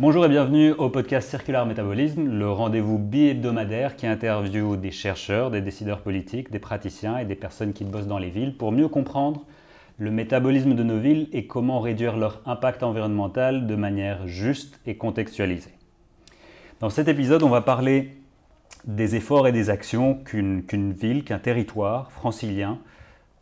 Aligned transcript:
Bonjour 0.00 0.24
et 0.24 0.28
bienvenue 0.28 0.70
au 0.74 0.90
podcast 0.90 1.28
Circular 1.28 1.66
Métabolisme, 1.66 2.28
le 2.28 2.48
rendez-vous 2.48 2.98
bi-hebdomadaire 2.98 3.96
qui 3.96 4.06
interviewe 4.06 4.76
des 4.76 4.92
chercheurs, 4.92 5.50
des 5.50 5.60
décideurs 5.60 6.02
politiques, 6.02 6.52
des 6.52 6.60
praticiens 6.60 7.18
et 7.18 7.24
des 7.24 7.34
personnes 7.34 7.72
qui 7.72 7.82
bossent 7.82 8.06
dans 8.06 8.18
les 8.18 8.30
villes 8.30 8.56
pour 8.56 8.70
mieux 8.70 8.86
comprendre 8.86 9.44
le 9.98 10.12
métabolisme 10.12 10.76
de 10.76 10.84
nos 10.84 11.00
villes 11.00 11.28
et 11.32 11.48
comment 11.48 11.80
réduire 11.80 12.16
leur 12.16 12.42
impact 12.46 12.84
environnemental 12.84 13.66
de 13.66 13.74
manière 13.74 14.28
juste 14.28 14.78
et 14.86 14.96
contextualisée. 14.96 15.74
Dans 16.78 16.90
cet 16.90 17.08
épisode, 17.08 17.42
on 17.42 17.48
va 17.48 17.62
parler 17.62 18.16
des 18.84 19.16
efforts 19.16 19.48
et 19.48 19.52
des 19.52 19.68
actions 19.68 20.14
qu'une 20.14 20.92
ville, 20.92 21.24
qu'un 21.24 21.40
territoire 21.40 22.12
francilien 22.12 22.78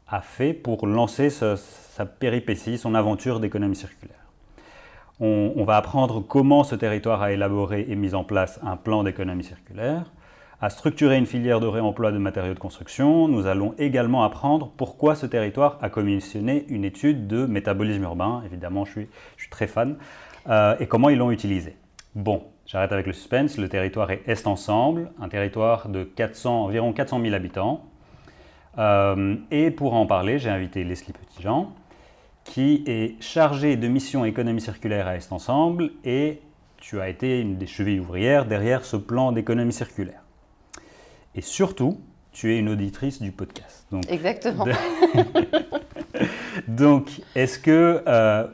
a 0.08 0.22
fait 0.22 0.54
pour 0.54 0.86
lancer 0.86 1.28
sa, 1.28 1.58
sa 1.58 2.06
péripétie, 2.06 2.78
son 2.78 2.94
aventure 2.94 3.40
d'économie 3.40 3.76
circulaire. 3.76 4.15
On, 5.18 5.64
va 5.64 5.76
apprendre 5.76 6.20
comment 6.20 6.62
ce 6.62 6.74
territoire 6.74 7.22
a 7.22 7.32
élaboré 7.32 7.86
et 7.88 7.96
mis 7.96 8.14
en 8.14 8.22
place 8.22 8.60
un 8.62 8.76
plan 8.76 9.02
d'économie 9.02 9.44
circulaire, 9.44 10.12
a 10.60 10.68
structuré 10.68 11.16
une 11.16 11.24
filière 11.24 11.58
de 11.58 11.66
réemploi 11.66 12.12
de 12.12 12.18
matériaux 12.18 12.52
de 12.52 12.58
construction. 12.58 13.26
Nous 13.26 13.46
allons 13.46 13.74
également 13.78 14.24
apprendre 14.24 14.70
pourquoi 14.76 15.14
ce 15.14 15.24
territoire 15.24 15.78
a 15.80 15.88
commissionné 15.88 16.66
une 16.68 16.84
étude 16.84 17.26
de 17.26 17.46
métabolisme 17.46 18.02
urbain, 18.02 18.42
évidemment 18.44 18.84
je 18.84 18.90
suis, 18.90 19.08
je 19.36 19.44
suis 19.44 19.50
très 19.50 19.66
fan, 19.66 19.96
euh, 20.50 20.76
et 20.80 20.86
comment 20.86 21.08
ils 21.08 21.18
l'ont 21.18 21.30
utilisé. 21.30 21.76
Bon, 22.14 22.44
j'arrête 22.66 22.92
avec 22.92 23.06
le 23.06 23.12
suspense, 23.14 23.56
le 23.56 23.70
territoire 23.70 24.10
est 24.10 24.22
Est 24.26 24.46
Ensemble, 24.46 25.10
un 25.20 25.28
territoire 25.28 25.88
de 25.88 26.04
400, 26.04 26.64
environ 26.64 26.92
400 26.92 27.20
000 27.22 27.34
habitants. 27.34 27.84
Euh, 28.78 29.36
et 29.50 29.70
pour 29.70 29.94
en 29.94 30.06
parler, 30.06 30.38
j'ai 30.38 30.50
invité 30.50 30.84
Leslie 30.84 31.14
Petitjean, 31.14 31.72
qui 32.46 32.84
est 32.86 33.20
chargée 33.20 33.76
de 33.76 33.88
mission 33.88 34.24
économie 34.24 34.60
circulaire 34.60 35.06
à 35.06 35.16
Est 35.16 35.32
Ensemble, 35.32 35.90
et 36.04 36.40
tu 36.78 37.00
as 37.00 37.08
été 37.08 37.40
une 37.40 37.58
des 37.58 37.66
chevilles 37.66 38.00
ouvrières 38.00 38.46
derrière 38.46 38.84
ce 38.84 38.96
plan 38.96 39.32
d'économie 39.32 39.72
circulaire. 39.72 40.22
Et 41.34 41.42
surtout, 41.42 42.00
tu 42.32 42.54
es 42.54 42.58
une 42.58 42.68
auditrice 42.68 43.20
du 43.20 43.32
podcast. 43.32 43.86
Donc, 43.90 44.10
Exactement. 44.10 44.64
De... 44.64 44.72
Donc, 46.68 47.20
est-ce 47.34 47.58
que... 47.58 48.02
Euh, 48.06 48.46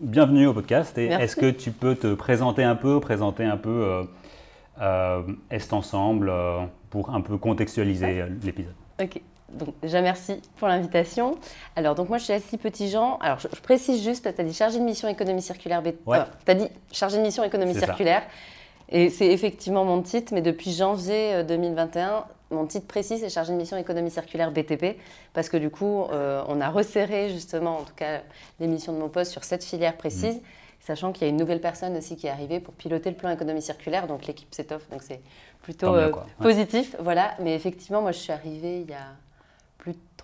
bienvenue 0.00 0.46
au 0.46 0.52
podcast. 0.52 0.98
Et 0.98 1.06
est-ce 1.06 1.36
que 1.36 1.50
tu 1.50 1.70
peux 1.70 1.94
te 1.94 2.14
présenter 2.14 2.64
un 2.64 2.76
peu, 2.76 3.00
présenter 3.00 3.44
un 3.44 3.56
peu 3.56 3.70
euh, 3.70 4.04
euh, 4.80 5.22
Est 5.50 5.72
Ensemble 5.72 6.32
pour 6.90 7.10
un 7.10 7.20
peu 7.20 7.38
contextualiser 7.38 8.22
ouais. 8.22 8.32
l'épisode? 8.42 8.74
Ok. 9.00 9.20
Donc 9.52 9.74
déjà 9.82 10.00
merci 10.00 10.40
pour 10.56 10.68
l'invitation. 10.68 11.36
Alors 11.76 11.94
donc 11.94 12.08
moi 12.08 12.18
je 12.18 12.24
suis 12.24 12.32
Assis 12.32 12.58
Petit-Jean. 12.58 13.18
Alors 13.20 13.38
je, 13.38 13.48
je, 13.54 13.60
précise 13.60 14.02
juste, 14.02 14.34
tu 14.34 14.40
as 14.40 14.44
dit 14.44 14.54
chargé 14.54 14.78
de 14.78 14.84
mission 14.84 15.08
économie 15.08 15.42
circulaire. 15.42 15.82
Ouais. 16.06 16.18
tu 16.44 16.50
as 16.50 16.54
dit 16.54 16.68
chargé 16.92 17.18
de 17.18 17.22
mission 17.22 17.44
économie 17.44 17.74
circulaire. 17.74 18.22
Ça. 18.22 18.28
Et 18.90 19.10
c'est 19.10 19.28
effectivement 19.28 19.84
mon 19.84 20.02
titre, 20.02 20.34
mais 20.34 20.42
depuis 20.42 20.72
janvier 20.72 21.42
2021, 21.44 22.24
mon 22.50 22.66
titre 22.66 22.86
précis, 22.86 23.18
c'est 23.18 23.28
chargé 23.28 23.52
de 23.52 23.58
mission 23.58 23.76
économie 23.76 24.10
circulaire 24.10 24.50
BTP, 24.50 24.98
parce 25.32 25.48
que 25.48 25.56
du 25.56 25.70
coup, 25.70 26.04
euh, 26.04 26.42
on 26.48 26.60
a 26.60 26.68
resserré 26.68 27.30
justement, 27.30 27.78
en 27.78 27.82
tout 27.82 27.94
cas, 27.94 28.20
les 28.60 28.66
missions 28.66 28.92
de 28.92 28.98
mon 28.98 29.08
poste 29.08 29.32
sur 29.32 29.44
cette 29.44 29.64
filière 29.64 29.96
précise, 29.96 30.36
mmh. 30.36 30.40
sachant 30.80 31.12
qu'il 31.12 31.22
y 31.22 31.26
a 31.26 31.30
une 31.30 31.36
nouvelle 31.36 31.60
personne 31.60 31.96
aussi 31.96 32.16
qui 32.16 32.26
est 32.26 32.30
arrivée 32.30 32.60
pour 32.60 32.74
piloter 32.74 33.10
le 33.10 33.16
plan 33.16 33.30
économie 33.30 33.62
circulaire, 33.62 34.06
donc 34.06 34.26
l'équipe 34.26 34.54
s'étoffe, 34.54 34.88
donc 34.90 35.02
c'est 35.02 35.20
plutôt 35.62 35.94
euh, 35.94 36.12
positif, 36.40 36.94
ouais. 36.94 37.00
voilà. 37.02 37.34
Mais 37.40 37.54
effectivement, 37.54 38.02
moi, 38.02 38.12
je 38.12 38.18
suis 38.18 38.32
arrivée 38.32 38.80
il 38.80 38.90
y 38.90 38.94
a 38.94 39.08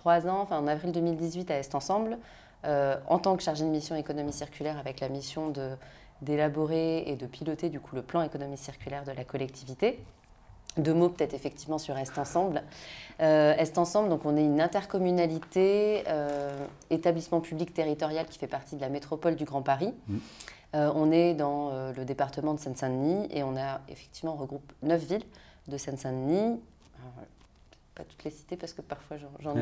trois 0.01 0.27
ans, 0.27 0.39
enfin 0.41 0.57
en 0.57 0.65
avril 0.65 0.91
2018 0.91 1.51
à 1.51 1.59
Est 1.59 1.75
Ensemble, 1.75 2.17
euh, 2.65 2.97
en 3.07 3.19
tant 3.19 3.37
que 3.37 3.43
chargée 3.43 3.65
de 3.65 3.69
mission 3.69 3.95
économie 3.95 4.33
circulaire, 4.33 4.79
avec 4.79 4.99
la 4.99 5.09
mission 5.09 5.49
de 5.49 5.69
d'élaborer 6.21 7.03
et 7.07 7.15
de 7.15 7.25
piloter 7.25 7.69
du 7.69 7.79
coup 7.79 7.95
le 7.95 8.03
plan 8.03 8.21
économie 8.21 8.57
circulaire 8.57 9.03
de 9.05 9.11
la 9.11 9.23
collectivité. 9.23 9.99
Deux 10.77 10.93
mots 10.93 11.09
peut-être 11.09 11.33
effectivement 11.33 11.79
sur 11.79 11.97
Est 11.97 12.15
Ensemble. 12.19 12.61
Euh, 13.21 13.55
Est 13.55 13.79
Ensemble, 13.79 14.09
donc 14.09 14.21
on 14.25 14.37
est 14.37 14.45
une 14.45 14.61
intercommunalité, 14.61 16.03
euh, 16.07 16.67
établissement 16.91 17.41
public 17.41 17.73
territorial 17.73 18.27
qui 18.27 18.37
fait 18.37 18.45
partie 18.45 18.75
de 18.75 18.81
la 18.81 18.89
métropole 18.89 19.35
du 19.35 19.45
Grand 19.45 19.63
Paris. 19.63 19.95
Mmh. 20.07 20.17
Euh, 20.75 20.91
on 20.95 21.11
est 21.11 21.33
dans 21.33 21.71
le 21.91 22.05
département 22.05 22.53
de 22.53 22.59
Seine-Saint-Denis 22.59 23.27
et 23.31 23.41
on 23.41 23.57
a 23.57 23.81
effectivement 23.89 24.33
on 24.35 24.37
regroupe 24.37 24.71
neuf 24.83 25.03
villes 25.03 25.25
de 25.67 25.77
Seine-Saint-Denis. 25.77 26.59
Pas 28.01 28.07
toutes 28.09 28.23
les 28.23 28.31
citer 28.31 28.57
parce 28.57 28.73
que 28.73 28.81
parfois 28.81 29.17
j'en 29.39 29.55
ai. 29.57 29.61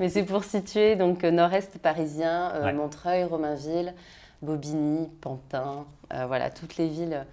Mais 0.00 0.08
c'est 0.08 0.24
pour 0.24 0.42
situer 0.42 0.96
donc 0.96 1.22
nord-est 1.22 1.78
parisien, 1.78 2.60
ouais. 2.60 2.72
Montreuil, 2.72 3.22
Romainville, 3.22 3.94
Bobigny, 4.42 5.08
Pantin, 5.20 5.86
euh, 6.12 6.26
voilà, 6.26 6.50
toutes 6.50 6.76
les 6.76 6.88
villes, 6.88 7.24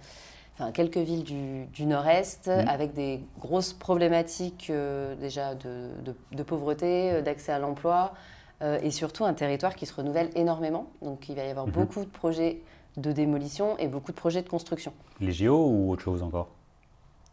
enfin 0.54 0.70
quelques 0.70 0.98
villes 0.98 1.24
du, 1.24 1.64
du 1.66 1.84
nord-est, 1.84 2.46
mmh. 2.46 2.68
avec 2.68 2.92
des 2.92 3.24
grosses 3.40 3.72
problématiques 3.72 4.68
euh, 4.70 5.16
déjà 5.16 5.56
de, 5.56 5.88
de, 6.04 6.14
de 6.30 6.42
pauvreté, 6.44 7.10
euh, 7.10 7.22
d'accès 7.22 7.50
à 7.50 7.58
l'emploi, 7.58 8.14
euh, 8.62 8.78
et 8.84 8.92
surtout 8.92 9.24
un 9.24 9.34
territoire 9.34 9.74
qui 9.74 9.86
se 9.86 9.94
renouvelle 9.94 10.30
énormément. 10.36 10.86
Donc 11.02 11.28
il 11.28 11.34
va 11.34 11.42
y 11.42 11.50
avoir 11.50 11.66
mmh. 11.66 11.72
beaucoup 11.72 12.04
de 12.04 12.10
projets 12.10 12.62
de 12.96 13.10
démolition 13.10 13.76
et 13.78 13.88
beaucoup 13.88 14.12
de 14.12 14.16
projets 14.16 14.42
de 14.42 14.48
construction. 14.48 14.92
Les 15.20 15.32
JO 15.32 15.56
ou 15.56 15.90
autre 15.90 16.02
chose 16.02 16.22
encore? 16.22 16.50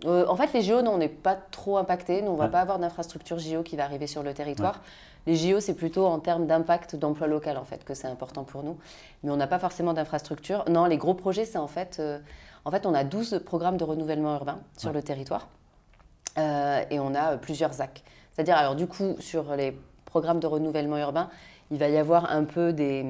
Euh, 0.06 0.26
en 0.28 0.36
fait, 0.36 0.54
les 0.54 0.62
JO, 0.62 0.82
non, 0.82 0.94
on 0.94 0.98
n'est 0.98 1.10
pas 1.10 1.36
trop 1.36 1.78
impacté. 1.78 2.22
Nous, 2.22 2.30
on 2.30 2.34
ne 2.34 2.38
va 2.38 2.46
ouais. 2.46 2.52
pas 2.52 2.62
avoir 2.62 2.80
d'infrastructure 2.80 3.40
JO 3.40 3.64
qui 3.64 3.76
va 3.76 3.84
arriver 3.84 4.08
sur 4.08 4.24
le 4.24 4.34
territoire. 4.34 4.76
Ouais. 4.76 5.34
Les 5.34 5.36
JO, 5.36 5.60
c'est 5.60 5.74
plutôt 5.74 6.06
en 6.06 6.20
termes 6.20 6.46
d'impact 6.46 6.96
d'emploi 6.96 7.28
local, 7.28 7.58
en 7.58 7.64
fait, 7.64 7.84
que 7.84 7.94
c'est 7.94 8.08
important 8.08 8.44
pour 8.44 8.64
nous. 8.64 8.78
Mais 9.24 9.32
on 9.32 9.38
n'a 9.38 9.48
pas 9.48 9.60
forcément 9.60 9.94
d'infrastructure. 9.94 10.64
Non, 10.70 10.86
les 10.86 10.98
gros 10.98 11.14
projets, 11.14 11.46
c'est 11.46 11.58
en 11.58 11.68
fait... 11.68 11.98
Euh, 12.00 12.20
en 12.66 12.72
fait, 12.72 12.86
on 12.86 12.94
a 12.94 13.04
12 13.06 13.42
programmes 13.46 13.78
de 13.78 13.86
renouvellement 13.86 14.36
urbain 14.36 14.60
sur 14.78 14.90
ouais. 14.90 14.96
le 14.96 15.02
territoire. 15.02 15.48
Euh, 16.38 16.84
et 16.90 17.00
on 17.00 17.16
a 17.16 17.38
plusieurs 17.38 17.74
ZAC. 17.74 18.04
C'est-à-dire, 18.32 18.58
alors 18.58 18.76
du 18.76 18.88
coup, 18.88 19.16
sur 19.20 19.56
les 19.56 19.76
programmes 20.06 20.40
de 20.40 20.48
renouvellement 20.48 20.98
urbain, 20.98 21.30
il 21.72 21.78
va 21.78 21.88
y 21.88 21.98
avoir 21.98 22.32
un 22.32 22.44
peu 22.44 22.74
des, 22.74 23.06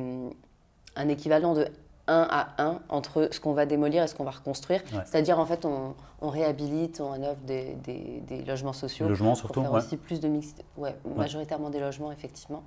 un 0.96 1.10
équivalent 1.10 1.54
de 1.54 1.68
1 2.08 2.28
à 2.30 2.48
1 2.58 2.80
entre 2.90 3.30
ce 3.32 3.40
qu'on 3.40 3.54
va 3.54 3.66
démolir 3.66 4.04
et 4.04 4.08
ce 4.08 4.16
qu'on 4.16 4.24
va 4.24 4.32
reconstruire. 4.32 4.82
Ouais. 4.94 5.00
C'est-à-dire, 5.06 5.40
en 5.40 5.46
fait, 5.46 5.66
on, 5.66 5.96
on, 6.22 6.30
réhabilite, 6.30 7.02
on 7.02 7.12
rénove 7.12 7.38
des, 7.46 7.76
des, 7.84 8.22
des, 8.28 8.44
logements 8.44 8.74
sociaux. 8.74 9.08
Logements 9.08 9.36
surtout, 9.36 9.54
pour 9.54 9.64
faire 9.64 9.72
ouais. 9.74 9.80
aussi 9.80 9.98
plus 9.98 10.20
de 10.20 10.28
mixité. 10.28 10.64
Ouais, 10.78 10.96
majoritairement 11.16 11.70
des 11.70 11.80
logements, 11.80 12.12
effectivement. 12.12 12.64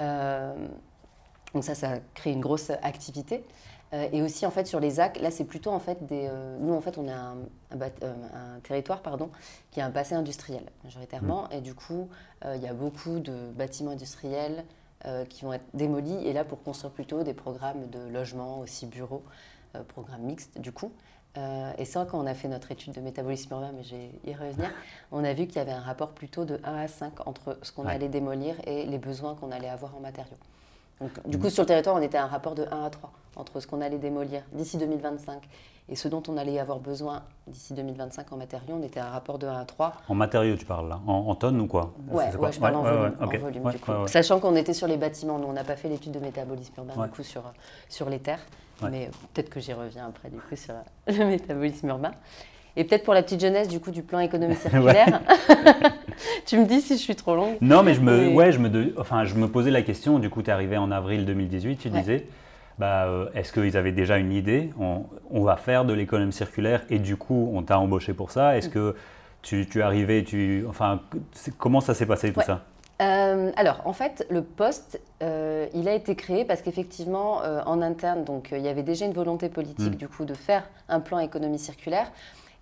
Euh, 0.00 0.54
donc 1.52 1.64
ça, 1.64 1.74
ça 1.74 1.98
crée 2.14 2.32
une 2.32 2.40
grosse 2.40 2.70
activité. 2.70 3.44
Euh, 3.92 4.08
et 4.12 4.22
aussi, 4.22 4.44
en 4.44 4.50
fait, 4.50 4.66
sur 4.66 4.80
les 4.80 4.98
AC, 4.98 5.20
là, 5.20 5.30
c'est 5.30 5.44
plutôt, 5.44 5.70
en 5.70 5.78
fait, 5.78 6.04
des... 6.06 6.26
Euh, 6.28 6.58
nous, 6.60 6.74
en 6.74 6.80
fait, 6.80 6.98
on 6.98 7.06
a 7.06 7.14
un, 7.14 7.36
un, 7.70 7.76
un, 7.80 8.60
territoire, 8.62 9.02
pardon, 9.02 9.30
qui 9.70 9.80
a 9.80 9.86
un 9.86 9.90
passé 9.90 10.14
industriel, 10.14 10.64
majoritairement. 10.82 11.44
Mmh. 11.44 11.52
Et 11.52 11.60
du 11.60 11.74
coup, 11.74 12.08
il 12.54 12.60
y 12.60 12.66
a 12.66 12.74
beaucoup 12.74 13.20
de 13.20 13.50
bâtiments 13.56 13.92
industriels, 13.92 14.64
qui 15.28 15.44
vont 15.44 15.52
être 15.52 15.64
démolis 15.74 16.26
et 16.26 16.32
là 16.32 16.44
pour 16.44 16.62
construire 16.62 16.92
plutôt 16.92 17.22
des 17.22 17.34
programmes 17.34 17.88
de 17.90 17.98
logement, 18.08 18.60
aussi 18.60 18.86
bureaux, 18.86 19.22
euh, 19.76 19.82
programmes 19.82 20.22
mixtes 20.22 20.58
du 20.58 20.72
coup. 20.72 20.92
Euh, 21.36 21.72
et 21.78 21.84
ça, 21.84 22.06
quand 22.08 22.20
on 22.22 22.26
a 22.26 22.34
fait 22.34 22.46
notre 22.46 22.70
étude 22.70 22.92
de 22.92 23.00
métabolisme 23.00 23.52
urbain, 23.52 23.72
mais 23.74 23.82
je 23.82 23.96
vais 23.96 24.10
y 24.24 24.34
revenir, 24.34 24.70
on 25.10 25.24
a 25.24 25.32
vu 25.32 25.48
qu'il 25.48 25.56
y 25.56 25.58
avait 25.58 25.72
un 25.72 25.80
rapport 25.80 26.12
plutôt 26.12 26.44
de 26.44 26.60
1 26.62 26.74
à 26.76 26.86
5 26.86 27.26
entre 27.26 27.58
ce 27.62 27.72
qu'on 27.72 27.86
ouais. 27.86 27.92
allait 27.92 28.08
démolir 28.08 28.54
et 28.66 28.86
les 28.86 28.98
besoins 28.98 29.34
qu'on 29.34 29.50
allait 29.50 29.68
avoir 29.68 29.96
en 29.96 30.00
matériaux. 30.00 30.36
Donc, 31.00 31.10
du 31.26 31.38
coup, 31.38 31.50
sur 31.50 31.62
le 31.62 31.66
territoire, 31.66 31.96
on 31.96 32.02
était 32.02 32.18
à 32.18 32.24
un 32.24 32.28
rapport 32.28 32.54
de 32.54 32.66
1 32.70 32.84
à 32.84 32.90
3 32.90 33.12
entre 33.36 33.60
ce 33.60 33.66
qu'on 33.66 33.80
allait 33.80 33.98
démolir 33.98 34.42
d'ici 34.52 34.76
2025 34.76 35.42
et 35.88 35.96
ce 35.96 36.08
dont 36.08 36.22
on 36.28 36.36
allait 36.36 36.58
avoir 36.58 36.78
besoin 36.78 37.22
d'ici 37.46 37.74
2025 37.74 38.32
en 38.32 38.36
matériaux, 38.36 38.76
on 38.80 38.82
était 38.82 39.00
à 39.00 39.08
un 39.08 39.10
rapport 39.10 39.38
de 39.38 39.46
1 39.46 39.60
à 39.60 39.64
3. 39.64 39.92
En 40.08 40.14
matériaux, 40.14 40.56
tu 40.56 40.64
parles 40.64 40.88
là. 40.88 41.00
En, 41.06 41.12
en 41.12 41.34
tonnes 41.34 41.60
ou 41.60 41.66
quoi? 41.66 41.92
Ouais, 42.08 42.34
ouais 42.36 42.52
je 42.52 42.58
parle 42.58 42.74
ouais, 42.74 42.80
en 42.80 42.82
volume, 42.82 43.02
ouais, 43.02 43.26
okay. 43.26 43.36
en 43.36 43.40
volume 43.40 43.70
du 43.70 43.78
coup. 43.78 43.92
Sachant 44.06 44.40
qu'on 44.40 44.56
était 44.56 44.72
sur 44.72 44.86
les 44.86 44.96
bâtiments, 44.96 45.38
nous 45.38 45.48
on 45.48 45.52
n'a 45.52 45.64
pas 45.64 45.76
fait 45.76 45.88
l'étude 45.88 46.12
de 46.12 46.20
métabolisme 46.20 46.72
urbain 46.78 47.04
du 47.04 47.10
coup 47.10 47.22
sur, 47.22 47.42
sur 47.88 48.08
les 48.08 48.18
terres, 48.18 48.44
mais 48.82 49.10
peut-être 49.34 49.50
que 49.50 49.60
j'y 49.60 49.74
reviens 49.74 50.06
après 50.06 50.30
du 50.30 50.38
coup 50.38 50.56
sur 50.56 50.74
le 51.06 51.26
métabolisme 51.26 51.88
urbain. 51.88 52.12
Et 52.76 52.84
peut-être 52.84 53.04
pour 53.04 53.14
la 53.14 53.22
petite 53.22 53.40
jeunesse 53.40 53.68
du 53.68 53.80
coup 53.80 53.90
du 53.90 54.02
plan 54.02 54.18
économie 54.18 54.56
circulaire. 54.56 55.20
tu 56.46 56.58
me 56.58 56.66
dis 56.66 56.80
si 56.80 56.96
je 56.96 57.02
suis 57.02 57.16
trop 57.16 57.34
longue. 57.34 57.56
Non, 57.60 57.82
mais 57.82 57.94
je 57.94 58.00
me, 58.00 58.28
ouais, 58.28 58.52
je 58.52 58.58
me, 58.58 58.68
de, 58.68 58.94
enfin, 58.98 59.24
je 59.24 59.34
me 59.34 59.48
posais 59.48 59.70
la 59.70 59.82
question. 59.82 60.18
Du 60.18 60.30
coup, 60.30 60.42
tu 60.42 60.50
es 60.50 60.52
arrivé 60.52 60.76
en 60.76 60.90
avril 60.90 61.24
2018, 61.24 61.76
tu 61.76 61.90
disais. 61.90 62.26
Bah, 62.76 63.04
euh, 63.04 63.26
est-ce 63.36 63.52
qu'ils 63.52 63.76
avaient 63.76 63.92
déjà 63.92 64.18
une 64.18 64.32
idée? 64.32 64.70
On, 64.80 65.04
on, 65.30 65.44
va 65.44 65.56
faire 65.56 65.84
de 65.84 65.92
l'économie 65.92 66.32
circulaire 66.32 66.82
et 66.90 66.98
du 66.98 67.16
coup, 67.16 67.52
on 67.54 67.62
t'a 67.62 67.78
embauché 67.78 68.14
pour 68.14 68.32
ça. 68.32 68.58
Est-ce 68.58 68.68
que 68.68 68.96
tu, 69.42 69.68
tu 69.68 69.78
es 69.78 69.82
arrivé, 69.82 70.24
tu, 70.24 70.64
enfin, 70.68 71.00
comment 71.56 71.80
ça 71.80 71.94
s'est 71.94 72.06
passé 72.06 72.32
tout 72.32 72.40
ouais. 72.40 72.44
ça? 72.44 72.62
Euh, 73.02 73.50
alors, 73.56 73.82
en 73.84 73.92
fait, 73.92 74.26
le 74.30 74.42
poste, 74.42 75.00
euh, 75.22 75.66
il 75.74 75.88
a 75.88 75.94
été 75.94 76.14
créé 76.14 76.44
parce 76.44 76.62
qu'effectivement, 76.62 77.42
euh, 77.42 77.60
en 77.66 77.82
interne, 77.82 78.24
donc, 78.24 78.50
il 78.52 78.62
y 78.62 78.68
avait 78.68 78.82
déjà 78.82 79.04
une 79.04 79.12
volonté 79.12 79.48
politique, 79.48 79.94
mmh. 79.94 79.96
du 79.96 80.08
coup, 80.08 80.24
de 80.24 80.34
faire 80.34 80.68
un 80.88 81.00
plan 81.00 81.18
économie 81.18 81.58
circulaire. 81.58 82.10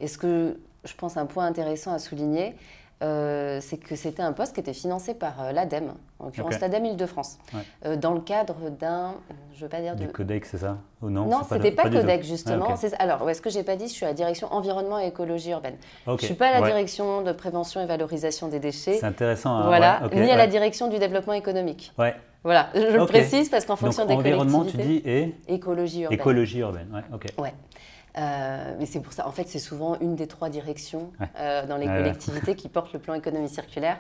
Et 0.03 0.09
ce 0.09 0.19
que 0.19 0.59
je 0.85 0.95
pense 0.95 1.17
un 1.17 1.27
point 1.27 1.47
intéressant 1.47 1.93
à 1.93 2.01
souligner, 2.01 2.57
euh, 3.03 3.59
c'est 3.61 3.79
que 3.79 3.97
c'était 3.97 4.23
un 4.23 4.33
poste 4.33 4.55
qui 4.55 4.61
était 4.61 4.73
financé 4.73 5.15
par 5.15 5.41
euh, 5.41 5.53
l'ADEME, 5.53 5.93
en 6.19 6.27
l'occurrence 6.27 6.61
l'ADEME 6.61 6.87
Île-de-France, 6.87 7.39
euh, 7.85 7.97
dans 7.97 8.13
le 8.13 8.21
cadre 8.21 8.71
d'un, 8.71 9.15
je 9.55 9.63
veux 9.63 9.69
pas 9.69 9.81
dire 9.81 9.97
du 9.97 10.09
codec, 10.09 10.45
c'est 10.45 10.59
ça 10.59 10.79
Ou 11.03 11.11
non 11.11 11.27
Non, 11.27 11.41
c'était 11.49 11.71
pas, 11.71 11.85
pas 11.85 11.91
codec 11.91 12.25
justement. 12.25 12.69
Ah, 12.71 12.97
Alors, 12.99 13.29
est-ce 13.31 13.43
que 13.43 13.51
j'ai 13.51 13.63
pas 13.63 13.77
dit 13.77 13.87
Je 13.87 13.93
suis 13.93 14.05
à 14.05 14.09
la 14.09 14.15
direction 14.15 14.53
environnement 14.53 14.99
et 14.99 15.07
écologie 15.07 15.51
urbaine. 15.51 15.77
Je 16.07 16.13
Je 16.19 16.27
suis 16.27 16.35
pas 16.35 16.49
à 16.49 16.61
la 16.61 16.67
direction 16.67 17.23
de 17.23 17.33
prévention 17.33 17.81
et 17.81 17.87
valorisation 17.87 18.49
des 18.49 18.61
déchets. 18.61 18.95
C'est 18.95 19.07
intéressant. 19.07 19.57
Hein, 19.57 19.67
voilà, 19.67 20.03
ni 20.13 20.31
à 20.31 20.37
la 20.37 20.49
direction 20.49 20.89
du 20.89 20.99
développement 20.99 21.33
économique. 21.33 21.93
Ouais. 21.99 22.15
Voilà, 22.45 22.71
je 22.75 22.97
le 22.97 23.07
précise 23.07 23.49
parce 23.49 23.65
qu'en 23.65 23.77
fonction 23.77 24.05
des 24.05 24.15
environnement, 24.15 24.65
tu 24.65 24.77
dis 24.77 25.03
et 25.05 25.35
écologie 25.49 26.03
urbaine. 26.03 26.19
Écologie 26.19 26.59
urbaine, 26.59 26.89
ouais, 26.93 27.03
ok. 27.13 27.27
Ouais. 27.39 27.55
Euh, 28.19 28.75
mais 28.79 28.87
c'est 28.87 29.01
pour 29.01 29.13
ça, 29.13 29.27
en 29.27 29.33
fait, 29.33 29.49
c'est 29.49 29.59
souvent 29.59 29.99
une 30.01 30.17
des 30.17 30.27
trois 30.27 30.51
directions 30.51 31.13
euh, 31.39 31.67
dans 31.67 31.77
les 31.77 31.87
collectivités 31.87 32.55
qui 32.55 32.69
portent 32.69 32.93
le 32.93 32.99
plan 32.99 33.15
économie 33.15 33.49
circulaire. 33.49 33.99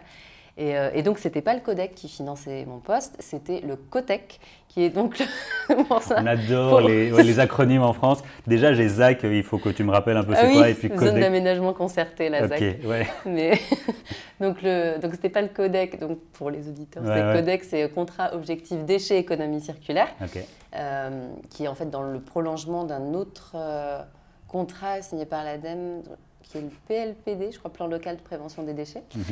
Et, 0.58 0.76
euh, 0.76 0.90
et 0.92 1.02
donc, 1.02 1.18
ce 1.18 1.28
n'était 1.28 1.40
pas 1.40 1.54
le 1.54 1.60
CODEC 1.60 1.94
qui 1.94 2.08
finançait 2.08 2.66
mon 2.66 2.78
poste, 2.78 3.16
c'était 3.20 3.62
le 3.62 3.76
COTEC, 3.76 4.38
qui 4.68 4.82
est 4.84 4.90
donc... 4.90 5.16
ça, 6.00 6.16
On 6.20 6.26
adore 6.26 6.82
les, 6.82 7.10
les, 7.22 7.40
acronymes 7.40 7.82
en 7.82 7.94
France. 7.94 8.22
Déjà, 8.46 8.74
j'ai 8.74 8.86
ZAC, 8.86 9.22
il 9.24 9.42
faut 9.44 9.56
que 9.58 9.70
tu 9.70 9.82
me 9.82 9.90
rappelles 9.90 10.18
un 10.18 10.24
peu 10.24 10.34
c'est 10.34 10.46
ah 10.46 10.52
quoi. 10.52 10.68
Et 10.68 10.74
puis 10.74 10.90
Zone 10.94 11.20
d'aménagement 11.20 11.72
concerté, 11.72 12.28
la 12.28 12.48
ZAC. 12.48 12.60
Ouais. 12.84 13.06
Mais, 13.24 13.58
donc, 14.40 14.58
ce 14.60 15.06
n'était 15.06 15.30
pas 15.30 15.40
le 15.40 15.48
CODEC, 15.48 15.98
donc 15.98 16.18
pour 16.34 16.50
les 16.50 16.68
auditeurs, 16.68 17.02
c'est 17.06 17.22
le 17.22 17.34
CODEC, 17.34 17.64
c'est 17.64 17.88
Contrat 17.90 18.34
Objectif 18.34 18.84
Déchets 18.84 19.18
Économie 19.18 19.60
Circulaire, 19.62 20.08
euh, 20.76 21.28
qui 21.48 21.64
est 21.64 21.68
en 21.68 21.74
fait 21.74 21.88
dans 21.88 22.02
le 22.02 22.20
prolongement 22.20 22.84
d'un 22.84 23.14
autre 23.14 23.52
euh, 23.54 24.02
contrat 24.48 25.00
signé 25.00 25.24
par 25.24 25.44
l'ADEME 25.44 26.02
qui 26.52 26.58
est 26.58 26.60
le 26.60 26.70
PLPD, 26.86 27.52
je 27.52 27.58
crois, 27.58 27.72
Plan 27.72 27.86
local 27.86 28.16
de 28.16 28.22
prévention 28.22 28.62
des 28.62 28.74
déchets, 28.74 29.02
mhm. 29.14 29.24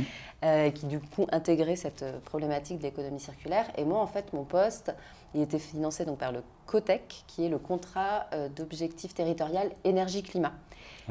euh, 0.45 0.71
qui 0.71 0.87
du 0.87 0.99
coup 0.99 1.27
intégrait 1.31 1.77
cette 1.77 2.03
euh, 2.03 2.19
problématique 2.25 2.79
de 2.79 2.85
l'économie 2.85 3.21
circulaire. 3.21 3.67
Et 3.77 3.85
moi, 3.85 4.01
en 4.01 4.07
fait, 4.07 4.33
mon 4.33 4.45
poste, 4.45 4.95
il 5.35 5.43
était 5.43 5.59
financé 5.59 6.07
donc 6.07 6.19
par 6.19 6.33
le 6.33 6.43
COTEC, 6.67 7.25
qui 7.27 7.45
est 7.45 7.51
le 7.51 7.59
contrat 7.59 8.27
euh, 8.33 8.49
d'objectif 8.49 9.15
territorial 9.15 9.71
énergie-climat. 9.85 10.53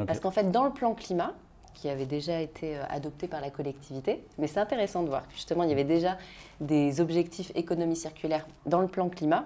Parce 0.07 0.21
qu'en 0.21 0.31
fait, 0.31 0.49
dans 0.49 0.63
le 0.63 0.71
plan 0.71 0.93
climat, 0.93 1.33
qui 1.73 1.89
avait 1.89 2.05
déjà 2.05 2.39
été 2.39 2.77
adopté 2.89 3.27
par 3.27 3.41
la 3.41 3.49
collectivité, 3.49 4.23
mais 4.37 4.47
c'est 4.47 4.61
intéressant 4.61 5.03
de 5.03 5.09
voir 5.09 5.27
que 5.27 5.33
justement, 5.33 5.63
il 5.63 5.69
y 5.69 5.73
avait 5.73 5.83
déjà 5.83 6.17
des 6.61 7.01
objectifs 7.01 7.51
économie 7.53 7.97
circulaire 7.97 8.47
dans 8.65 8.79
le 8.79 8.87
plan 8.87 9.09
climat. 9.09 9.45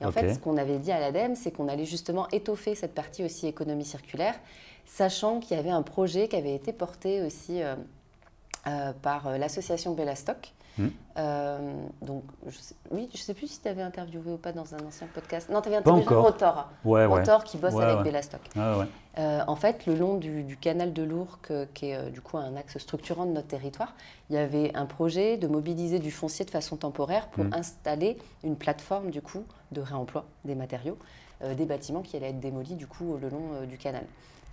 Et 0.00 0.06
en 0.06 0.12
fait, 0.12 0.34
ce 0.34 0.38
qu'on 0.38 0.56
avait 0.56 0.78
dit 0.78 0.92
à 0.92 1.00
l'ADEME, 1.00 1.34
c'est 1.36 1.50
qu'on 1.50 1.68
allait 1.68 1.84
justement 1.84 2.26
étoffer 2.30 2.74
cette 2.74 2.94
partie 2.94 3.24
aussi 3.24 3.46
économie 3.46 3.84
circulaire 3.84 4.34
sachant 4.86 5.40
qu'il 5.40 5.56
y 5.56 5.60
avait 5.60 5.70
un 5.70 5.82
projet 5.82 6.28
qui 6.28 6.36
avait 6.36 6.54
été 6.54 6.72
porté 6.72 7.22
aussi 7.22 7.62
euh, 7.62 7.76
euh, 8.66 8.92
par 9.02 9.28
euh, 9.28 9.38
l'association 9.38 9.94
Bellastock. 9.94 10.52
Hmm. 10.78 10.88
donc, 12.00 12.24
oui, 12.90 13.08
je 13.12 13.18
ne 13.18 13.22
sais 13.22 13.34
plus 13.34 13.48
si 13.48 13.60
tu 13.60 13.68
avais 13.68 13.82
interviewé 13.82 14.32
ou 14.32 14.36
pas 14.36 14.52
dans 14.52 14.74
un 14.74 14.78
ancien 14.86 15.06
podcast. 15.12 15.50
Non, 15.50 15.60
tu 15.60 15.68
avais 15.68 15.76
interviewé 15.76 16.14
Rotor, 16.14 16.70
ouais, 16.84 17.04
Rotor 17.04 17.44
qui 17.44 17.58
bosse 17.58 17.74
avec 17.74 18.02
Bellastock. 18.02 18.40
Ah, 18.56 18.86
en 19.46 19.56
fait, 19.56 19.86
le 19.86 19.94
long 19.94 20.16
du, 20.16 20.56
canal 20.60 20.92
de 20.92 21.02
l'Ourcq, 21.02 21.52
qui 21.74 21.90
est 21.90 22.10
du 22.10 22.20
coup 22.20 22.38
un 22.38 22.56
axe 22.56 22.78
structurant 22.78 23.26
de 23.26 23.32
notre 23.32 23.48
territoire, 23.48 23.94
il 24.30 24.36
y 24.36 24.38
avait 24.38 24.74
un 24.74 24.86
projet 24.86 25.36
de 25.36 25.48
mobiliser 25.48 25.98
du 25.98 26.10
foncier 26.10 26.44
de 26.44 26.50
façon 26.50 26.76
temporaire 26.76 27.26
pour 27.28 27.44
hmm. 27.44 27.54
installer 27.54 28.16
une 28.44 28.56
plateforme 28.56 29.10
du 29.10 29.20
coup 29.20 29.44
de 29.72 29.80
réemploi 29.80 30.24
des 30.44 30.54
matériaux, 30.54 30.98
des 31.42 31.64
bâtiments 31.64 32.02
qui 32.02 32.16
allaient 32.16 32.30
être 32.30 32.40
démolis 32.40 32.74
du 32.74 32.86
coup 32.86 33.18
le 33.20 33.28
long 33.28 33.66
du 33.68 33.76
canal. 33.76 34.04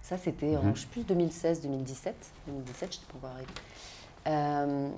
Ça, 0.07 0.17
c'était 0.17 0.55
en, 0.55 0.73
je 0.73 0.81
sais 0.81 0.87
plus, 0.87 1.03
2016, 1.03 1.61
2017. 1.63 2.15
2017, 2.47 2.93
je 2.93 3.17
ne 3.17 3.21
pas 3.21 3.27
arriver. 3.27 3.47
Euh, 4.27 4.89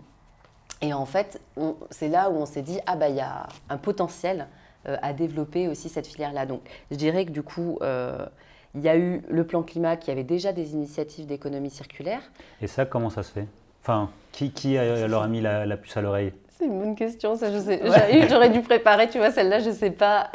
et 0.81 0.93
en 0.93 1.05
fait, 1.05 1.41
c'est 1.89 2.07
là 2.07 2.29
où 2.29 2.35
on 2.35 2.45
s'est 2.45 2.61
dit, 2.61 2.79
ah 2.85 2.95
bah 2.95 3.09
il 3.09 3.15
y 3.15 3.21
a 3.21 3.47
un 3.69 3.77
potentiel 3.77 4.47
euh, 4.87 4.95
à 5.01 5.13
développer 5.13 5.67
aussi 5.67 5.89
cette 5.89 6.07
filière-là. 6.07 6.45
Donc, 6.45 6.61
je 6.89 6.95
dirais 6.95 7.25
que 7.25 7.31
du 7.31 7.43
coup, 7.43 7.77
euh, 7.81 8.25
il 8.75 8.81
y 8.81 8.89
a 8.89 8.97
eu 8.97 9.21
le 9.29 9.45
plan 9.45 9.63
climat 9.63 9.97
qui 9.97 10.11
avait 10.11 10.23
déjà 10.23 10.53
des 10.53 10.73
initiatives 10.73 11.25
d'économie 11.25 11.69
circulaire. 11.69 12.21
Et 12.61 12.67
ça, 12.67 12.85
comment 12.85 13.09
ça 13.09 13.23
se 13.23 13.31
fait? 13.31 13.47
Enfin, 13.81 14.09
qui, 14.31 14.51
qui 14.51 14.75
leur 14.75 15.23
a 15.23 15.27
mis 15.27 15.41
la, 15.41 15.77
puce 15.77 15.97
à 15.97 16.01
l'oreille? 16.01 16.33
C'est 16.49 16.65
une 16.65 16.79
bonne 16.79 16.95
question, 16.95 17.35
ça 17.35 17.51
je 17.51 17.57
sais. 17.57 17.81
J'aurais 18.29 18.49
dû 18.49 18.61
préparer, 18.61 19.09
tu 19.09 19.17
vois, 19.17 19.31
celle-là, 19.31 19.59
je 19.59 19.71
sais 19.71 19.91
pas. 19.91 20.29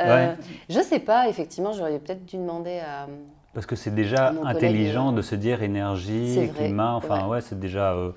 Je 0.69 0.81
sais 0.81 1.01
pas, 1.01 1.29
effectivement, 1.29 1.73
j'aurais 1.73 1.99
peut-être 1.99 2.25
dû 2.25 2.37
demander 2.37 2.81
à, 2.81 3.07
parce 3.55 3.67
que 3.67 3.77
c'est 3.77 3.95
déjà 3.95 4.35
intelligent 4.45 5.13
de 5.13 5.23
se 5.23 5.37
dire 5.37 5.63
énergie, 5.63 6.51
climat, 6.57 6.95
enfin 6.95 7.29
ouais, 7.29 7.41
c'est 7.41 7.59
déjà, 7.59 7.93
euh, 7.93 8.11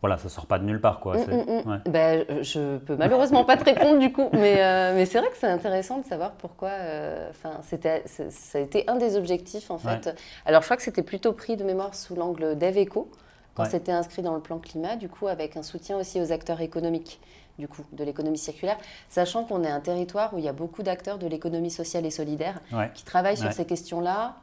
voilà, 0.00 0.16
ça 0.16 0.28
sort 0.28 0.46
pas 0.46 0.58
de 0.58 0.64
nulle 0.64 0.80
part 0.80 1.00
quoi. 1.00 1.16
Mm, 1.16 1.30
mm, 1.30 1.62
mm. 1.64 1.82
Ben, 1.86 2.24
je 2.42 2.78
peux 2.78 2.96
malheureusement 2.96 3.44
pas 3.44 3.56
te 3.56 3.64
répondre 3.64 3.98
du 3.98 4.12
coup, 4.12 4.28
mais, 4.32 4.62
euh, 4.62 4.94
mais 4.94 5.06
c'est 5.06 5.18
vrai 5.18 5.28
que 5.28 5.36
c'est 5.36 5.48
intéressant 5.48 5.98
de 5.98 6.04
savoir 6.04 6.32
pourquoi. 6.32 6.68
Euh, 6.68 7.30
enfin, 7.30 7.60
c'était, 7.62 8.04
ça 8.06 8.58
a 8.58 8.60
été 8.60 8.88
un 8.88 8.96
des 8.96 9.16
objectifs 9.16 9.70
en 9.70 9.78
fait. 9.78 10.16
Alors 10.46 10.62
je 10.62 10.66
crois 10.66 10.76
que 10.76 10.82
c'était 10.82 11.02
plutôt 11.02 11.32
pris 11.32 11.56
de 11.56 11.64
mémoire 11.64 11.94
sous 11.94 12.14
l'angle 12.14 12.56
d'Eveco 12.56 13.10
quand 13.54 13.64
c'était 13.64 13.92
inscrit 13.92 14.22
dans 14.22 14.34
le 14.34 14.40
plan 14.40 14.58
climat, 14.58 14.94
du 14.94 15.08
coup 15.08 15.26
avec 15.26 15.56
un 15.56 15.64
soutien 15.64 15.98
aussi 15.98 16.20
aux 16.20 16.30
acteurs 16.30 16.60
économiques 16.60 17.20
du 17.58 17.66
coup, 17.66 17.82
de 17.92 18.04
l'économie 18.04 18.38
circulaire, 18.38 18.76
sachant 19.08 19.42
qu'on 19.42 19.64
est 19.64 19.70
un 19.70 19.80
territoire 19.80 20.32
où 20.32 20.38
il 20.38 20.44
y 20.44 20.48
a 20.48 20.52
beaucoup 20.52 20.84
d'acteurs 20.84 21.18
de 21.18 21.26
l'économie 21.26 21.72
sociale 21.72 22.06
et 22.06 22.10
solidaire 22.12 22.60
qui 22.94 23.04
travaillent 23.04 23.36
sur 23.36 23.52
ces 23.52 23.64
questions-là. 23.64 24.36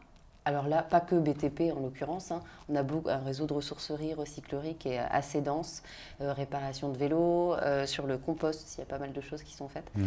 Alors 0.46 0.68
là, 0.68 0.84
pas 0.84 1.00
que 1.00 1.16
BTP 1.16 1.76
en 1.76 1.80
l'occurrence, 1.80 2.32
hein. 2.32 2.42
on 2.70 2.76
a 2.76 2.82
un 2.82 3.24
réseau 3.26 3.48
de 3.48 3.54
ressourcerie, 3.54 4.14
recyclerie 4.14 4.76
qui 4.76 4.90
est 4.90 5.00
assez 5.00 5.42
dense, 5.42 5.82
euh, 6.22 6.34
réparation 6.34 6.90
de 6.90 6.98
vélos, 6.98 7.56
euh, 7.56 7.88
sur 7.88 8.06
le 8.06 8.20
compost, 8.20 8.76
il 8.78 8.80
y 8.80 8.84
a 8.84 8.86
pas 8.86 9.00
mal 9.00 9.12
de 9.12 9.22
choses 9.22 9.42
qui 9.42 9.54
sont 9.56 9.68
faites. 9.68 9.90
Mmh. 9.96 10.04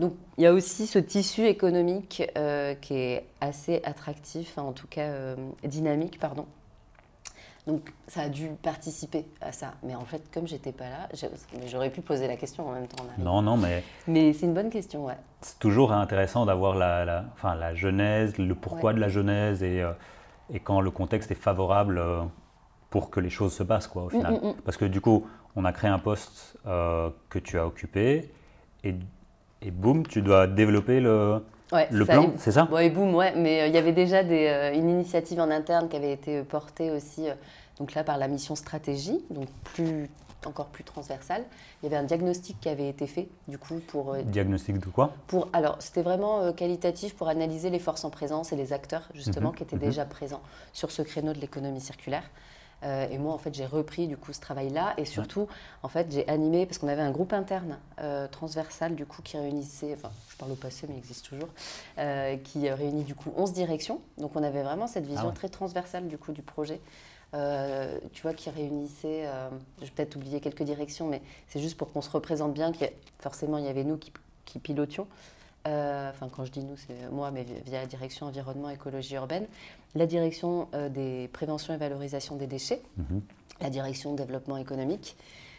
Donc 0.00 0.14
il 0.38 0.44
y 0.44 0.46
a 0.46 0.52
aussi 0.52 0.88
ce 0.88 0.98
tissu 0.98 1.46
économique 1.46 2.22
euh, 2.36 2.74
qui 2.74 2.94
est 2.94 3.26
assez 3.40 3.80
attractif, 3.84 4.58
en 4.58 4.72
tout 4.72 4.88
cas 4.88 5.36
dynamique, 5.62 6.18
pardon, 6.18 6.46
donc 7.66 7.92
ça 8.06 8.22
a 8.22 8.28
dû 8.28 8.48
participer 8.62 9.26
à 9.40 9.50
ça. 9.50 9.74
Mais 9.82 9.94
en 9.94 10.04
fait, 10.04 10.22
comme 10.32 10.46
j'étais 10.46 10.72
pas 10.72 10.88
là, 10.88 11.08
j'aurais 11.66 11.90
pu 11.90 12.00
poser 12.00 12.28
la 12.28 12.36
question 12.36 12.68
en 12.68 12.72
même 12.72 12.86
temps. 12.86 13.04
Non, 13.18 13.42
non, 13.42 13.56
mais. 13.56 13.82
Mais 14.06 14.32
c'est 14.32 14.46
une 14.46 14.54
bonne 14.54 14.70
question, 14.70 15.04
ouais. 15.06 15.16
C'est 15.40 15.58
toujours 15.58 15.92
intéressant 15.92 16.46
d'avoir 16.46 16.76
la, 16.76 17.04
la, 17.04 17.24
enfin, 17.34 17.56
la 17.56 17.74
genèse, 17.74 18.38
le 18.38 18.54
pourquoi 18.54 18.92
de 18.92 19.00
la 19.00 19.08
genèse 19.08 19.62
et, 19.64 19.82
euh, 19.82 19.92
et, 20.52 20.60
quand 20.60 20.80
le 20.80 20.90
contexte 20.92 21.30
est 21.32 21.36
favorable 21.36 21.98
euh, 21.98 22.22
pour 22.90 23.10
que 23.10 23.18
les 23.18 23.30
choses 23.30 23.52
se 23.52 23.64
passent, 23.64 23.88
quoi, 23.88 24.04
au 24.04 24.08
final. 24.10 24.34
Mm, 24.34 24.46
mm, 24.46 24.50
mm. 24.50 24.54
Parce 24.64 24.76
que 24.76 24.84
du 24.84 25.00
coup, 25.00 25.26
on 25.56 25.64
a 25.64 25.72
créé 25.72 25.90
un 25.90 25.98
poste 25.98 26.56
euh, 26.66 27.10
que 27.28 27.40
tu 27.40 27.58
as 27.58 27.66
occupé 27.66 28.30
et, 28.84 28.94
et 29.60 29.70
boum, 29.72 30.06
tu 30.06 30.22
dois 30.22 30.46
développer 30.46 31.00
le, 31.00 31.42
le 31.72 32.04
plan, 32.04 32.32
c'est 32.38 32.52
ça 32.52 32.68
Oui, 32.70 32.90
boum, 32.90 33.14
ouais. 33.14 33.34
Mais 33.36 33.62
euh, 33.62 33.66
il 33.66 33.74
y 33.74 33.78
avait 33.78 33.92
déjà 33.92 34.22
des, 34.22 34.46
euh, 34.46 34.74
une 34.74 34.88
initiative 34.88 35.40
en 35.40 35.50
interne 35.50 35.88
qui 35.88 35.96
avait 35.96 36.12
été 36.12 36.42
portée 36.42 36.90
aussi, 36.90 37.28
euh, 37.28 37.34
donc 37.78 37.94
là 37.94 38.04
par 38.04 38.18
la 38.18 38.28
mission 38.28 38.54
stratégie, 38.54 39.24
donc 39.30 39.48
plus 39.64 40.08
encore 40.44 40.66
plus 40.66 40.84
transversale. 40.84 41.42
Il 41.82 41.86
y 41.86 41.88
avait 41.88 41.96
un 41.96 42.04
diagnostic 42.04 42.60
qui 42.60 42.68
avait 42.68 42.88
été 42.88 43.08
fait, 43.08 43.28
du 43.48 43.58
coup, 43.58 43.80
pour... 43.88 44.14
diagnostic 44.16 44.78
de 44.78 44.86
quoi? 44.86 45.12
pour, 45.26 45.48
Alors, 45.52 45.76
c'était 45.80 46.02
vraiment 46.02 46.52
qualitatif 46.52 47.16
pour 47.16 47.28
analyser 47.28 47.68
les 47.68 47.80
forces 47.80 48.04
en 48.04 48.10
présence 48.10 48.52
et 48.52 48.56
les 48.56 48.72
acteurs, 48.72 49.08
justement, 49.12 49.50
mhm, 49.50 49.56
qui 49.56 49.62
étaient 49.64 49.74
mhm. 49.74 49.82
déjà 49.82 50.04
présents 50.04 50.42
sur 50.72 50.92
ce 50.92 51.02
créneau 51.02 51.32
de 51.32 51.40
l'économie 51.40 51.80
circulaire. 51.80 52.22
Euh, 52.82 53.08
et 53.10 53.18
moi, 53.18 53.32
en 53.32 53.38
fait, 53.38 53.54
j'ai 53.54 53.66
repris 53.66 54.06
du 54.06 54.16
coup 54.16 54.32
ce 54.32 54.40
travail-là. 54.40 54.94
Et 54.98 55.04
surtout, 55.04 55.48
en 55.82 55.88
fait, 55.88 56.06
j'ai 56.10 56.28
animé 56.28 56.66
parce 56.66 56.78
qu'on 56.78 56.88
avait 56.88 57.02
un 57.02 57.10
groupe 57.10 57.32
interne 57.32 57.78
euh, 58.00 58.28
transversal 58.28 58.94
du 58.94 59.06
coup 59.06 59.22
qui 59.22 59.36
réunissait, 59.36 59.94
enfin, 59.94 60.10
je 60.28 60.36
parle 60.36 60.52
au 60.52 60.56
passé, 60.56 60.86
mais 60.88 60.94
il 60.94 60.98
existe 60.98 61.26
toujours, 61.26 61.48
euh, 61.98 62.36
qui 62.36 62.68
réunit 62.70 63.04
du 63.04 63.14
coup 63.14 63.32
11 63.36 63.52
directions. 63.52 64.00
Donc, 64.18 64.36
on 64.36 64.42
avait 64.42 64.62
vraiment 64.62 64.86
cette 64.86 65.06
vision 65.06 65.28
ah 65.30 65.34
très 65.34 65.48
transversale 65.48 66.08
du 66.08 66.18
coup 66.18 66.32
du 66.32 66.42
projet. 66.42 66.80
tu 68.12 68.22
vois, 68.22 68.34
qui 68.34 68.50
réunissait, 68.50 69.28
je 69.80 69.84
vais 69.84 69.90
peut-être 69.90 70.16
oublier 70.16 70.40
quelques 70.40 70.62
directions, 70.62 71.06
mais 71.06 71.22
c'est 71.48 71.60
juste 71.60 71.76
pour 71.76 71.92
qu'on 71.92 72.02
se 72.02 72.10
représente 72.10 72.52
bien, 72.54 72.72
que 72.72 72.84
forcément 73.18 73.58
il 73.58 73.64
y 73.64 73.68
avait 73.68 73.84
nous 73.84 73.96
qui, 73.96 74.12
qui 74.44 74.58
pilotions, 74.58 75.06
enfin 75.64 76.28
quand 76.34 76.44
je 76.44 76.52
dis 76.52 76.64
nous, 76.64 76.76
c'est 76.76 77.10
moi, 77.10 77.30
mais 77.30 77.44
via 77.66 77.80
la 77.80 77.86
direction 77.86 78.26
environnement 78.26 78.70
écologie 78.70 79.16
urbaine, 79.16 79.46
la 79.96 80.06
direction 80.06 80.68
euh, 80.74 80.88
des 80.88 81.28
préventions 81.32 81.74
et 81.74 81.76
valorisation 81.76 82.36
des 82.36 82.46
déchets, 82.46 82.82
mhm. 82.96 83.22
la 83.60 83.70
direction 83.70 84.14
développement 84.14 84.56
économique. 84.58 85.16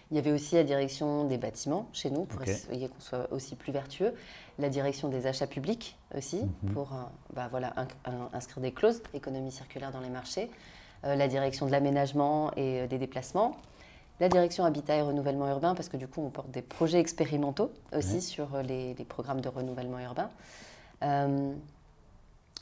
Il 0.10 0.16
y 0.16 0.20
avait 0.20 0.32
aussi 0.32 0.56
la 0.56 0.64
direction 0.64 1.26
des 1.26 1.38
bâtiments 1.38 1.90
chez 1.92 2.10
nous 2.10 2.24
pour 2.24 2.42
essayer 2.44 2.88
qu'on 2.88 3.00
soit 3.00 3.28
aussi 3.34 3.56
plus 3.56 3.74
vertueux, 3.74 4.14
la 4.58 4.70
direction 4.70 5.10
des 5.10 5.28
achats 5.28 5.48
publics 5.48 5.98
aussi 6.16 6.44
mhm. 6.64 6.74
pour 6.74 6.94
euh, 6.94 7.04
bah, 7.34 7.48
voilà, 7.50 7.74
inscrire 8.32 8.62
des 8.62 8.72
clauses 8.72 9.02
économie 9.14 9.52
circulaire 9.52 9.92
dans 9.92 10.00
les 10.00 10.10
marchés, 10.10 10.50
la 11.04 11.28
direction 11.28 11.68
de 11.68 11.72
l'aménagement 11.72 12.52
et 12.56 12.88
des 12.88 12.98
déplacements, 12.98 13.56
la 14.20 14.30
direction 14.30 14.66
Habitat 14.66 14.96
et 14.96 15.02
Renouvellement 15.04 15.48
Urbain, 15.48 15.76
parce 15.76 15.90
que 15.90 15.98
du 15.98 16.08
coup, 16.08 16.22
on 16.22 16.32
porte 16.32 16.50
des 16.50 16.64
projets 16.64 17.00
expérimentaux 17.00 17.72
aussi 17.96 18.20
sur 18.20 18.48
les, 18.64 18.96
programmes 19.08 19.42
de 19.42 19.48
renouvellement 19.48 20.00
urbain. 20.00 20.30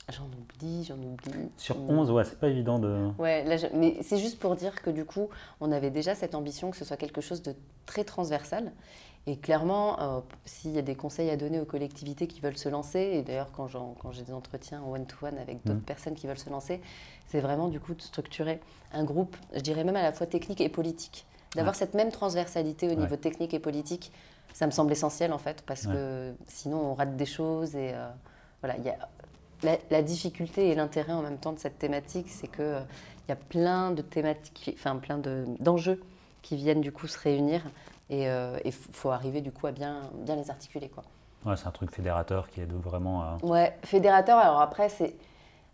J'en 0.08 0.26
oublie, 0.26 0.84
j'en 0.84 0.98
oublie. 0.98 1.50
Sur 1.56 1.76
11, 1.90 2.12
ouais, 2.12 2.22
c'est 2.22 2.38
pas 2.38 2.48
évident 2.48 2.78
de. 2.78 3.10
Ouais, 3.18 3.44
mais 3.74 3.98
c'est 4.02 4.18
juste 4.18 4.38
pour 4.38 4.54
dire 4.54 4.80
que 4.80 4.90
du 4.90 5.04
coup, 5.04 5.28
on 5.60 5.72
avait 5.72 5.90
déjà 5.90 6.14
cette 6.14 6.36
ambition 6.36 6.70
que 6.70 6.76
ce 6.76 6.84
soit 6.84 6.96
quelque 6.96 7.20
chose 7.20 7.42
de 7.42 7.54
très 7.86 8.04
transversal. 8.04 8.72
Et 9.28 9.36
clairement, 9.36 10.00
euh, 10.00 10.20
s'il 10.44 10.70
y 10.70 10.78
a 10.78 10.82
des 10.82 10.94
conseils 10.94 11.28
à 11.30 11.36
donner 11.36 11.58
aux 11.58 11.64
collectivités 11.64 12.28
qui 12.28 12.40
veulent 12.40 12.56
se 12.56 12.68
lancer, 12.68 13.00
et 13.00 13.22
d'ailleurs 13.22 13.50
quand, 13.50 13.68
quand 13.98 14.12
j'ai 14.12 14.22
des 14.22 14.32
entretiens 14.32 14.80
one-to-one 14.84 15.36
avec 15.38 15.64
d'autres 15.64 15.80
mmh. 15.80 15.82
personnes 15.82 16.14
qui 16.14 16.28
veulent 16.28 16.38
se 16.38 16.48
lancer, 16.48 16.80
c'est 17.26 17.40
vraiment 17.40 17.66
du 17.66 17.80
coup 17.80 17.94
de 17.94 18.02
structurer 18.02 18.60
un 18.92 19.02
groupe, 19.02 19.36
je 19.52 19.60
dirais 19.60 19.82
même 19.82 19.96
à 19.96 20.02
la 20.02 20.12
fois 20.12 20.28
technique 20.28 20.60
et 20.60 20.68
politique. 20.68 21.26
D'avoir 21.56 21.74
cette 21.74 21.94
même 21.94 22.12
transversalité 22.12 22.88
au 22.88 22.94
niveau 22.94 23.16
technique 23.16 23.54
et 23.54 23.58
politique, 23.58 24.12
ça 24.52 24.66
me 24.66 24.70
semble 24.70 24.92
essentiel 24.92 25.32
en 25.32 25.38
fait, 25.38 25.62
parce 25.66 25.88
que 25.88 26.32
sinon 26.46 26.78
on 26.78 26.94
rate 26.94 27.16
des 27.16 27.26
choses 27.26 27.74
et 27.74 27.94
euh, 27.94 28.08
voilà, 28.60 28.76
il 28.78 28.84
y 28.84 28.90
a 28.90 28.98
la, 29.62 30.02
difficulté 30.02 30.68
et 30.68 30.74
l'intérêt 30.74 31.12
en 31.12 31.22
même 31.22 31.38
temps 31.38 31.52
de 31.52 31.58
cette 31.58 31.78
thématique, 31.78 32.26
c'est 32.28 32.48
qu'il 32.48 32.64
euh, 32.64 32.80
y 33.28 33.32
a 33.32 33.36
plein 33.36 33.90
de 33.90 34.02
thématiques, 34.02 34.74
enfin 34.74 34.96
plein 34.96 35.18
d'enjeux 35.60 36.00
qui 36.42 36.56
viennent 36.56 36.80
du 36.80 36.92
coup 36.92 37.06
se 37.06 37.18
réunir 37.18 37.62
et 38.08 38.22
il 38.22 38.26
euh, 38.26 38.58
faut 38.92 39.10
arriver 39.10 39.40
du 39.40 39.50
coup 39.50 39.66
à 39.66 39.72
bien, 39.72 40.02
bien 40.14 40.36
les 40.36 40.50
articuler. 40.50 40.88
Quoi. 40.88 41.04
Ouais, 41.44 41.56
c'est 41.56 41.66
un 41.66 41.72
truc 41.72 41.90
fédérateur 41.90 42.48
qui 42.50 42.60
est 42.60 42.66
de 42.66 42.76
vraiment. 42.76 43.22
Euh... 43.22 43.46
Ouais, 43.46 43.76
fédérateur. 43.84 44.38
Alors 44.38 44.60
après, 44.60 44.88
c'est, 44.88 45.16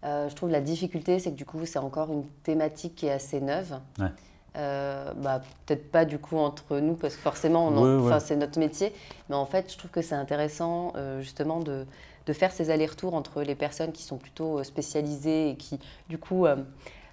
euh, 0.04 0.28
je 0.28 0.34
trouve 0.34 0.50
la 0.50 0.60
difficulté, 0.60 1.18
c'est 1.18 1.30
que 1.32 1.36
du 1.36 1.44
coup, 1.44 1.64
c'est 1.66 1.78
encore 1.78 2.10
une 2.10 2.26
thématique 2.42 2.94
qui 2.94 3.06
est 3.06 3.12
assez 3.12 3.40
neuve. 3.40 3.78
Ouais. 3.98 4.08
bah, 4.54 5.40
peut-être 5.66 5.90
pas 5.90 6.04
du 6.04 6.18
coup 6.18 6.36
entre 6.36 6.78
nous 6.78 6.94
parce 6.94 7.16
que 7.16 7.22
forcément 7.22 7.68
on 7.68 8.18
c'est 8.20 8.36
notre 8.36 8.58
métier 8.58 8.92
mais 9.30 9.34
en 9.34 9.46
fait 9.46 9.72
je 9.72 9.78
trouve 9.78 9.90
que 9.90 10.02
c'est 10.02 10.14
intéressant 10.14 10.92
justement 11.20 11.60
de, 11.60 11.86
de 12.26 12.32
faire 12.32 12.52
ces 12.52 12.70
allers-retours 12.70 13.14
entre 13.14 13.42
les 13.42 13.54
personnes 13.54 13.92
qui 13.92 14.02
sont 14.02 14.18
plutôt 14.18 14.58
euh, 14.58 14.64
spécialisées 14.64 15.50
et 15.50 15.56
qui, 15.56 15.78
du 16.08 16.18
coup, 16.18 16.46
euh, 16.46 16.56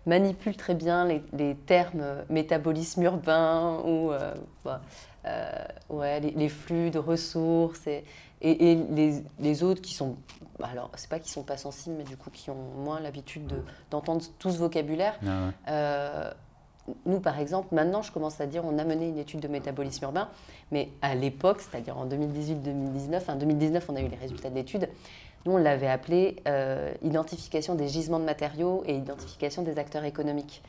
manipulent 0.05 0.57
très 0.57 0.75
bien 0.75 1.05
les, 1.05 1.55
termes 1.55 2.01
euh, 2.01 2.23
métabolisme 2.29 3.03
urbain 3.03 3.81
ou 3.85 4.11
bah, 4.63 4.81
ouais, 5.89 6.19
les, 6.19 6.49
flux 6.49 6.91
de 6.91 6.99
ressources 6.99 7.85
et, 7.87 8.03
et, 8.41 8.77
les, 9.39 9.63
autres 9.63 9.81
qui 9.81 9.93
sont, 9.93 10.15
alors 10.63 10.89
c'est 10.95 11.09
pas 11.09 11.19
qu'ils 11.19 11.31
sont 11.31 11.43
pas 11.43 11.57
sensibles, 11.57 11.95
mais 11.97 12.05
du 12.05 12.17
coup 12.17 12.29
qui 12.29 12.49
ont 12.49 12.63
moins 12.77 12.99
l'habitude 12.99 13.53
d'entendre 13.91 14.23
tout 14.39 14.49
ce 14.49 14.57
vocabulaire. 14.57 15.19
Ah 15.67 16.33
nous, 17.05 17.19
par 17.19 17.39
exemple, 17.39 17.73
maintenant, 17.73 18.01
je 18.01 18.11
commence 18.11 18.39
à 18.41 18.45
dire, 18.45 18.63
on 18.65 18.77
a 18.77 18.83
mené 18.83 19.07
une 19.07 19.17
étude 19.17 19.39
de 19.39 19.47
métabolisme 19.47 20.05
urbain, 20.05 20.29
mais 20.71 20.89
à 21.01 21.15
l'époque, 21.15 21.61
c'est-à-dire 21.61 21.97
en 21.97 22.05
2018-2019, 22.07 23.31
en 23.31 23.35
2019, 23.35 23.85
on 23.89 23.95
a 23.95 24.01
eu 24.01 24.07
les 24.07 24.17
résultats 24.17 24.49
de 24.49 24.55
l'étude, 24.55 24.89
nous, 25.45 25.53
on 25.53 25.57
l'avait 25.57 25.87
appelé 25.87 26.37
euh, 26.47 26.91
identification 27.01 27.75
des 27.75 27.87
gisements 27.87 28.19
de 28.19 28.25
matériaux 28.25 28.83
et 28.85 28.95
identification 28.95 29.61
des 29.61 29.79
acteurs 29.79 30.03
économiques. 30.03 30.61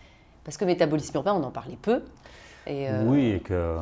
Parce 0.45 0.57
que 0.57 0.65
métabolisme 0.65 1.17
urbain, 1.17 1.35
on 1.35 1.43
en 1.43 1.51
parlait 1.51 1.79
peu. 1.81 2.03
Et, 2.67 2.89
euh, 2.89 3.05
oui, 3.07 3.31
et 3.31 3.41
que 3.41 3.79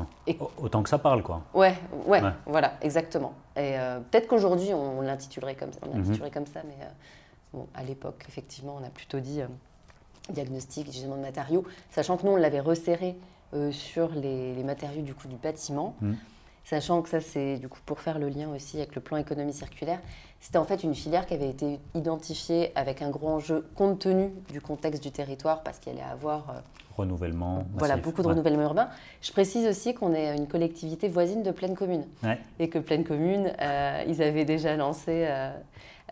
autant 0.57 0.83
que 0.83 0.89
ça 0.89 0.99
parle, 0.99 1.23
quoi. 1.23 1.43
Ouais, 1.53 1.75
ouais, 2.07 2.23
voilà, 2.47 2.75
exactement. 2.81 3.35
Et 3.57 3.79
euh, 3.79 3.99
peut-être 4.01 4.29
qu'aujourd'hui, 4.29 4.73
on, 4.73 5.03
l'intitulerait 5.03 5.57
comme 5.57 5.71
on 5.83 5.99
mhm. 5.99 6.31
comme 6.33 6.47
ça, 6.47 6.63
mais 6.65 6.87
bon, 7.53 7.67
à 7.75 7.83
l'époque, 7.83 8.25
effectivement, 8.29 8.79
on 8.81 8.87
a 8.87 8.91
plutôt 8.91 9.19
dit 9.19 9.43
diagnostic, 10.31 10.91
gisement 10.91 11.17
de 11.17 11.23
matériaux, 11.23 11.65
sachant 11.91 12.17
que 12.17 12.27
nous, 12.27 12.33
on 12.33 12.37
l'avait 12.37 12.61
resserré 12.61 13.17
euh, 13.55 13.73
sur 13.73 14.11
les, 14.11 14.63
matériaux 14.63 15.01
du 15.01 15.15
coup 15.15 15.27
du 15.27 15.37
bâtiment. 15.37 15.95
Mmh. 16.03 16.13
Sachant 16.65 17.01
que 17.01 17.09
ça, 17.09 17.23
c'est 17.23 17.57
du 17.57 17.67
coup 17.67 17.79
pour 17.87 17.99
faire 17.99 18.19
le 18.19 18.29
lien 18.29 18.51
aussi 18.55 18.77
avec 18.77 18.95
le 18.95 19.01
plan 19.01 19.17
économie 19.17 19.55
circulaire, 19.55 20.01
c'était 20.39 20.59
en 20.59 20.67
fait 20.67 20.85
une 20.85 20.95
filière 20.95 21.25
qui 21.25 21.33
avait 21.33 21.49
été 21.49 21.81
identifiée 21.95 22.73
avec 22.75 23.01
un 23.01 23.09
gros 23.09 23.29
enjeu 23.29 23.67
compte 23.75 24.01
tenu 24.01 24.35
du 24.51 24.61
contexte 24.61 25.03
du 25.03 25.11
territoire 25.11 25.63
parce 25.63 25.79
qu'elle 25.79 25.95
allait 25.95 26.03
avoir 26.03 26.51
euh, 26.51 26.61
renouvellement. 26.95 27.65
Voilà, 27.73 27.97
beaucoup 27.97 28.21
de 28.21 28.29
renouvellement 28.29 28.65
urbain. 28.65 28.91
Je 29.23 29.33
précise 29.33 29.67
aussi 29.67 29.95
qu'on 29.95 30.13
est 30.13 30.37
une 30.37 30.47
collectivité 30.47 31.09
voisine 31.09 31.43
de 31.43 31.53
Pleine 31.53 31.75
Commune 31.75 32.05
et 32.59 32.69
que 32.69 32.79
Pleine 32.79 33.05
Commune, 33.05 33.51
euh, 33.63 34.05
ils 34.07 34.21
avaient 34.21 34.45
déjà 34.45 34.77
lancé 34.77 35.27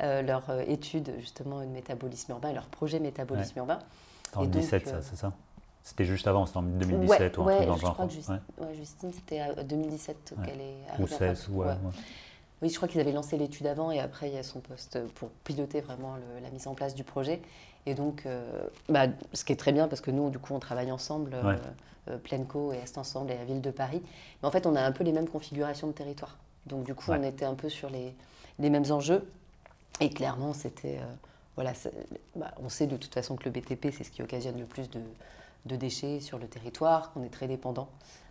leur 0.00 0.44
étude 0.66 1.12
justement 1.18 1.60
de 1.60 1.66
métabolisme 1.66 2.32
urbain, 2.32 2.54
leur 2.54 2.68
projet 2.68 2.98
métabolisme 2.98 3.58
urbain. 3.58 3.80
En 4.36 4.44
2017, 4.44 4.88
ça, 4.88 5.02
c'est 5.02 5.16
ça? 5.16 5.32
C'était 5.82 6.04
juste 6.04 6.26
avant, 6.26 6.46
c'était 6.46 6.58
en 6.58 6.62
2017 6.62 7.38
ou 7.38 7.42
un 7.42 7.54
truc 7.54 7.66
dans 7.68 7.74
le 7.74 7.80
genre. 7.80 7.94
Crois 7.94 8.06
que 8.06 8.74
Justine, 8.74 9.12
c'était 9.12 9.40
en 9.42 9.62
2017 9.62 10.34
qu'elle 10.44 10.60
est 10.60 10.74
arrivée. 10.90 11.04
Ou 11.04 11.06
16, 11.06 11.48
ouais, 11.50 11.66
Oui, 12.60 12.70
je 12.70 12.74
crois 12.74 12.88
qu'ils 12.88 13.00
avaient 13.00 13.12
lancé 13.12 13.36
l'étude 13.36 13.68
avant 13.68 13.92
et 13.92 14.00
après 14.00 14.28
il 14.28 14.34
y 14.34 14.38
a 14.38 14.42
son 14.42 14.58
poste 14.58 14.98
pour 15.14 15.30
piloter 15.44 15.80
vraiment 15.80 16.16
la 16.42 16.50
mise 16.50 16.66
en 16.66 16.74
place 16.74 16.94
du 16.94 17.04
projet. 17.04 17.40
Et 17.86 17.94
donc, 17.94 18.24
euh, 18.26 18.42
bah, 18.88 19.06
ce 19.32 19.44
qui 19.44 19.52
est 19.52 19.56
très 19.56 19.72
bien 19.72 19.86
parce 19.86 20.00
que 20.00 20.10
nous, 20.10 20.28
du 20.28 20.40
coup, 20.40 20.54
on 20.54 20.58
travaille 20.58 20.90
ensemble, 20.90 21.34
euh, 21.34 21.56
euh, 22.08 22.18
Plenco 22.18 22.72
et 22.72 22.78
Est 22.78 22.98
Ensemble 22.98 23.30
et 23.30 23.38
la 23.38 23.44
ville 23.44 23.60
de 23.60 23.70
Paris. 23.70 24.02
Mais 24.42 24.48
en 24.48 24.50
fait, 24.50 24.66
on 24.66 24.74
a 24.74 24.82
un 24.82 24.90
peu 24.90 25.04
les 25.04 25.12
mêmes 25.12 25.28
configurations 25.28 25.86
de 25.86 25.92
territoire. 25.92 26.36
Donc, 26.66 26.82
du 26.82 26.94
coup, 26.96 27.12
on 27.12 27.22
était 27.22 27.44
un 27.44 27.54
peu 27.54 27.68
sur 27.68 27.88
les, 27.88 28.12
les 28.58 28.70
mêmes 28.70 28.90
enjeux. 28.90 29.24
Et 30.00 30.10
clairement, 30.10 30.52
c'était 30.52 30.98
voilà, 31.56 31.72
bah, 32.36 32.52
on 32.62 32.68
sait 32.68 32.86
de 32.86 32.96
toute 32.96 33.12
façon 33.12 33.34
que 33.34 33.44
le 33.44 33.50
BTP, 33.50 33.88
c'est 33.90 34.04
ce 34.04 34.10
qui 34.10 34.22
occasionne 34.22 34.58
le 34.58 34.66
plus 34.66 34.88
de, 34.90 35.76
déchets 35.76 36.20
sur 36.20 36.38
le 36.38 36.46
territoire, 36.46 37.12
qu'on 37.12 37.24
est 37.24 37.30
très 37.30 37.48
dépendant 37.48 37.88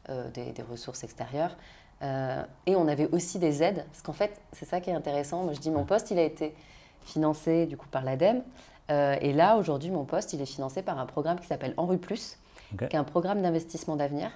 euh, 0.10 0.30
des, 0.30 0.54
ressources 0.62 1.04
extérieures. 1.04 1.58
Euh, 2.02 2.44
et 2.68 2.76
on 2.76 2.88
avait 2.88 3.08
aussi 3.08 3.40
des 3.40 3.64
aides, 3.64 3.84
parce 3.88 4.04
qu'en 4.04 4.14
fait, 4.14 4.40
c'est 4.54 4.66
ça 4.66 4.80
qui 4.80 4.92
est 4.92 4.94
intéressant. 4.94 5.44
Moi, 5.44 5.54
je 5.54 5.60
dis, 5.60 5.72
mon 5.72 5.86
poste, 5.86 6.12
il 6.12 6.20
a 6.20 6.24
été 6.24 6.56
financé 7.04 7.66
du 7.66 7.78
coup 7.78 7.88
par 7.88 8.04
l'ADEME. 8.04 8.44
Euh, 8.92 9.18
et 9.20 9.34
là, 9.34 9.58
aujourd'hui, 9.58 9.90
mon 9.90 10.06
poste, 10.06 10.34
il 10.34 10.42
est 10.42 10.46
financé 10.46 10.84
par 10.84 11.00
un 11.00 11.08
programme 11.08 11.40
qui 11.40 11.48
s'appelle 11.48 11.74
Enru 11.78 11.98
Plus, 11.98 12.38
qui 12.78 12.84
est 12.84 12.96
un 12.96 13.04
programme 13.04 13.42
d'investissement 13.42 13.96
d'avenir. 13.96 14.30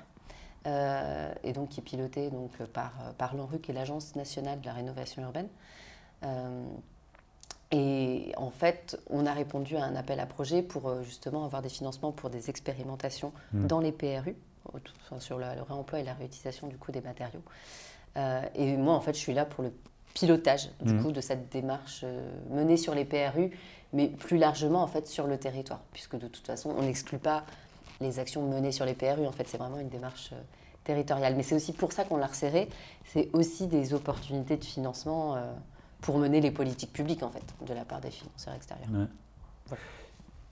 et 0.66 1.54
donc 1.54 1.70
qui 1.70 1.80
est 1.80 1.84
piloté 1.84 2.32
donc, 2.32 2.58
par, 2.74 2.92
par 3.20 3.36
l'ENRU, 3.36 3.60
qui 3.60 3.70
est 3.70 3.74
l'Agence 3.74 4.16
nationale 4.16 4.60
de 4.62 4.66
la 4.66 4.74
rénovation 4.74 5.22
urbaine. 5.22 5.48
Et 7.72 8.32
en 8.38 8.50
fait, 8.50 9.00
on 9.10 9.26
a 9.26 9.34
répondu 9.34 9.78
à 9.78 9.84
un 9.84 9.96
appel 9.96 10.20
à 10.20 10.26
projet 10.26 10.64
pour 10.64 10.90
euh, 10.90 11.04
justement 11.04 11.46
avoir 11.46 11.62
des 11.62 11.70
financements 11.70 12.12
pour 12.12 12.32
des 12.32 12.50
expérimentations 12.50 13.32
hmm. 13.54 13.68
dans 13.68 13.80
les 13.80 13.92
PRU, 13.92 14.36
sur 15.20 15.38
le, 15.38 15.46
réemploi 15.68 16.00
et 16.00 16.04
la 16.04 16.14
réutilisation 16.14 16.68
du 16.68 16.78
coup 16.78 16.92
des 16.92 17.02
matériaux. 17.02 17.44
Euh, 18.18 18.42
et 18.56 18.76
moi, 18.76 18.96
en 18.96 19.02
fait, 19.02 19.14
je 19.14 19.20
suis 19.20 19.34
là 19.34 19.46
pour 19.46 19.64
le 19.64 19.72
pilotage 20.16 20.72
du 20.82 20.94
hmm. 20.94 21.04
coup 21.04 21.12
de 21.12 21.22
cette 21.22 21.52
démarche 21.52 22.02
euh, 22.04 22.32
menée 22.50 22.78
sur 22.78 22.96
les 22.96 23.06
PRU, 23.06 23.52
mais 23.94 24.08
plus 24.08 24.40
largement 24.40 24.82
en 24.82 24.88
fait 24.88 25.08
sur 25.08 25.28
le 25.28 25.38
territoire, 25.38 25.82
puisque 25.94 26.18
de 26.18 26.28
toute 26.28 26.48
façon, 26.48 26.74
on 26.76 26.82
n'exclut 26.82 27.20
pas 27.20 27.44
les 28.02 28.18
actions 28.18 28.42
menées 28.48 28.72
sur 28.72 28.86
les 28.86 28.96
PRU. 28.96 29.28
En 29.28 29.32
fait, 29.32 29.48
c'est 29.48 29.58
vraiment 29.58 29.78
une 29.80 29.90
démarche 29.90 30.32
territoriale. 30.86 31.36
Mais 31.36 31.44
c'est 31.44 31.56
aussi 31.56 31.74
pour 31.74 31.92
ça 31.92 32.04
qu'on 32.04 32.18
l'a 32.18 32.28
resserré. 32.28 32.68
C'est 33.06 33.30
aussi 33.34 33.68
des 33.68 33.94
opportunités 33.94 34.58
de 34.58 34.64
financement 34.64 35.36
pour 36.02 36.18
mener 36.18 36.42
les 36.42 36.52
politiques 36.52 36.94
publiques, 36.94 37.24
en 37.24 37.30
fait, 37.30 37.44
de 37.66 37.74
la 37.74 37.86
part 37.86 38.02
des 38.02 38.12
financeurs 38.12 38.54
extérieurs. 38.54 38.88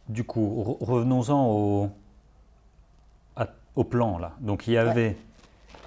Du 0.09 0.23
coup, 0.23 0.77
revenons-en 0.79 1.47
au, 1.47 1.89
au, 3.75 3.83
plan, 3.83 4.17
là. 4.17 4.33
Donc, 4.39 4.67
il 4.67 4.73
y 4.73 4.77
avait 4.77 5.17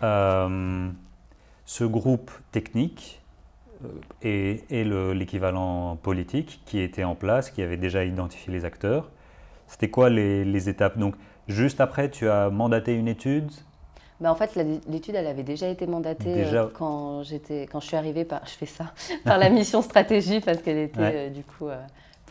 euh, 0.02 0.90
ce 1.64 1.84
groupe 1.84 2.30
technique 2.52 3.20
euh, 3.84 3.88
et, 4.22 4.64
et 4.70 4.84
l'équivalent 5.14 5.96
politique 5.96 6.60
qui 6.66 6.80
était 6.80 7.04
en 7.04 7.14
place, 7.14 7.50
qui 7.50 7.62
avait 7.62 7.76
déjà 7.76 8.04
identifié 8.04 8.52
les 8.52 8.64
acteurs. 8.64 9.10
C'était 9.66 9.90
quoi 9.90 10.10
les, 10.10 10.44
les 10.44 10.68
étapes? 10.68 10.98
Donc, 10.98 11.14
juste 11.48 11.80
après, 11.80 12.10
tu 12.10 12.28
as 12.28 12.50
mandaté 12.50 12.94
une 12.94 13.08
étude 13.08 13.50
bah, 14.20 14.30
en 14.30 14.34
fait, 14.34 14.54
l'étude, 14.88 15.14
elle 15.14 15.26
avait 15.26 15.42
déjà 15.42 15.68
été 15.68 15.86
mandatée 15.86 16.44
euh, 16.52 16.68
quand, 16.74 17.22
quand 17.72 17.80
je 17.80 17.86
suis 17.86 17.96
arrivée 17.96 18.24
par, 18.24 18.42
je 18.44 18.50
fais 18.50 18.66
ça, 18.66 18.92
par 19.24 19.38
la 19.38 19.48
mission 19.50 19.80
stratégie 19.80 20.40
parce 20.40 20.60
qu'elle 20.60 20.78
était 20.78 21.00
euh, 21.00 21.30
du 21.30 21.42
coup 21.42 21.68
euh, 21.68 21.80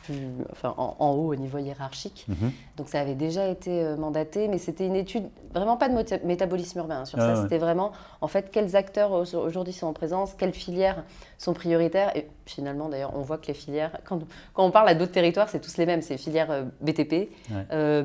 plus, 0.04 0.28
enfin, 0.52 0.76
en, 0.78 1.12
haut 1.14 1.34
au 1.34 1.36
niveau 1.36 1.58
hiérarchique. 1.58 2.28
Mhm. 2.28 2.52
Donc 2.78 2.90
ça 2.90 3.00
avait 3.00 3.16
déjà 3.16 3.48
été 3.48 3.96
mandaté, 3.98 4.48
mais 4.48 4.60
c'était 4.60 4.86
une 4.86 4.96
étude 4.96 5.24
vraiment 5.52 5.78
pas 5.78 5.90
de 5.90 6.26
métabolisme 6.28 6.78
urbain. 6.78 7.00
Hein, 7.02 7.06
sur 7.06 7.18
ça, 7.18 7.42
c'était 7.42 7.58
vraiment 7.58 7.92
en 8.22 8.28
fait 8.28 8.52
quels 8.52 8.76
acteurs 8.76 9.12
aujourd'hui 9.12 9.74
sont 9.74 9.88
en 9.88 9.94
présence, 9.94 10.36
quelles 10.36 10.54
filières 10.54 11.04
sont 11.40 11.54
prioritaires. 11.54 12.16
Et 12.16 12.28
finalement, 12.46 12.88
d'ailleurs, 12.88 13.14
on 13.16 13.22
voit 13.22 13.40
que 13.40 13.48
les 13.48 13.56
filières, 13.56 13.98
quand, 14.06 14.22
quand 14.54 14.64
on 14.64 14.72
parle 14.72 14.90
à 14.90 14.94
d'autres 14.94 15.12
territoires, 15.12 15.50
c'est 15.50 15.60
tous 15.60 15.78
les 15.78 15.88
mêmes. 15.88 16.04
C'est 16.04 16.18
filières 16.18 16.66
BTP, 16.82 17.30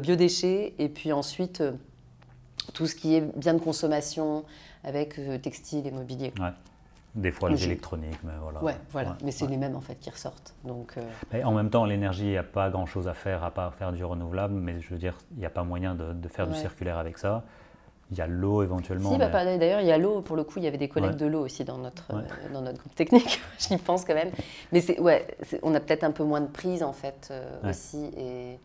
biodéchets, 0.00 0.72
et 0.78 0.88
puis 0.88 1.12
ensuite 1.12 1.62
tout 2.72 2.86
ce 2.86 2.94
qui 2.94 3.14
est 3.14 3.20
bien 3.36 3.54
de 3.54 3.60
consommation 3.60 4.44
avec 4.82 5.18
euh, 5.18 5.38
textile 5.38 5.86
et 5.86 5.90
mobilier. 5.90 6.32
Ouais. 6.40 6.50
Des 7.14 7.30
fois 7.30 7.48
les 7.48 7.62
électroniques, 7.62 8.18
mais 8.24 8.32
voilà. 8.42 8.62
Ouais, 8.62 8.74
voilà. 8.90 9.16
mais 9.22 9.30
c'est 9.30 9.46
les 9.46 9.56
mêmes 9.56 9.76
en 9.76 9.80
fait 9.80 9.94
qui 9.94 10.10
ressortent. 10.10 10.52
Donc, 10.64 10.94
euh, 10.96 11.44
en 11.44 11.52
même 11.52 11.70
temps, 11.70 11.84
l'énergie, 11.84 12.24
il 12.24 12.30
n'y 12.30 12.36
a 12.36 12.42
pas 12.42 12.70
grand-chose 12.70 13.06
à 13.06 13.14
faire 13.14 13.44
à 13.44 13.52
part 13.52 13.74
faire 13.74 13.92
du 13.92 14.04
renouvelable, 14.04 14.54
mais 14.54 14.80
je 14.80 14.90
veux 14.90 14.98
dire, 14.98 15.16
il 15.32 15.38
n'y 15.38 15.46
a 15.46 15.50
pas 15.50 15.62
moyen 15.62 15.94
de, 15.94 16.28
faire 16.28 16.48
du 16.48 16.56
circulaire 16.56 16.98
avec 16.98 17.18
ça. 17.18 17.44
il 18.10 18.18
y 18.18 18.20
a 18.20 18.26
l'eau 18.26 18.64
éventuellement. 18.64 19.12
Si, 19.12 19.18
bah, 19.18 19.28
d'ailleurs, 19.28 19.80
il 19.80 19.86
y 19.86 19.92
a 19.92 19.98
l'eau. 19.98 20.22
Pour 20.22 20.34
le 20.34 20.42
coup, 20.42 20.54
il 20.56 20.64
y 20.64 20.66
avait 20.66 20.76
des 20.76 20.88
collègues 20.88 21.14
de 21.14 21.26
l'eau 21.26 21.44
aussi 21.44 21.62
dans 21.62 21.78
notre, 21.78 22.12
euh, 22.12 22.52
dans 22.52 22.62
notre 22.62 22.80
groupe 22.80 22.96
technique. 22.96 23.40
J'y 23.60 23.76
pense 23.76 24.04
quand 24.04 24.14
même. 24.14 24.32
Mais 24.72 24.98
ouais, 24.98 25.24
on 25.62 25.72
a 25.72 25.78
peut-être 25.78 26.02
un 26.02 26.10
peu 26.10 26.24
moins 26.24 26.40
de 26.40 26.48
prise 26.48 26.82
en 26.82 26.92
fait 26.92 27.28
euh, 27.30 27.70
aussi. 27.70 28.10
Et 28.16 28.58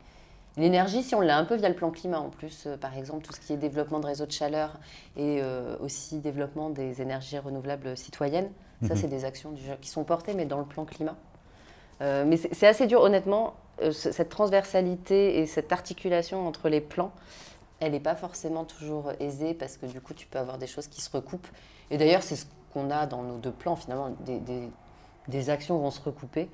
l'énergie, 0.60 1.04
si 1.04 1.16
on 1.16 1.22
l'a 1.22 1.38
un 1.38 1.46
peu 1.46 1.56
via 1.56 1.70
le 1.70 1.76
plan 1.76 1.92
climat 1.92 2.20
en 2.20 2.30
plus, 2.30 2.66
euh, 2.66 2.78
par 2.78 2.98
exemple, 2.98 3.26
tout 3.26 3.34
ce 3.34 3.40
qui 3.40 3.54
est 3.54 3.58
développement 3.58 4.00
de 4.00 4.06
réseaux 4.06 4.26
de 4.26 4.32
chaleur 4.32 4.80
et 5.18 5.42
aussi 5.82 6.20
développement 6.20 6.70
des 6.70 7.02
énergies 7.02 7.38
renouvelables 7.38 7.98
citoyennes, 7.98 8.50
ça, 8.84 8.94
mhm. 8.94 9.02
c'est 9.02 9.08
des 9.08 9.26
actions 9.26 9.54
qui 9.82 9.90
sont 9.90 10.04
portées, 10.04 10.34
mais 10.34 10.46
dans 10.46 10.60
le 10.60 10.66
plan 10.66 10.86
climat. 10.86 11.16
mais 12.00 12.38
c'est 12.38 12.68
assez 12.68 12.88
dur, 12.88 13.02
honnêtement, 13.02 13.56
cette 13.92 14.30
transversalité 14.30 15.40
et 15.40 15.46
cette 15.46 15.72
articulation 15.74 16.48
entre 16.48 16.70
les 16.70 16.82
plans 16.82 17.12
elle 17.80 17.94
n'est 17.94 18.00
pas 18.00 18.16
forcément 18.16 18.66
toujours 18.66 19.12
aisée 19.20 19.54
parce 19.54 19.78
que 19.78 19.86
du 19.86 20.02
coup, 20.02 20.14
tu 20.14 20.28
peux 20.28 20.40
avoir 20.40 20.58
des 20.58 20.68
choses 20.68 20.88
qui 20.88 21.02
se 21.02 21.10
recoupent. 21.10 21.48
Et 21.92 21.98
d'ailleurs, 21.98 22.24
c'est 22.24 22.36
ce 22.36 22.46
qu'on 22.74 22.92
a 22.92 23.06
dans 23.06 23.24
nos 23.24 23.38
deux 23.38 23.52
plans, 23.52 23.76
finalement, 23.76 24.10
des, 24.26 24.40
des, 25.28 25.50
actions 25.50 25.78
vont 25.78 25.92
se 25.92 26.02
recouper. 26.02 26.50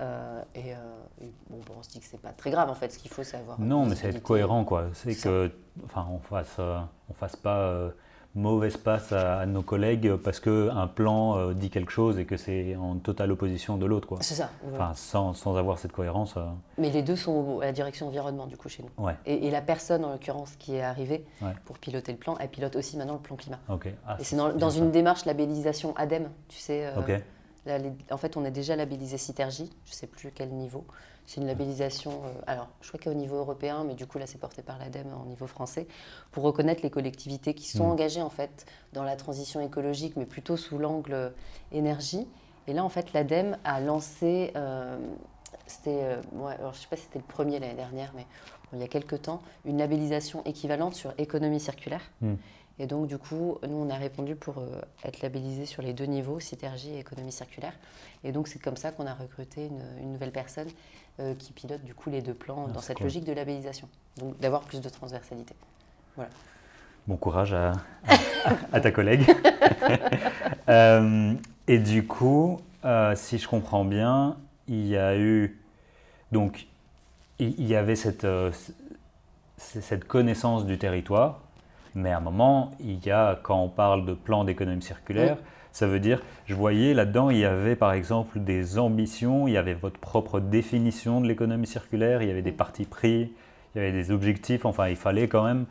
Euh, 0.00 0.42
et, 0.54 0.72
euh, 0.72 1.26
bon, 1.50 1.60
on 1.78 1.82
se 1.82 1.90
dit 1.90 2.00
que 2.00 2.06
c'est 2.06 2.20
pas 2.20 2.32
très 2.32 2.50
grave 2.50 2.70
en 2.70 2.74
fait. 2.74 2.92
Ce 2.92 2.98
qu'il 2.98 3.10
faut, 3.10 3.22
c'est 3.22 3.36
avoir. 3.36 3.60
Non, 3.60 3.86
mais 3.86 3.94
c'est 3.94 4.08
être 4.08 4.22
cohérent 4.22 4.64
quoi. 4.64 4.86
C'est 4.94 5.14
que, 5.14 5.50
enfin, 5.84 6.06
on 6.10 6.18
fasse, 6.18 6.56
euh, 6.58 6.80
on 7.10 7.14
fasse 7.14 7.36
pas 7.36 7.92
mauvaise 8.34 8.76
passe 8.76 9.12
à, 9.12 9.44
nos 9.46 9.62
collègues 9.62 10.16
parce 10.16 10.40
qu'un 10.40 10.86
plan 10.86 11.36
euh, 11.36 11.52
dit 11.52 11.70
quelque 11.70 11.92
chose 11.92 12.18
et 12.18 12.24
que 12.24 12.36
c'est 12.36 12.76
en 12.76 12.96
totale 12.96 13.30
opposition 13.32 13.76
de 13.76 13.86
l'autre. 13.86 14.16
C'est 14.20 14.34
ça. 14.34 14.50
Enfin, 14.72 14.92
sans, 14.94 15.34
sans, 15.34 15.56
avoir 15.56 15.78
cette 15.78 15.92
cohérence. 15.92 16.34
Mais 16.78 16.90
les 16.90 17.02
deux 17.02 17.16
sont 17.16 17.60
à 17.60 17.66
la 17.66 17.72
direction 17.72 18.08
environnement, 18.08 18.46
du 18.46 18.56
coup, 18.56 18.68
chez 18.68 18.82
nous. 18.82 19.04
Ouais. 19.04 19.16
Et, 19.26 19.50
la 19.50 19.60
personne, 19.60 20.04
en 20.04 20.12
l'occurrence, 20.12 20.56
qui 20.58 20.76
est 20.76 20.82
arrivée 20.82 21.24
pour 21.64 21.78
piloter 21.78 22.12
le 22.12 22.18
plan, 22.18 22.36
elle 22.40 22.48
pilote 22.48 22.76
aussi 22.76 22.96
maintenant 22.96 23.14
le 23.14 23.20
plan 23.20 23.36
climat. 23.36 23.58
Ah, 23.68 24.16
et 24.18 24.24
c'est 24.24 24.36
dans, 24.36 24.70
une 24.70 24.90
démarche 24.90 25.24
labellisation 25.24 25.94
ADEME, 25.96 26.28
tu 26.48 26.58
sais. 26.58 26.90
En 28.10 28.16
fait, 28.16 28.36
on 28.36 28.44
est 28.44 28.50
déjà 28.50 28.74
labellisé 28.76 29.18
Citergie, 29.18 29.70
je 29.84 29.90
ne 29.90 29.94
sais 29.94 30.06
plus 30.06 30.32
quel 30.32 30.50
niveau. 30.50 30.84
C'est 31.26 31.40
une 31.40 31.46
labellisation, 31.46 32.22
euh, 32.24 32.32
alors 32.46 32.68
je 32.80 32.88
crois 32.88 33.00
qu'au 33.00 33.14
niveau 33.14 33.36
européen, 33.36 33.84
mais 33.84 33.94
du 33.94 34.06
coup 34.06 34.18
là 34.18 34.26
c'est 34.26 34.40
porté 34.40 34.60
par 34.62 34.78
l'ADEME 34.78 35.14
au 35.22 35.26
niveau 35.26 35.46
français, 35.46 35.86
pour 36.32 36.42
reconnaître 36.42 36.82
les 36.82 36.90
collectivités 36.90 37.54
qui 37.54 37.68
sont 37.68 37.86
mm. 37.86 37.90
engagées 37.90 38.22
en 38.22 38.30
fait 38.30 38.66
dans 38.92 39.04
la 39.04 39.14
transition 39.14 39.60
écologique, 39.60 40.16
mais 40.16 40.26
plutôt 40.26 40.56
sous 40.56 40.78
l'angle 40.78 41.12
euh, 41.14 41.30
énergie. 41.70 42.26
Et 42.66 42.72
là 42.72 42.84
en 42.84 42.88
fait 42.88 43.12
l'ADEME 43.12 43.56
a 43.62 43.80
lancé, 43.80 44.50
euh, 44.56 44.98
c'était, 45.66 46.02
alors, 46.02 46.72
je 46.72 46.78
ne 46.78 46.82
sais 46.82 46.88
pas 46.90 46.96
si 46.96 47.04
c'était 47.04 47.20
le 47.20 47.24
premier 47.24 47.60
l'année 47.60 47.74
dernière, 47.74 48.12
mais 48.16 48.26
il 48.72 48.80
y 48.80 48.84
a 48.84 48.88
quelques 48.88 49.22
temps, 49.22 49.42
une 49.64 49.78
labellisation 49.78 50.42
équivalente 50.44 50.94
sur 50.94 51.12
économie 51.18 51.60
circulaire. 51.60 52.02
Mm. 52.20 52.34
Et 52.78 52.86
donc, 52.86 53.06
du 53.06 53.18
coup, 53.18 53.58
nous, 53.68 53.76
on 53.76 53.90
a 53.90 53.96
répondu 53.96 54.34
pour 54.34 54.62
être 55.04 55.20
labellisé 55.20 55.66
sur 55.66 55.82
les 55.82 55.92
deux 55.92 56.06
niveaux, 56.06 56.40
Citergie 56.40 56.94
et 56.94 57.00
économie 57.00 57.32
circulaire. 57.32 57.74
Et 58.24 58.32
donc, 58.32 58.48
c'est 58.48 58.58
comme 58.58 58.76
ça 58.76 58.92
qu'on 58.92 59.06
a 59.06 59.14
recruté 59.14 59.66
une, 59.66 59.82
une, 60.00 60.12
nouvelle 60.12 60.32
personne 60.32 60.68
euh, 61.20 61.34
qui 61.34 61.52
pilote 61.52 61.84
du 61.84 61.94
coup 61.94 62.08
les 62.08 62.22
deux 62.22 62.32
plans 62.32 62.64
ah, 62.68 62.72
dans 62.72 62.80
cette 62.80 63.00
logique 63.00 63.24
de 63.24 63.34
labellisation. 63.34 63.86
Donc 64.16 64.38
d'avoir 64.40 64.62
plus 64.62 64.80
de 64.80 64.88
transversalité. 64.88 65.54
Voilà. 66.16 66.30
Bon 67.06 67.16
courage 67.16 67.52
à, 67.52 67.72
à, 68.72 68.80
ta 68.80 68.90
collègue. 68.90 69.26
Euh, 70.68 71.34
et 71.66 71.80
du 71.80 72.06
coup, 72.06 72.60
euh, 72.84 73.16
si 73.16 73.36
je 73.36 73.48
comprends 73.48 73.84
bien, 73.84 74.36
il 74.68 74.86
y 74.86 74.96
a 74.96 75.18
eu 75.18 75.60
donc 76.30 76.68
il 77.40 77.66
y 77.66 77.74
avait 77.74 77.96
cette, 77.96 78.26
cette 79.56 80.04
connaissance 80.04 80.64
du 80.64 80.78
territoire, 80.78 81.41
mais 81.94 82.10
à 82.10 82.18
un 82.18 82.20
moment, 82.20 82.70
il 82.80 83.04
y 83.04 83.10
a, 83.10 83.38
quand 83.42 83.60
on 83.60 83.68
parle 83.68 84.06
de 84.06 84.14
plan 84.14 84.44
d'économie 84.44 84.82
circulaire, 84.82 85.36
ça 85.72 85.86
veut 85.86 86.00
dire, 86.00 86.22
je 86.46 86.54
voyais 86.54 86.94
là-dedans, 86.94 87.30
il 87.30 87.38
y 87.38 87.44
avait 87.44 87.76
par 87.76 87.92
exemple 87.92 88.38
des 88.40 88.78
ambitions, 88.78 89.48
il 89.48 89.54
y 89.54 89.56
avait 89.56 89.74
votre 89.74 89.98
propre 89.98 90.38
définition 90.38 91.20
de 91.20 91.26
l'économie 91.26 91.66
circulaire, 91.66 92.22
il 92.22 92.28
y 92.28 92.30
avait 92.30 92.42
des 92.42 92.52
partis 92.52 92.84
pris, 92.84 93.32
il 93.74 93.78
y 93.78 93.80
avait 93.80 93.92
des 93.92 94.10
objectifs, 94.10 94.64
enfin 94.66 94.88
il 94.88 94.96
fallait 94.96 95.28
quand 95.28 95.44
même 95.44 95.64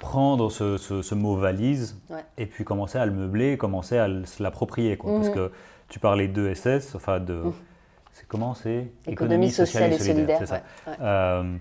prendre 0.00 0.50
ce, 0.50 1.14
mot 1.14 1.36
valise 1.36 1.98
et 2.36 2.46
puis 2.46 2.64
commencer 2.64 2.98
à 2.98 3.06
le 3.06 3.12
meubler, 3.12 3.56
commencer 3.56 3.98
à 3.98 4.08
se 4.24 4.42
l'approprier. 4.42 4.96
Parce 4.96 5.28
mhm. 5.28 5.34
que 5.34 5.52
tu 5.88 5.98
parlais 5.98 6.28
de 6.28 6.52
SS, 6.52 6.94
enfin 6.94 7.20
de... 7.20 7.34
Mhm. 7.34 7.52
C'est 8.12 8.26
comment 8.28 8.54
c'est 8.54 8.86
Économie, 9.06 9.50
sociale, 9.50 9.92
et 9.92 9.98
solidaire. 9.98 10.38
c'est 10.38 10.46
ça. 10.46 10.62
Euh, 11.02 11.56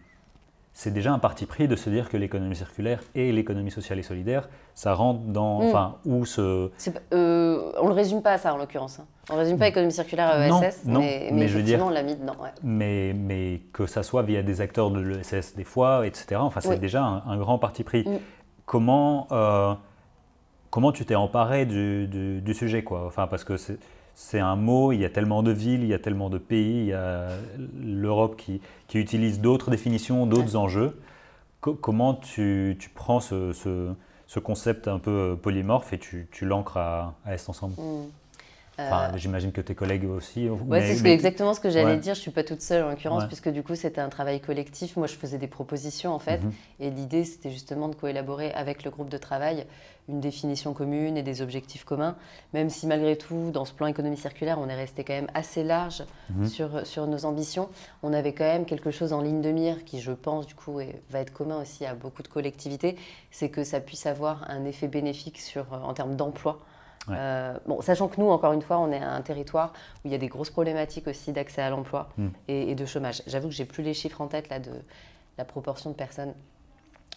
c'est 0.78 0.92
déjà 0.92 1.14
un 1.14 1.20
parti 1.20 1.46
pris 1.46 1.70
de 1.70 1.78
se 1.78 1.90
dire 1.90 2.10
que 2.10 2.18
l'économie 2.18 2.58
circulaire 2.58 3.02
et 3.16 3.32
l'économie 3.32 3.72
sociale 3.72 3.98
et 3.98 4.04
solidaire, 4.04 4.50
ça 4.74 4.94
rentre 4.94 5.22
dans, 5.22 5.62
mm. 5.62 5.68
enfin, 5.68 5.96
où 6.04 6.26
ce... 6.26 6.70
Euh, 7.14 7.72
on 7.80 7.88
le 7.88 7.94
résume 7.94 8.22
pas 8.22 8.34
à 8.34 8.38
ça 8.38 8.54
en 8.54 8.58
l'occurrence. 8.58 9.00
Hein. 9.00 9.06
On 9.30 9.36
ne 9.36 9.40
résume 9.40 9.58
pas 9.58 9.70
économie 9.70 9.94
circulaire 9.94 10.28
à 10.28 10.46
ESS, 10.46 10.82
mais, 10.84 11.30
mais, 11.32 11.46
effectivement, 11.46 11.88
on 11.88 11.92
l'a 11.92 12.04
mis 12.04 12.18
dedans. 12.18 12.36
Mais, 12.62 13.14
mais 13.14 13.62
que 13.72 13.86
ça 13.86 14.04
soit 14.04 14.24
via 14.24 14.44
des 14.44 14.60
acteurs 14.60 14.92
de 14.92 15.00
l'ESS 15.00 15.56
des 15.56 15.64
fois, 15.64 16.06
etc. 16.06 16.36
Enfin, 16.42 16.60
c'est 16.60 16.78
déjà 16.78 17.04
un, 17.26 17.38
grand 17.38 17.58
parti 17.58 17.86
pris. 17.86 18.04
Mm. 18.04 18.20
Comment, 18.66 19.28
euh, 19.32 19.74
comment 20.72 20.92
tu 20.92 21.06
t'es 21.06 21.16
emparé 21.16 21.66
du, 21.66 22.08
du, 22.08 22.42
du, 22.42 22.54
sujet, 22.54 22.84
quoi? 22.84 23.06
Enfin, 23.08 23.28
parce 23.28 23.46
que 23.46 23.56
c'est 23.56 23.80
c'est 24.16 24.40
un 24.40 24.56
mot, 24.56 24.94
il 24.94 25.02
y 25.02 25.06
a 25.06 25.10
tellement 25.10 25.44
de 25.44 25.52
villes, 25.52 25.84
il 25.84 25.90
y 25.90 25.94
a 25.94 26.00
tellement 26.00 26.30
de 26.30 26.38
pays, 26.38 26.80
il 26.80 26.86
y 26.88 26.94
a 26.94 27.28
l'Europe 27.78 28.38
qui, 28.38 28.62
qui, 28.88 28.98
utilise 28.98 29.42
d'autres 29.42 29.70
définitions, 29.70 30.26
d'autres 30.26 30.56
enjeux. 30.56 30.98
comment 31.60 32.14
tu, 32.16 32.78
tu 32.80 32.90
prends 32.90 33.20
ce, 33.20 33.52
ce, 33.54 34.40
concept 34.40 34.88
un 34.88 35.00
peu 35.00 35.38
polymorphe 35.42 35.92
et 35.92 36.00
tu, 36.00 36.28
tu 36.32 36.46
l'ancres 36.46 36.78
à, 36.78 37.16
à 37.26 37.34
Est 37.34 37.50
Ensemble? 37.50 37.76
Mmh. 37.78 38.06
Euh, 38.80 39.12
j'imagine 39.16 39.52
que 39.52 39.62
tes 39.62 39.76
collègues 39.76 40.06
aussi. 40.06 40.50
Oui, 40.50 40.80
c'est 40.82 41.12
exactement 41.12 41.54
ce 41.54 41.60
que 41.60 41.70
j'allais 41.70 41.98
dire. 41.98 42.14
Je 42.14 42.20
ne 42.20 42.24
suis 42.24 42.32
pas 42.32 42.44
toute 42.44 42.62
seule 42.62 42.84
en 42.84 42.90
l'occurrence, 42.90 43.26
puisque 43.26 43.50
du 43.50 43.64
coup, 43.64 43.76
c'était 43.76 44.02
un 44.02 44.10
travail 44.10 44.42
collectif. 44.42 44.98
Moi, 44.98 45.08
je 45.08 45.16
faisais 45.16 45.38
des 45.38 45.48
propositions 45.48 46.14
en 46.14 46.20
fait. 46.20 46.44
Mhm. 46.44 46.52
Et 46.80 46.90
l'idée, 46.90 47.24
c'était 47.24 47.52
justement 47.52 47.88
de 47.88 47.96
coélaborer 47.96 48.52
avec 48.52 48.84
le 48.84 48.92
groupe 48.92 49.10
de 49.10 49.18
travail 49.18 49.66
une 50.08 50.20
définition 50.20 50.74
commune 50.74 51.18
et 51.18 51.24
des 51.24 51.42
objectifs 51.42 51.84
communs. 51.84 52.16
Même 52.54 52.70
si 52.70 52.86
malgré 52.86 53.18
tout, 53.18 53.50
dans 53.52 53.66
ce 53.66 53.74
plan 53.74 53.88
économie 53.88 54.18
circulaire, 54.18 54.60
on 54.60 54.70
est 54.70 54.76
resté 54.76 55.04
quand 55.04 55.14
même 55.14 55.30
assez 55.34 55.64
large 55.64 56.04
mhm. 56.30 56.48
sur, 56.48 56.86
sur 56.86 57.08
nos 57.08 57.26
ambitions. 57.26 57.70
On 58.04 58.14
avait 58.14 58.34
quand 58.34 58.44
même 58.44 58.66
quelque 58.66 58.92
chose 58.92 59.14
en 59.14 59.22
ligne 59.22 59.42
de 59.42 59.52
mire 59.52 59.84
qui, 59.86 60.02
je 60.02 60.12
pense, 60.12 60.46
du 60.46 60.54
coup, 60.54 60.80
va 61.10 61.20
être 61.20 61.34
commun 61.34 61.62
aussi 61.62 61.86
à 61.86 61.96
beaucoup 61.96 62.22
de 62.22 62.28
collectivités. 62.28 62.98
C'est 63.32 63.50
que 63.50 63.64
ça 63.64 63.80
puisse 63.80 64.06
avoir 64.06 64.50
un 64.50 64.66
effet 64.66 64.88
bénéfique 64.88 65.40
sur, 65.40 65.66
en 65.72 65.94
termes 65.94 66.16
d'emploi. 66.16 66.60
Euh, 67.10 67.58
bon, 67.66 67.82
sachant 67.82 68.08
que 68.08 68.20
nous, 68.20 68.30
encore 68.30 68.54
une 68.54 68.62
fois, 68.62 68.80
on 68.80 68.92
est 68.92 69.02
un 69.02 69.22
territoire 69.22 69.74
où 70.04 70.08
il 70.08 70.12
y 70.12 70.16
a 70.16 70.18
des 70.18 70.28
grosses 70.28 70.50
problématiques 70.50 71.08
aussi 71.08 71.32
d'accès 71.32 71.62
à 71.62 71.70
l'emploi 71.70 72.10
hmm. 72.18 72.30
et, 72.48 72.76
de 72.76 72.86
chômage. 72.86 73.22
J'avoue 73.28 73.48
que 73.50 73.54
j'ai 73.54 73.66
plus 73.66 73.84
les 73.84 73.94
chiffres 73.94 74.22
en 74.22 74.28
tête 74.28 74.50
là 74.50 74.60
de 74.60 74.72
la 75.38 75.46
proportion 75.46 75.90
de 75.90 75.96
personnes 75.96 76.34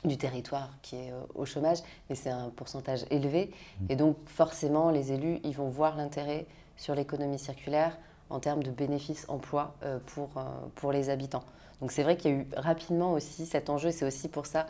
du 0.05 0.16
territoire 0.16 0.70
qui 0.83 0.96
est 0.96 1.11
euh, 1.11 1.20
au 1.35 1.44
chômage, 1.44 1.79
mais 2.09 2.14
c'est 2.14 2.31
un 2.31 2.51
pourcentage 2.51 3.05
élevé. 3.11 3.53
Hmm. 3.81 3.87
Et 3.90 3.96
donc, 3.96 4.16
forcément, 4.27 4.90
les 4.90 5.12
élus, 5.12 5.40
ils 5.44 5.55
vont 5.55 5.68
voir 5.68 5.96
l'intérêt 5.96 6.46
sur 6.77 6.94
l'économie 6.94 7.38
circulaire 7.38 7.96
en 8.31 8.40
termes 8.40 8.62
de 8.62 8.70
bénéfices 8.70 9.24
emploi 9.29 9.74
euh, 9.85 9.98
pour, 10.07 10.29
pour 10.74 10.92
les 10.92 11.11
habitants. 11.11 11.44
Donc, 11.81 11.92
c'est 11.92 12.03
vrai 12.03 12.16
qu'il 12.16 12.31
y 12.31 12.35
a 12.35 12.37
eu 12.38 12.46
rapidement 12.57 13.12
aussi 13.12 13.46
cet 13.46 13.70
enjeu, 13.70 13.90
c'est 13.90 14.05
aussi 14.05 14.29
pour 14.29 14.46
ça, 14.46 14.66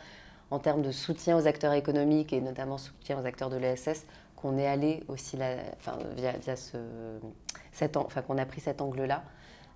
en 0.51 0.59
termes 0.59 0.81
de 0.81 0.91
soutien 0.91 1.37
aux 1.37 1.47
acteurs 1.47 1.73
économiques 1.73 2.33
et 2.33 2.41
notamment 2.41 2.77
soutien 2.77 3.19
aux 3.19 3.25
acteurs 3.25 3.49
de 3.49 3.57
l'ESS, 3.57 4.05
qu'on 4.41 4.57
est 4.57 4.67
allé 4.67 5.03
aussi 5.07 5.37
enfin, 5.77 5.97
via, 6.15 6.55
ce, 6.55 6.77
cet, 7.71 7.97
enfin, 7.97 8.21
qu'on 8.21 8.37
a 8.37 8.45
pris 8.45 8.61
cet 8.61 8.81
angle-là. 8.81 9.23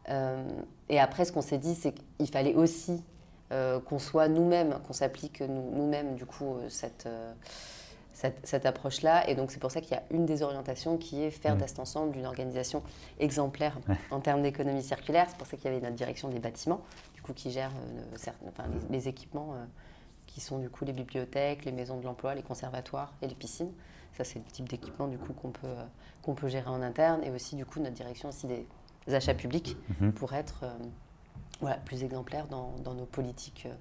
Euh, 0.09 0.43
et 0.89 0.99
après, 0.99 1.25
ce 1.25 1.31
qu'on 1.31 1.41
s'est 1.41 1.57
dit, 1.57 1.75
c'est 1.75 1.93
qu'il 1.93 2.27
fallait 2.27 2.55
aussi 2.55 3.03
euh, 3.51 3.79
qu'on 3.79 3.99
soit 3.99 4.27
nous-mêmes, 4.27 4.79
qu'on 4.87 4.93
s'applique 4.93 5.41
nous-mêmes, 5.41 6.15
du 6.15 6.25
coup, 6.25 6.55
euh, 6.55 6.69
cette, 6.69 7.07
cette, 8.43 8.65
approche-là. 8.65 9.29
Et 9.29 9.35
donc, 9.35 9.51
c'est 9.51 9.59
pour 9.59 9.71
ça 9.71 9.81
qu'il 9.81 9.91
y 9.91 9.99
a 9.99 10.03
une 10.11 10.25
des 10.25 10.43
orientations 10.43 10.97
qui 10.97 11.23
est 11.23 11.31
faire 11.31 11.55
mmh. 11.55 11.59
d'Est 11.59 11.79
Ensemble 11.79 12.17
une 12.17 12.25
organisation 12.25 12.83
exemplaire 13.19 13.79
en 14.11 14.19
termes 14.19 14.43
d'économie 14.43 14.83
circulaire. 14.83 15.25
C'est 15.29 15.37
pour 15.37 15.47
ça 15.47 15.57
qu'il 15.57 15.65
y 15.65 15.73
avait 15.73 15.81
notre 15.81 15.95
direction 15.95 16.29
des 16.29 16.39
bâtiments, 16.39 16.81
du 17.15 17.21
coup, 17.21 17.33
qui 17.33 17.51
gère 17.51 17.71
enfin, 18.47 18.63
les, 18.89 18.97
les, 18.97 19.07
équipements 19.09 19.55
qui 20.25 20.39
sont, 20.39 20.57
du 20.57 20.69
coup, 20.69 20.85
les 20.85 20.93
bibliothèques, 20.93 21.65
les 21.65 21.73
maisons 21.73 21.97
de 21.97 22.05
l'emploi, 22.05 22.33
les 22.33 22.43
conservatoires 22.43 23.13
et 23.21 23.27
les 23.27 23.35
piscines. 23.35 23.71
Ça, 24.17 24.23
c'est 24.23 24.39
le 24.39 24.45
type 24.45 24.69
d'équipement 24.69 25.07
du 25.07 25.17
coup 25.17 25.33
qu'on 25.33 25.49
peut, 25.49 25.65
euh, 25.65 25.83
qu'on 26.21 26.35
peut 26.35 26.47
gérer 26.47 26.69
en 26.69 26.81
interne 26.81 27.23
et 27.23 27.31
aussi 27.31 27.55
du 27.55 27.65
coup 27.65 27.79
notre 27.79 27.95
direction 27.95 28.29
aussi 28.29 28.47
des, 28.47 28.65
achats 29.13 29.33
publics 29.33 29.75
mhm. 29.99 30.13
pour 30.13 30.33
être 30.33 30.61
euh, 30.63 30.69
voilà, 31.59 31.75
plus 31.77 32.03
exemplaire 32.03 32.47
dans, 32.47 32.73
dans, 32.83 32.93
nos 32.93 33.05
politiques, 33.05 33.65
euh, 33.65 33.73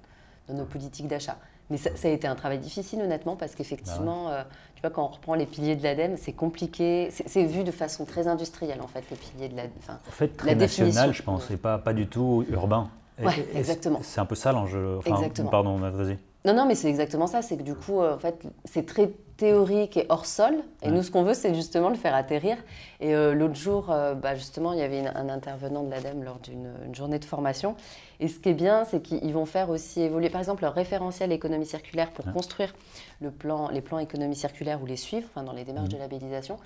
dans 0.47 0.55
nos 0.55 0.65
politiques 0.65 1.07
d'achat. 1.07 1.37
Mais 1.69 1.77
ça, 1.77 1.89
a 2.03 2.07
été 2.09 2.27
un 2.27 2.35
travail 2.35 2.59
difficile 2.59 3.01
honnêtement 3.01 3.37
parce 3.37 3.55
qu'effectivement, 3.55 4.25
bah 4.25 4.45
tu 4.75 4.81
vois, 4.81 4.89
quand 4.89 5.05
on 5.05 5.07
reprend 5.07 5.33
les 5.33 5.45
piliers 5.45 5.77
de 5.77 5.83
l'ADEME, 5.83 6.17
c'est 6.17 6.33
compliqué. 6.33 7.09
C'est 7.09 7.45
vu 7.45 7.63
de 7.63 7.71
façon 7.71 8.03
très 8.03 8.27
industrielle 8.27 8.81
en 8.81 8.87
fait, 8.87 9.05
les 9.09 9.15
piliers 9.15 9.47
de 9.47 9.55
l'ADEME. 9.55 9.71
en 9.89 10.11
fait, 10.11 10.27
très 10.35 10.55
national, 10.55 11.13
je 11.13 11.23
pense, 11.23 11.49
et 11.51 11.57
pas, 11.57 11.77
pas 11.77 11.93
du 11.93 12.07
tout 12.07 12.45
urbain. 12.49 12.89
Ouais, 13.17 13.47
exactement. 13.55 13.99
C'est 14.03 14.19
un 14.19 14.25
peu 14.25 14.35
ça 14.35 14.51
l'enjeu. 14.51 14.97
Enfin, 14.97 15.15
exactement. 15.15 15.49
Pardon, 15.49 15.77
vas-y. 15.77 16.19
Non, 16.45 16.53
non, 16.53 16.65
mais 16.65 16.75
c'est 16.75 16.89
exactement 16.89 17.27
ça. 17.27 17.41
C'est 17.41 17.55
que 17.55 17.63
du 17.63 17.75
coup, 17.75 18.01
en 18.01 18.19
fait, 18.19 18.43
c'est 18.65 18.85
très 18.85 19.13
théorique 19.43 19.97
et 19.97 20.05
hors 20.07 20.25
sol. 20.25 20.55
Et 20.83 20.89
nous, 20.89 21.03
ce 21.03 21.11
qu'on 21.11 21.23
veut, 21.23 21.33
c'est 21.33 21.53
justement 21.53 21.89
le 21.89 21.95
faire 21.95 22.15
atterrir. 22.15 22.55
Et 23.01 23.13
l'autre 23.33 23.55
jour, 23.55 23.87
bah, 23.87 24.35
justement, 24.35 24.71
il 24.71 24.79
y 24.79 24.81
avait 24.81 25.05
un 25.05 25.27
intervenant 25.27 25.83
de 25.83 25.91
l'ADEME 25.91 26.23
lors 26.23 26.39
d'une 26.39 26.71
journée 26.93 27.19
de 27.19 27.25
formation. 27.25 27.75
Et 28.21 28.29
ce 28.29 28.39
qui 28.39 28.47
est 28.47 28.53
bien, 28.53 28.85
c'est 28.85 29.01
qu'ils 29.01 29.33
vont 29.33 29.45
faire 29.45 29.69
aussi 29.69 30.01
évoluer, 30.01 30.29
par 30.29 30.39
exemple, 30.39 30.63
leur 30.63 30.73
référentiel 30.73 31.33
économie 31.33 31.65
circulaire 31.65 32.11
pour 32.11 32.23
construire 32.31 32.73
le 33.19 33.31
plan, 33.31 33.67
les 33.67 33.81
plans 33.81 33.99
économie 33.99 34.37
circulaire 34.37 34.81
ou 34.81 34.85
les 34.85 34.95
suivre 34.95 35.27
enfin, 35.29 35.43
dans 35.43 35.51
les 35.51 35.65
démarches 35.65 35.89
mmh. 35.89 35.93
de 35.93 35.97
labellisation. 35.97 36.57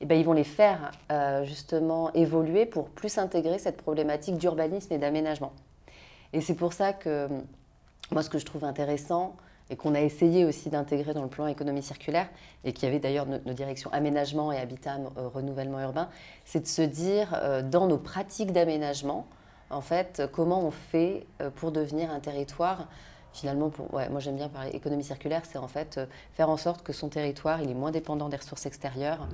Et 0.00 0.06
ben, 0.06 0.18
ils 0.18 0.24
vont 0.24 0.32
les 0.32 0.42
faire 0.42 0.90
justement 1.44 2.12
évoluer 2.14 2.66
pour 2.66 2.88
plus 2.88 3.16
intégrer 3.16 3.60
cette 3.60 3.76
problématique 3.76 4.38
d'urbanisme 4.38 4.92
et 4.92 4.98
d'aménagement. 4.98 5.52
Et 6.32 6.40
c'est 6.40 6.56
pour 6.56 6.72
ça 6.72 6.92
que 6.92 7.28
moi, 8.10 8.24
ce 8.24 8.28
que 8.28 8.38
je 8.38 8.44
trouve 8.44 8.64
intéressant 8.64 9.36
et 9.74 9.76
qu'on 9.76 9.96
a 9.96 10.00
essayé 10.00 10.44
aussi 10.44 10.70
d'intégrer 10.70 11.14
dans 11.14 11.24
le 11.24 11.28
plan 11.28 11.48
économie 11.48 11.82
circulaire, 11.82 12.28
et 12.62 12.72
qui 12.72 12.86
avait 12.86 13.00
d'ailleurs 13.00 13.26
nos, 13.26 13.52
directions 13.52 13.92
aménagement 13.92 14.52
et 14.52 14.58
habitat, 14.58 14.98
euh, 15.18 15.26
renouvellement 15.26 15.80
urbain, 15.80 16.08
c'est 16.44 16.60
de 16.60 16.68
se 16.68 16.82
dire, 16.82 17.36
euh, 17.42 17.60
dans 17.60 17.88
nos 17.88 17.98
pratiques 17.98 18.52
d'aménagement, 18.52 19.26
en 19.70 19.80
fait, 19.80 20.22
comment 20.32 20.64
on 20.64 20.70
fait 20.70 21.26
euh, 21.42 21.50
pour 21.50 21.72
devenir 21.72 22.12
un 22.12 22.20
territoire 22.20 22.86
finalement, 23.32 23.68
pour, 23.68 23.92
ouais, 23.92 24.08
moi 24.10 24.20
j'aime 24.20 24.36
bien 24.36 24.48
parler 24.48 24.70
économie 24.70 25.02
circulaire, 25.02 25.42
c'est 25.44 25.58
en 25.58 25.66
fait 25.66 25.98
faire 26.34 26.48
en 26.48 26.56
sorte 26.56 26.84
que 26.84 26.92
son 26.92 27.08
territoire, 27.08 27.60
il 27.60 27.68
est 27.68 27.74
moins 27.74 27.90
dépendant 27.90 28.28
des 28.28 28.36
ressources 28.36 28.64
extérieures, 28.64 29.26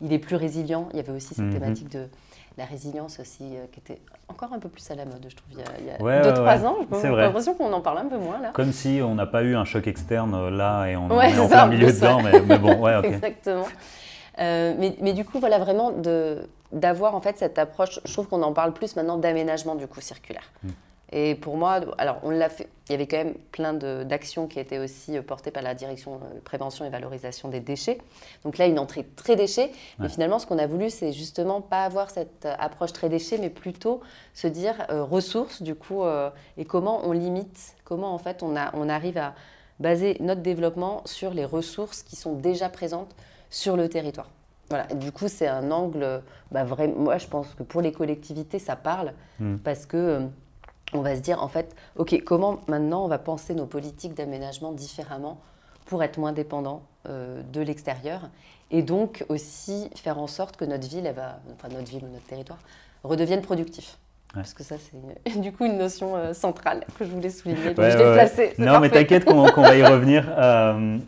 il 0.00 0.12
est 0.12 0.20
plus 0.20 0.36
résilient. 0.36 0.88
Il 0.92 0.98
y 0.98 1.00
avait 1.00 1.10
aussi 1.10 1.34
cette 1.34 1.46
mhm. 1.46 1.54
thématique 1.54 1.88
de 1.88 2.06
la 2.58 2.64
résilience 2.64 3.20
aussi, 3.20 3.44
euh, 3.44 3.66
qui 3.72 3.78
était 3.78 4.00
encore 4.26 4.52
un 4.52 4.58
peu 4.58 4.68
plus 4.68 4.90
à 4.90 4.96
la 4.96 5.04
mode, 5.04 5.24
je 5.28 5.36
trouve, 5.36 5.52
il 5.52 5.58
y 5.86 5.90
a 5.90 6.32
2-3 6.32 6.66
ans. 6.66 6.76
J'ai 7.00 7.08
l'impression 7.08 7.54
qu'on 7.54 7.72
en 7.72 7.80
parle 7.80 7.98
un 7.98 8.06
peu 8.06 8.18
moins 8.18 8.40
là. 8.40 8.50
Comme 8.52 8.72
si 8.72 9.00
on 9.02 9.14
n'a 9.14 9.26
pas 9.26 9.42
eu 9.42 9.54
un 9.54 9.64
choc 9.64 9.86
externe 9.86 10.34
euh, 10.34 10.50
là 10.50 10.86
et 10.86 10.96
on 10.96 11.08
est 11.20 11.38
en 11.38 11.48
plein 11.48 11.66
milieu 11.68 11.92
dedans, 11.92 12.20
mais, 12.20 12.58
bon, 12.58 12.76
ouais, 12.80 12.96
ok. 12.98 13.04
Exactement. 13.04 13.66
Euh, 14.40 14.74
mais, 14.76 14.96
mais, 15.00 15.12
du 15.12 15.24
coup, 15.24 15.38
voilà, 15.38 15.58
vraiment 15.58 15.92
d'avoir 16.72 17.14
en 17.14 17.20
fait 17.20 17.38
cette 17.38 17.58
approche, 17.58 18.00
je 18.04 18.12
trouve 18.12 18.26
qu'on 18.26 18.42
en 18.42 18.52
parle 18.52 18.72
plus 18.72 18.96
maintenant 18.96 19.16
d'aménagement 19.16 19.76
du 19.76 19.86
coup 19.86 20.00
circulaire. 20.00 20.44
Hmm. 20.62 20.70
Et 21.12 21.34
pour 21.34 21.56
moi, 21.56 21.80
alors 21.96 22.18
on 22.22 22.30
l'a 22.30 22.48
fait, 22.48 22.68
il 22.88 22.92
y 22.92 22.94
avait 22.94 23.06
quand 23.06 23.18
même 23.18 23.34
plein 23.52 23.72
d'actions 23.72 24.46
qui 24.46 24.58
étaient 24.58 24.78
aussi 24.78 25.16
euh, 25.16 25.22
portées 25.22 25.50
par 25.50 25.62
la 25.62 25.74
direction 25.74 26.14
euh, 26.16 26.40
prévention 26.44 26.84
et 26.84 26.90
valorisation 26.90 27.48
des 27.48 27.60
déchets. 27.60 27.98
Donc 28.44 28.58
là, 28.58 28.66
une 28.66 28.78
entrée 28.78 29.06
très 29.16 29.36
déchets. 29.36 29.70
Mais 29.98 30.08
finalement, 30.08 30.38
ce 30.38 30.46
qu'on 30.46 30.58
a 30.58 30.66
voulu, 30.66 30.90
c'est 30.90 31.12
justement 31.12 31.60
pas 31.60 31.84
avoir 31.84 32.10
cette 32.10 32.46
euh, 32.46 32.54
approche 32.58 32.92
très 32.92 33.08
déchets, 33.08 33.38
mais 33.38 33.50
plutôt 33.50 34.00
se 34.34 34.46
dire 34.46 34.74
ressources, 34.88 35.62
du 35.62 35.74
coup, 35.74 36.04
et 36.56 36.64
comment 36.64 37.00
on 37.04 37.12
limite, 37.12 37.74
comment 37.84 38.14
en 38.14 38.18
fait 38.18 38.42
on, 38.42 38.56
a, 38.56 38.70
on 38.74 38.88
arrive 38.88 39.18
à 39.18 39.34
baser 39.80 40.16
notre 40.20 40.42
développement 40.42 41.02
sur 41.06 41.34
les 41.34 41.44
ressources 41.44 42.02
qui 42.02 42.14
sont 42.14 42.34
déjà 42.34 42.68
présentes 42.68 43.14
sur 43.50 43.76
le 43.76 43.88
territoire. 43.88 44.28
Voilà. 44.70 44.84
du 44.86 45.12
coup, 45.12 45.28
c'est 45.28 45.48
un 45.48 45.70
angle, 45.70 46.22
bah, 46.52 46.64
vraiment, 46.64 46.94
moi 46.96 47.18
je 47.18 47.26
pense 47.26 47.54
que 47.54 47.62
pour 47.62 47.80
les 47.80 47.90
collectivités, 47.90 48.58
ça 48.58 48.76
parle, 48.76 49.12
hmm. 49.40 49.56
parce 49.56 49.86
que 49.86 50.28
on 50.92 51.00
va 51.00 51.16
se 51.16 51.20
dire 51.20 51.42
en 51.42 51.48
fait, 51.48 51.74
ok, 51.96 52.22
comment 52.24 52.60
maintenant 52.66 53.04
on 53.04 53.08
va 53.08 53.18
penser 53.18 53.54
nos 53.54 53.66
politiques 53.66 54.14
d'aménagement 54.14 54.72
différemment 54.72 55.38
pour 55.86 56.02
être 56.02 56.18
moins 56.18 56.32
dépendant 56.32 56.82
euh, 57.08 57.42
de 57.52 57.60
l'extérieur 57.60 58.28
et 58.70 58.82
donc 58.82 59.24
aussi 59.28 59.88
faire 59.94 60.18
en 60.18 60.26
sorte 60.26 60.56
que 60.56 60.64
notre 60.64 60.86
ville, 60.88 61.10
va, 61.14 61.40
enfin 61.54 61.68
notre 61.74 61.90
ville 61.90 62.04
ou 62.04 62.12
notre 62.12 62.26
territoire 62.26 62.58
redevienne 63.04 63.42
productif. 63.42 63.98
Parce 64.34 64.52
que 64.52 64.62
ça, 64.62 64.76
c'est 64.78 65.40
du 65.40 65.52
coup 65.52 65.64
une 65.64 65.78
notion 65.78 66.16
euh, 66.16 66.34
centrale 66.34 66.84
que 66.98 67.04
je 67.04 67.10
voulais 67.10 67.30
souligner. 67.30 67.62
je 67.62 67.68
l'ai 67.68 67.74
placée. 67.74 68.54
Non, 68.58 68.80
mais 68.80 68.90
t'inquiète 68.90 69.24
qu'on 69.24 69.62
va 69.62 69.76
y 69.76 69.82
revenir. 69.84 70.26
Euh, 70.36 70.98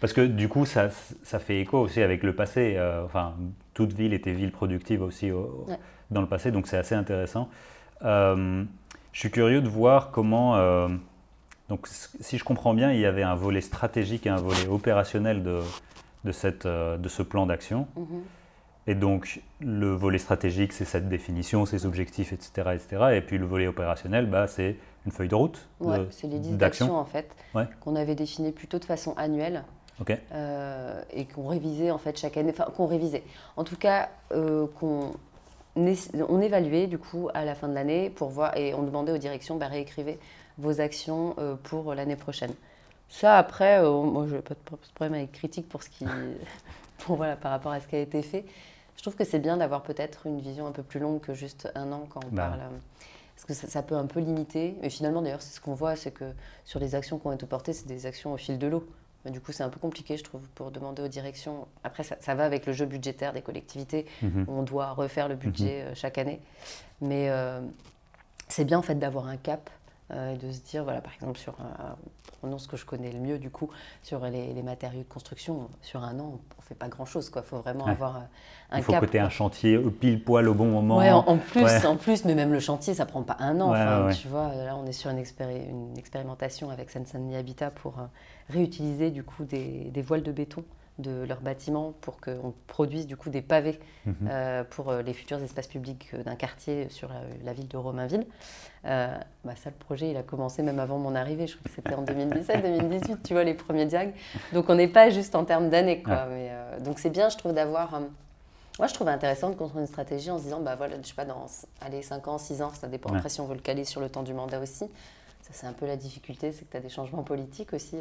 parce 0.00 0.12
que 0.12 0.20
du 0.20 0.48
coup, 0.48 0.66
ça, 0.66 0.90
ça, 1.22 1.38
fait 1.38 1.60
écho 1.60 1.78
aussi 1.78 2.02
avec 2.02 2.22
le 2.22 2.34
passé. 2.34 2.76
enfin, 3.04 3.34
toute 3.74 3.92
ville 3.92 4.12
était 4.14 4.32
ville 4.32 4.50
productive 4.50 5.00
aussi 5.02 5.30
dans 6.10 6.20
le 6.20 6.26
passé, 6.26 6.50
donc 6.50 6.66
c'est 6.66 6.76
assez 6.76 6.96
intéressant. 6.96 7.48
Euh, 8.04 8.64
je 9.12 9.18
suis 9.18 9.30
curieux 9.30 9.60
de 9.60 9.68
voir 9.68 10.10
comment. 10.10 10.56
Euh, 10.56 10.88
donc, 11.68 11.86
si 11.86 12.38
je 12.38 12.44
comprends 12.44 12.74
bien, 12.74 12.92
il 12.92 13.00
y 13.00 13.06
avait 13.06 13.22
un 13.22 13.34
volet 13.34 13.60
stratégique 13.60 14.26
et 14.26 14.30
un 14.30 14.36
volet 14.36 14.66
opérationnel 14.68 15.42
de, 15.42 15.60
de, 16.24 16.32
cette, 16.32 16.66
euh, 16.66 16.96
de 16.98 17.08
ce 17.08 17.22
plan 17.22 17.46
d'action. 17.46 17.86
Mhm. 17.96 18.22
Et 18.88 18.94
donc, 18.96 19.40
le 19.60 19.92
volet 19.92 20.18
stratégique, 20.18 20.72
c'est 20.72 20.84
cette 20.84 21.08
définition, 21.08 21.66
ses 21.66 21.86
objectifs, 21.86 22.32
etc. 22.32 22.70
etc. 22.74 23.02
Et 23.14 23.20
puis, 23.20 23.38
le 23.38 23.46
volet 23.46 23.68
opérationnel, 23.68 24.26
bah, 24.26 24.48
c'est 24.48 24.76
une 25.06 25.12
feuille 25.12 25.28
de 25.28 25.36
route. 25.36 25.68
Ouais, 25.78 26.04
c'est 26.10 26.26
les 26.26 26.40
10 26.40 26.56
d'actions, 26.56 26.96
en 26.96 27.04
fait, 27.04 27.36
qu'on 27.80 27.94
avait 27.94 28.16
définies 28.16 28.50
plutôt 28.50 28.80
de 28.80 28.84
façon 28.84 29.14
annuelle. 29.16 29.62
et 30.08 31.26
qu'on 31.26 31.46
révisait, 31.46 31.92
en 31.92 31.98
fait, 31.98 32.18
chaque 32.18 32.36
année. 32.36 32.50
Enfin, 32.50 32.72
qu'on 32.76 32.86
révisait. 32.86 33.22
En 33.56 33.62
tout 33.62 33.76
cas, 33.76 34.10
qu'on 34.30 35.12
on 35.76 36.40
évaluait 36.40 36.86
du 36.86 36.98
coup 36.98 37.28
à 37.34 37.44
la 37.44 37.54
fin 37.54 37.68
de 37.68 37.74
l'année 37.74 38.10
pour 38.10 38.28
voir 38.28 38.56
et 38.56 38.74
on 38.74 38.82
demandait 38.82 39.12
aux 39.12 39.18
directions 39.18 39.56
bah, 39.56 39.68
réécrivez 39.68 40.18
vos 40.58 40.80
actions 40.80 41.34
euh, 41.38 41.56
pour 41.62 41.94
l'année 41.94 42.16
prochaine. 42.16 42.52
Ça 43.08 43.38
après, 43.38 43.78
euh, 43.82 44.02
moi 44.02 44.26
je 44.28 44.36
n'ai 44.36 44.42
pas 44.42 44.54
de 44.54 44.76
problème 44.94 45.14
avec 45.14 45.32
critique 45.32 45.68
pour 45.68 45.82
ce 45.82 45.88
qui, 45.88 46.04
pour 46.98 47.16
voilà 47.16 47.36
par 47.36 47.50
rapport 47.50 47.72
à 47.72 47.80
ce 47.80 47.88
qui 47.88 47.96
a 47.96 48.00
été 48.00 48.22
fait. 48.22 48.44
Je 48.96 49.02
trouve 49.02 49.16
que 49.16 49.24
c'est 49.24 49.38
bien 49.38 49.56
d'avoir 49.56 49.82
peut-être 49.82 50.26
une 50.26 50.40
vision 50.40 50.66
un 50.66 50.72
peu 50.72 50.82
plus 50.82 51.00
longue 51.00 51.20
que 51.20 51.34
juste 51.34 51.70
un 51.74 51.90
an 51.92 52.06
quand 52.08 52.20
on 52.24 52.34
bah. 52.34 52.48
parle. 52.48 52.60
Euh, 52.60 52.78
parce 53.34 53.46
que 53.46 53.54
ça, 53.54 53.66
ça, 53.66 53.82
peut 53.82 53.96
un 53.96 54.06
peu 54.06 54.20
limiter. 54.20 54.76
Et 54.82 54.90
finalement, 54.90 55.22
d'ailleurs, 55.22 55.42
c'est 55.42 55.52
ce 55.56 55.60
qu'on 55.60 55.74
voit, 55.74 55.96
c'est 55.96 56.12
que 56.12 56.32
sur 56.64 56.78
les 56.78 56.94
actions 56.94 57.18
qui 57.18 57.26
ont 57.26 57.32
été 57.32 57.46
portées, 57.46 57.72
c'est 57.72 57.88
des 57.88 58.06
actions 58.06 58.32
au 58.32 58.36
fil 58.36 58.58
de 58.58 58.66
l'eau 58.68 58.86
du 59.30 59.40
coup, 59.40 59.52
c'est 59.52 59.62
un 59.62 59.68
peu 59.68 59.78
compliqué, 59.78 60.16
je 60.16 60.24
trouve, 60.24 60.42
pour 60.54 60.70
demander 60.70 61.02
aux 61.02 61.08
directions. 61.08 61.68
Après, 61.84 62.02
ça, 62.02 62.34
va 62.34 62.44
avec 62.44 62.66
le 62.66 62.72
jeu 62.72 62.86
budgétaire 62.86 63.32
des 63.32 63.42
collectivités. 63.42 64.06
Mhm. 64.20 64.46
On 64.48 64.62
doit 64.62 64.92
refaire 64.92 65.28
le 65.28 65.36
budget 65.36 65.82
mhm. 65.82 65.88
euh, 65.88 65.94
chaque 65.94 66.18
année. 66.18 66.40
Mais 67.00 67.30
euh, 67.30 67.60
c'est 68.48 68.64
bien, 68.64 68.78
en 68.78 68.82
fait, 68.82 68.96
d'avoir 68.96 69.28
un 69.28 69.36
cap 69.36 69.70
et 70.10 70.36
de 70.36 70.52
se 70.52 70.60
dire, 70.60 70.84
voilà, 70.84 71.00
par 71.00 71.14
exemple, 71.14 71.38
sur, 71.38 71.54
prenons 72.40 72.58
ce 72.58 72.68
que 72.68 72.76
je 72.76 72.84
connais 72.84 73.10
le 73.10 73.18
mieux, 73.18 73.38
du 73.38 73.48
coup, 73.48 73.70
sur 74.02 74.26
les, 74.26 74.62
matériaux 74.62 75.02
de 75.02 75.08
construction, 75.08 75.68
sur 75.80 76.04
un 76.04 76.18
an, 76.20 76.32
on 76.32 76.32
ne 76.32 76.62
fait 76.66 76.74
pas 76.74 76.88
grand-chose, 76.88 77.30
quoi. 77.30 77.42
Il 77.44 77.48
faut 77.48 77.58
vraiment 77.58 77.86
avoir 77.86 78.16
un 78.16 78.20
cap. 78.20 78.78
Il 78.78 78.82
faut 78.82 78.92
que 78.92 79.06
tu 79.06 79.18
un 79.18 79.30
chantier 79.30 79.78
pile 79.78 80.22
poil 80.22 80.48
au 80.48 80.54
bon 80.54 80.66
moment. 80.66 80.98
Oui, 80.98 81.10
en, 81.10 81.38
plus, 81.38 81.86
en 81.86 81.96
plus, 81.96 82.24
mais 82.26 82.34
même 82.34 82.52
le 82.52 82.60
chantier, 82.60 82.92
ça 82.92 83.04
ne 83.04 83.08
prend 83.08 83.22
pas 83.22 83.36
un 83.38 83.60
an. 83.60 83.70
enfin, 83.70 84.10
tu 84.14 84.28
vois, 84.28 84.54
là, 84.54 84.76
on 84.76 84.86
est 84.86 84.92
sur 84.92 85.10
une, 85.10 85.18
une 85.18 85.96
expérimentation 85.96 86.68
avec 86.68 86.90
Seine-Saint-Denis 86.90 87.36
Habitat 87.36 87.70
pour 87.70 87.94
réutiliser 88.50 89.10
du 89.10 89.22
coup 89.22 89.44
des, 89.44 89.90
voiles 90.04 90.22
de 90.22 90.32
béton 90.32 90.64
de 90.98 91.24
leurs 91.24 91.40
bâtiments 91.40 91.94
pour 92.00 92.20
qu'on 92.20 92.52
produise 92.66 93.06
du 93.06 93.16
coup 93.16 93.30
des 93.30 93.40
pavés 93.40 93.80
mhm. 94.04 94.14
euh, 94.30 94.64
pour 94.64 94.90
euh, 94.90 95.02
les 95.02 95.14
futurs 95.14 95.42
espaces 95.42 95.66
publics 95.66 96.10
euh, 96.12 96.22
d'un 96.22 96.34
quartier 96.34 96.88
sur 96.90 97.10
la, 97.44 97.52
ville 97.52 97.68
de 97.68 97.76
Romainville. 97.76 98.26
bah 98.84 99.56
ça, 99.56 99.70
le 99.70 99.76
projet, 99.78 100.10
il 100.10 100.16
a 100.16 100.22
commencé 100.22 100.62
même 100.62 100.78
avant 100.78 100.98
mon 100.98 101.14
arrivée. 101.14 101.46
Je 101.46 101.56
crois 101.56 101.64
que 101.68 101.74
c'était 101.74 101.94
en 101.94 102.04
2017-2018, 102.04 103.22
tu 103.24 103.32
vois, 103.32 103.44
les 103.44 103.54
premiers 103.54 103.86
diags. 103.86 104.14
Donc 104.52 104.68
on 104.68 104.74
n'est 104.74 104.88
pas 104.88 105.10
juste 105.10 105.34
en 105.34 105.44
termes 105.44 105.70
d'années, 105.70 106.02
quoi. 106.02 106.26
Mais, 106.26 106.50
donc 106.80 106.98
c'est 106.98 107.10
bien, 107.10 107.28
je 107.28 107.38
trouve, 107.38 107.54
d'avoir... 107.54 108.00
moi, 108.78 108.86
je 108.86 108.94
trouve 108.94 109.08
intéressant 109.08 109.50
de 109.50 109.54
construire 109.54 109.82
une 109.82 109.88
stratégie 109.88 110.30
en 110.30 110.38
se 110.38 110.44
disant, 110.44 110.60
bah 110.60 110.76
voilà, 110.76 110.96
je 111.00 111.08
sais 111.08 111.14
pas, 111.14 111.24
dans 111.24 111.46
allez, 111.80 112.02
5 112.02 112.28
ans, 112.28 112.38
6 112.38 112.62
ans, 112.62 112.72
ça 112.74 112.88
dépend 112.88 113.14
après 113.14 113.28
si 113.28 113.40
on 113.40 113.46
veut 113.46 113.54
le 113.54 113.60
caler 113.60 113.84
sur 113.84 114.00
le 114.00 114.08
temps 114.08 114.22
du 114.22 114.34
mandat 114.34 114.60
aussi. 114.60 114.84
Ça, 115.40 115.50
c'est 115.52 115.66
un 115.66 115.72
peu 115.72 115.86
la 115.86 115.96
difficulté, 115.96 116.52
c'est 116.52 116.64
que 116.66 116.70
tu 116.70 116.76
as 116.76 116.80
des 116.80 116.90
changements 116.90 117.22
politiques 117.22 117.72
aussi 117.72 117.96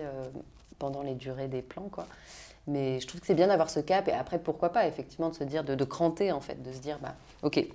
pendant 0.77 1.03
les 1.03 1.15
durées 1.15 1.47
des 1.47 1.61
plans. 1.61 1.89
Quoi. 1.91 2.07
Mais 2.67 2.99
je 2.99 3.07
trouve 3.07 3.21
que 3.21 3.27
c'est 3.27 3.35
bien 3.35 3.47
d'avoir 3.47 3.69
ce 3.69 3.79
cap. 3.79 4.07
Et 4.07 4.13
après, 4.13 4.39
pourquoi 4.39 4.69
pas, 4.69 4.87
effectivement, 4.87 5.29
de 5.29 5.35
se 5.35 5.43
dire, 5.43 5.63
de, 5.63 5.75
de 5.75 5.83
cranter, 5.83 6.31
en 6.31 6.41
fait, 6.41 6.61
de 6.61 6.71
se 6.71 6.79
dire, 6.79 6.97
bah, 7.01 7.15
OK, 7.41 7.65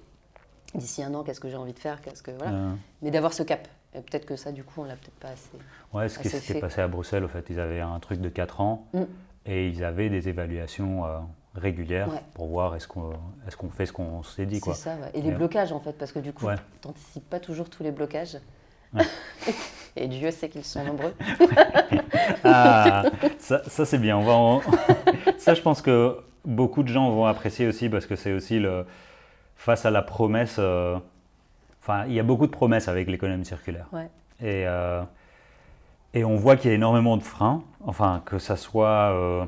d'ici 0.75 1.03
un 1.03 1.13
an, 1.15 1.23
qu'est-ce 1.23 1.41
que 1.41 1.49
j'ai 1.49 1.57
envie 1.57 1.73
de 1.73 1.79
faire 1.79 2.01
qu'est-ce 2.01 2.23
que, 2.23 2.31
voilà. 2.31 2.53
Mais 3.03 3.11
d'avoir 3.11 3.33
ce 3.33 3.43
cap. 3.43 3.67
Et 3.95 4.01
peut-être 4.01 4.27
que 4.27 4.37
ça, 4.37 4.53
du 4.53 4.63
coup, 4.63 4.83
on 4.83 4.85
l'a 4.85 4.95
peut-être 4.95 5.19
pas 5.19 5.29
assez. 5.29 5.51
Ouais, 5.93 6.09
ce 6.09 6.19
qui 6.19 6.29
s'est 6.29 6.61
passé 6.61 6.81
à 6.81 6.89
Bruxelles, 6.89 7.25
au 7.25 7.29
fait, 7.29 7.47
ils 7.51 7.59
avaient 7.59 7.81
un 7.81 7.99
truc 7.99 8.21
de 8.21 8.29
4 8.29 8.61
ans 8.61 8.87
mm. 8.93 9.03
et 9.47 9.69
ils 9.69 9.85
avaient 9.85 10.09
des 10.09 10.29
évaluations. 10.29 11.05
Euh, 11.07 11.19
régulières 11.57 12.09
pour 12.35 12.47
voir 12.49 12.77
est-ce 12.77 12.87
qu'on 12.87 13.13
est 13.47 13.57
qu'on 13.57 13.71
fait 13.71 13.87
ce 13.87 13.93
qu'on 13.93 14.23
s'est 14.23 14.47
dit. 14.47 14.61
C'est 14.63 14.75
ça, 14.75 14.97
et 15.15 15.23
les 15.23 15.33
blocages 15.33 15.73
en 15.73 15.81
fait, 15.81 15.93
parce 15.93 16.13
que 16.13 16.19
du 16.19 16.33
coup, 16.33 16.47
tu 16.47 16.89
n'anticipes 16.89 17.29
pas 17.29 17.41
toujours 17.41 17.71
tous 17.71 17.83
les 17.83 17.91
blocages. 17.91 18.39
Et 19.97 20.09
Dieu 20.09 20.31
sait 20.31 20.49
qu'ils 20.49 20.65
sont 20.65 20.85
nombreux. 20.85 21.15
ah, 22.45 23.05
ça, 23.39 23.61
c'est 23.67 23.99
bien. 23.99 24.19
On 24.19 24.59
va 24.59 24.63
ça, 25.39 25.55
je 25.55 25.63
pense 25.63 25.81
que 25.81 26.19
beaucoup 26.45 26.83
de 26.83 26.89
gens 26.89 27.11
vont 27.11 27.25
apprécier 27.25 27.67
aussi 27.67 27.89
parce 27.89 28.05
que 28.05 28.15
c'est 28.15 28.33
aussi 28.33 28.59
le 28.59 28.85
face 29.57 29.87
à 29.87 29.91
la 29.91 30.03
promesse. 30.03 30.57
Euh, 30.59 30.99
enfin, 31.83 32.05
il 32.07 32.13
y 32.13 32.21
a 32.21 32.23
beaucoup 32.23 32.47
de 32.47 32.53
promesses 32.53 32.89
avec 32.89 33.09
l'économie 33.09 33.47
circulaire. 33.47 33.87
Et, 34.41 34.67
euh, 34.67 35.03
et 36.13 36.25
on 36.25 36.37
voit 36.37 36.57
qu'il 36.57 36.71
y 36.71 36.73
a 36.73 36.77
énormément 36.77 37.17
de 37.17 37.23
freins. 37.23 37.65
Enfin, 37.87 38.23
que 38.27 38.39
ça 38.39 38.57
soit 38.57 39.13
euh, 39.13 39.47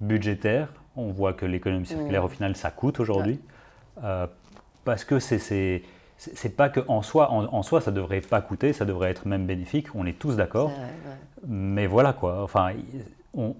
budgétaire. 0.00 0.68
On 0.96 1.10
voit 1.10 1.34
que 1.34 1.44
l'économie 1.44 1.86
circulaire, 1.86 2.24
au 2.24 2.28
final, 2.28 2.56
ça 2.56 2.70
coûte 2.70 2.98
aujourd'hui. 2.98 3.40
parce 4.84 5.04
que 5.04 5.18
c'est 5.18 5.82
c'est 6.34 6.56
pas 6.56 6.68
que 6.68 6.80
en 6.88 7.02
soi, 7.02 7.30
en, 7.30 7.62
soi, 7.62 7.80
ça 7.80 7.90
devrait 7.90 8.20
pas 8.20 8.40
coûter, 8.40 8.72
ça 8.72 8.84
devrait 8.84 9.10
être 9.10 9.26
même 9.26 9.46
bénéfique. 9.46 9.88
On 9.94 10.06
est 10.06 10.18
tous 10.18 10.36
d'accord. 10.36 10.70
Mais 11.46 11.86
voilà 11.86 12.12
quoi. 12.12 12.42
Enfin, 12.42 12.70
on, 13.34 13.56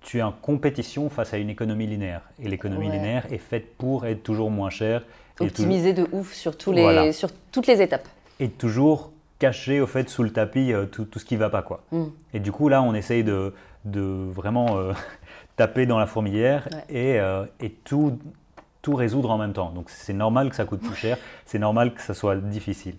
tu 0.00 0.18
es 0.18 0.22
en 0.22 0.32
compétition 0.32 1.10
face 1.10 1.34
à 1.34 1.38
une 1.38 1.50
économie 1.50 1.86
linéaire. 1.86 2.22
Et 2.42 2.48
l'économie 2.48 2.90
linéaire 2.90 3.26
est 3.30 3.38
faite 3.38 3.76
pour 3.76 4.06
être 4.06 4.22
toujours 4.22 4.50
moins 4.50 4.70
chère. 4.70 5.02
Optimiser 5.40 5.92
de 5.92 6.06
ouf 6.12 6.32
sur, 6.32 6.56
tous 6.56 6.72
les, 6.72 7.12
sur 7.12 7.30
toutes 7.50 7.66
les 7.66 7.82
étapes. 7.82 8.06
Et 8.40 8.48
toujours 8.48 9.12
cacher 9.38 9.80
au 9.80 9.86
fait 9.86 10.08
sous 10.08 10.22
le 10.22 10.30
tapis 10.30 10.72
euh, 10.72 10.86
tout, 10.86 11.04
tout, 11.04 11.18
ce 11.18 11.24
qui 11.24 11.36
va 11.36 11.50
pas 11.50 11.62
quoi. 11.62 11.82
Mm. 11.90 12.04
Et 12.34 12.40
du 12.40 12.52
coup 12.52 12.68
là 12.68 12.80
on 12.82 12.94
essaye 12.94 13.24
de, 13.24 13.52
de 13.84 14.00
vraiment 14.00 14.78
euh, 14.78 14.92
taper 15.56 15.86
dans 15.86 15.98
la 15.98 16.06
fourmilière 16.06 16.68
et, 16.88 17.18
euh, 17.18 17.44
et, 17.60 17.70
tout, 17.70 18.18
tout 18.82 18.94
résoudre 18.94 19.30
en 19.30 19.38
même 19.38 19.52
temps. 19.52 19.70
Donc 19.70 19.88
c'est 19.88 20.12
normal 20.12 20.50
que 20.50 20.56
ça 20.56 20.64
coûte 20.64 20.80
plus 20.80 20.94
cher, 20.94 21.16
c'est 21.46 21.58
normal 21.58 21.94
que 21.94 22.02
ça 22.02 22.14
soit 22.14 22.36
difficile. 22.36 22.96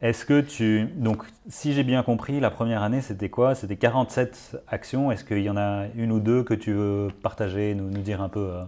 Est-ce 0.00 0.24
que 0.24 0.40
tu... 0.40 0.86
Donc, 0.96 1.22
si 1.48 1.74
j'ai 1.74 1.84
bien 1.84 2.02
compris, 2.02 2.40
la 2.40 2.50
première 2.50 2.82
année, 2.82 3.00
c'était 3.00 3.28
quoi? 3.28 3.54
C'était 3.54 3.76
47 3.76 4.56
actions. 4.66 5.12
Est-ce 5.12 5.22
qu'il 5.22 5.42
y 5.42 5.48
en 5.48 5.56
a 5.56 5.84
une 5.94 6.10
ou 6.10 6.18
deux 6.18 6.42
que 6.42 6.54
tu 6.54 6.72
veux 6.72 7.08
partager, 7.22 7.76
nous, 7.76 7.88
nous 7.88 8.00
dire 8.00 8.20
un 8.20 8.28
peu 8.28 8.40
euh? 8.40 8.64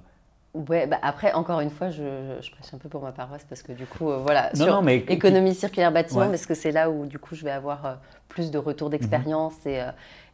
Ouais, 0.55 0.87
bah 0.87 0.99
après, 1.03 1.33
encore 1.33 1.59
une 1.59 1.71
fois, 1.71 1.91
je, 1.91 2.39
je, 2.41 2.51
prêche 2.53 2.73
un 2.73 2.79
peu 2.79 2.89
pour 2.89 3.03
ma 3.03 3.11
paroisse 3.11 3.45
parce 3.49 3.65
que 3.65 3.73
du 3.73 3.87
coup, 3.87 4.09
euh, 4.09 4.19
voilà, 4.19 4.55
sur 4.55 4.83
mais... 4.83 4.99
économie 5.09 5.53
circulaire 5.53 5.91
bâtiment, 5.91 6.29
parce 6.29 6.47
que 6.47 6.55
c'est 6.55 6.71
là 6.71 6.91
où 6.91 7.07
du 7.07 7.19
coup 7.19 7.35
je 7.35 7.43
vais 7.43 7.51
avoir 7.51 7.85
euh, 7.85 7.95
plus 8.29 8.53
de 8.53 8.59
retours 8.59 8.89
d'expérience 8.89 9.55
mhm. 9.65 9.73
et, 9.73 9.85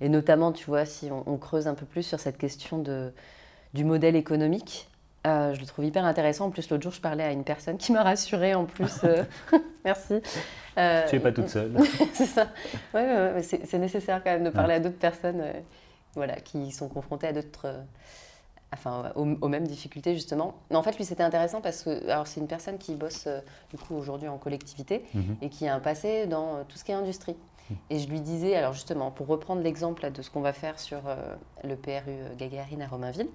et, 0.03 0.09
notamment, 0.11 0.53
tu 0.53 0.67
vois, 0.67 0.85
si 0.85 1.11
on, 1.11 1.23
on, 1.27 1.39
creuse 1.39 1.67
un 1.67 1.73
peu 1.73 1.87
plus 1.87 2.03
sur 2.03 2.21
cette 2.21 2.37
question 2.37 2.77
de, 2.77 3.15
du 3.73 3.83
modèle 3.83 4.15
économique, 4.15 4.91
euh, 5.27 5.53
je 5.55 5.61
le 5.61 5.67
trouve 5.67 5.85
hyper 5.85 6.05
intéressant. 6.05 6.47
En 6.47 6.51
plus, 6.51 6.71
l'autre 6.71 6.83
jour, 6.83 6.93
je 6.93 7.01
parlais 7.01 7.25
à 7.25 7.33
une 7.33 7.45
personne 7.45 7.77
qui 7.77 7.93
m'a 7.93 8.03
rassurée. 8.03 8.55
En 8.55 8.65
plus, 8.65 9.01
euh, 9.05 9.25
merci. 9.85 10.21
Euh, 10.79 11.07
tu 11.09 11.17
n'es 11.17 11.21
pas 11.21 11.33
toute 11.33 11.49
seule. 11.49 11.73
c'est 12.15 12.27
ça. 12.27 12.49
Ouais, 12.95 13.43
c'est 13.43 13.79
nécessaire 13.79 14.23
quand 14.25 14.31
même 14.31 14.45
de 14.45 14.51
parler 14.51 14.75
à 14.75 14.81
d'autres 14.81 14.99
personnes, 14.99 15.43
voilà, 16.15 16.37
qui 16.37 16.71
sont 16.71 16.89
confrontées 16.89 17.27
à 17.27 17.33
d'autres, 17.35 17.85
enfin, 18.73 19.13
aux, 19.15 19.49
mêmes 19.49 19.67
difficultés 19.67 20.15
justement. 20.15 20.55
Mais 20.71 20.77
en 20.77 20.83
fait, 20.83 20.97
lui, 20.97 21.05
c'était 21.05 21.23
intéressant 21.23 21.61
parce 21.61 21.83
que, 21.83 22.09
alors, 22.11 22.27
c'est 22.27 22.41
une 22.41 22.49
personne 22.49 22.79
qui 22.79 22.95
bosse 22.95 23.29
du 23.69 23.77
coup 23.77 23.95
aujourd'hui 23.97 24.29
en 24.29 24.39
collectivité 24.39 25.05
mhm. 25.13 25.37
et 25.43 25.51
qui 25.51 25.69
a 25.69 25.75
un 25.75 25.81
passé 25.81 26.27
dans 26.27 26.65
tout 26.65 26.79
ce 26.79 26.85
qui 26.85 26.93
est 26.93 26.95
industrie. 26.95 27.37
Mhm. 27.69 27.77
Et 27.91 27.99
je 27.99 28.09
lui 28.09 28.23
disais, 28.23 28.57
alors 28.57 28.73
justement, 28.73 29.11
pour 29.11 29.27
reprendre 29.27 29.61
l'exemple 29.61 30.11
de 30.11 30.23
ce 30.23 30.31
qu'on 30.31 30.41
va 30.41 30.55
faire 30.55 30.81
sur 30.81 31.03
le 31.63 31.77
PRU 31.77 32.17
Gagarine 32.39 32.81
à 32.81 32.87
Romainville. 32.87 33.29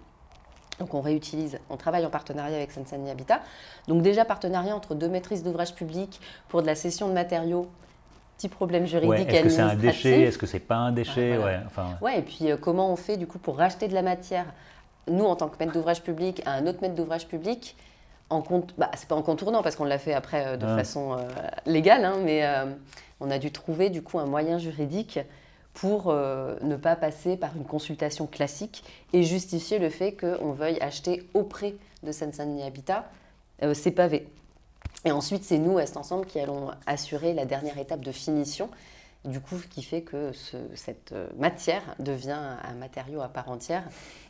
Donc 0.79 0.93
on 0.93 1.01
réutilise, 1.01 1.59
on 1.69 1.77
travaille 1.77 2.05
en 2.05 2.09
partenariat 2.09 2.57
avec 2.57 2.71
Sensani 2.71 3.09
Habitat. 3.09 3.41
Donc 3.87 4.01
déjà 4.01 4.25
partenariat 4.25 4.75
entre 4.75 4.95
deux 4.95 5.09
maîtrises 5.09 5.43
d'ouvrage 5.43 5.73
public 5.73 6.19
pour 6.49 6.61
de 6.61 6.67
la 6.67 6.75
cession 6.75 7.07
de 7.07 7.13
matériaux 7.13 7.69
petit 8.37 8.49
problème 8.49 8.85
juridique 8.85 9.29
Est-ce 9.29 9.43
que 9.43 9.49
c'est 9.49 9.61
un 9.61 9.75
déchet? 9.75 10.21
Est-ce 10.21 10.37
que 10.37 10.45
c'est 10.45 10.59
pas 10.59 10.75
un 10.75 10.91
déchet? 10.91 11.37
Ouais, 11.37 11.59
enfin... 11.65 11.97
ouais, 12.01 12.19
et 12.19 12.21
puis 12.21 12.51
euh, 12.51 12.57
comment 12.57 12.91
on 12.91 12.95
fait 12.95 13.17
du 13.17 13.27
coup 13.27 13.39
pour 13.39 13.57
racheter 13.57 13.87
de 13.87 13.93
la 13.93 14.01
matière? 14.01 14.45
Nous, 15.07 15.23
en 15.23 15.35
tant 15.35 15.49
que 15.49 15.55
maître 15.59 15.73
d'ouvrage 15.73 16.01
public, 16.01 16.41
à 16.45 16.53
un 16.53 16.67
autre 16.67 16.79
maître 16.81 16.95
d'ouvrage 16.95 17.27
public, 17.27 17.77
en 18.29 18.41
compte, 18.41 18.73
bah, 18.77 18.89
c'est 18.95 19.07
pas 19.07 19.15
en 19.15 19.21
contournant 19.21 19.61
parce 19.61 19.75
qu'on 19.75 19.85
l'a 19.85 19.99
fait 19.99 20.13
après 20.13 20.45
euh, 20.45 20.57
de 20.57 20.65
façon 20.65 21.13
euh, 21.13 21.17
légale, 21.65 22.03
hein, 22.03 22.15
mais 22.23 22.43
on 23.19 23.31
a 23.31 23.37
dû 23.37 23.51
trouver 23.51 23.89
du 23.89 24.01
coup 24.01 24.19
un 24.19 24.25
moyen 24.25 24.57
juridique 24.57 25.19
pour 25.75 26.05
euh, 26.07 26.55
ne 26.61 26.77
pas 26.77 26.95
passer 26.95 27.35
par 27.35 27.55
une 27.55 27.65
consultation 27.65 28.27
classique 28.27 28.83
et 29.13 29.23
justifier 29.23 29.77
le 29.77 29.89
fait 29.89 30.13
qu'on 30.13 30.53
veuille 30.53 30.79
acheter 30.79 31.27
auprès 31.33 31.75
de 32.01 32.11
Seine-Saint-Denis 32.11 32.63
Habitat 32.63 33.05
euh, 33.61 33.73
ces 33.73 33.91
pavés. 33.91 34.27
Et 35.03 35.11
ensuite, 35.11 35.43
c'est 35.43 35.57
nous, 35.57 35.77
Est 35.77 35.97
Ensemble, 35.97 36.25
qui 36.25 36.39
allons 36.39 36.71
assurer 36.87 37.33
la 37.33 37.45
dernière 37.45 37.77
étape 37.77 37.99
de 37.99 38.11
finition, 38.13 38.69
du 39.25 39.41
coup, 39.41 39.57
qui 39.69 39.83
fait 39.83 40.01
que 40.01 40.31
cette 40.75 41.11
euh, 41.11 41.27
matière 41.37 41.81
devient 41.99 42.39
un 42.63 42.73
matériau 42.75 43.21
à 43.21 43.27
part 43.27 43.49
entière 43.49 43.83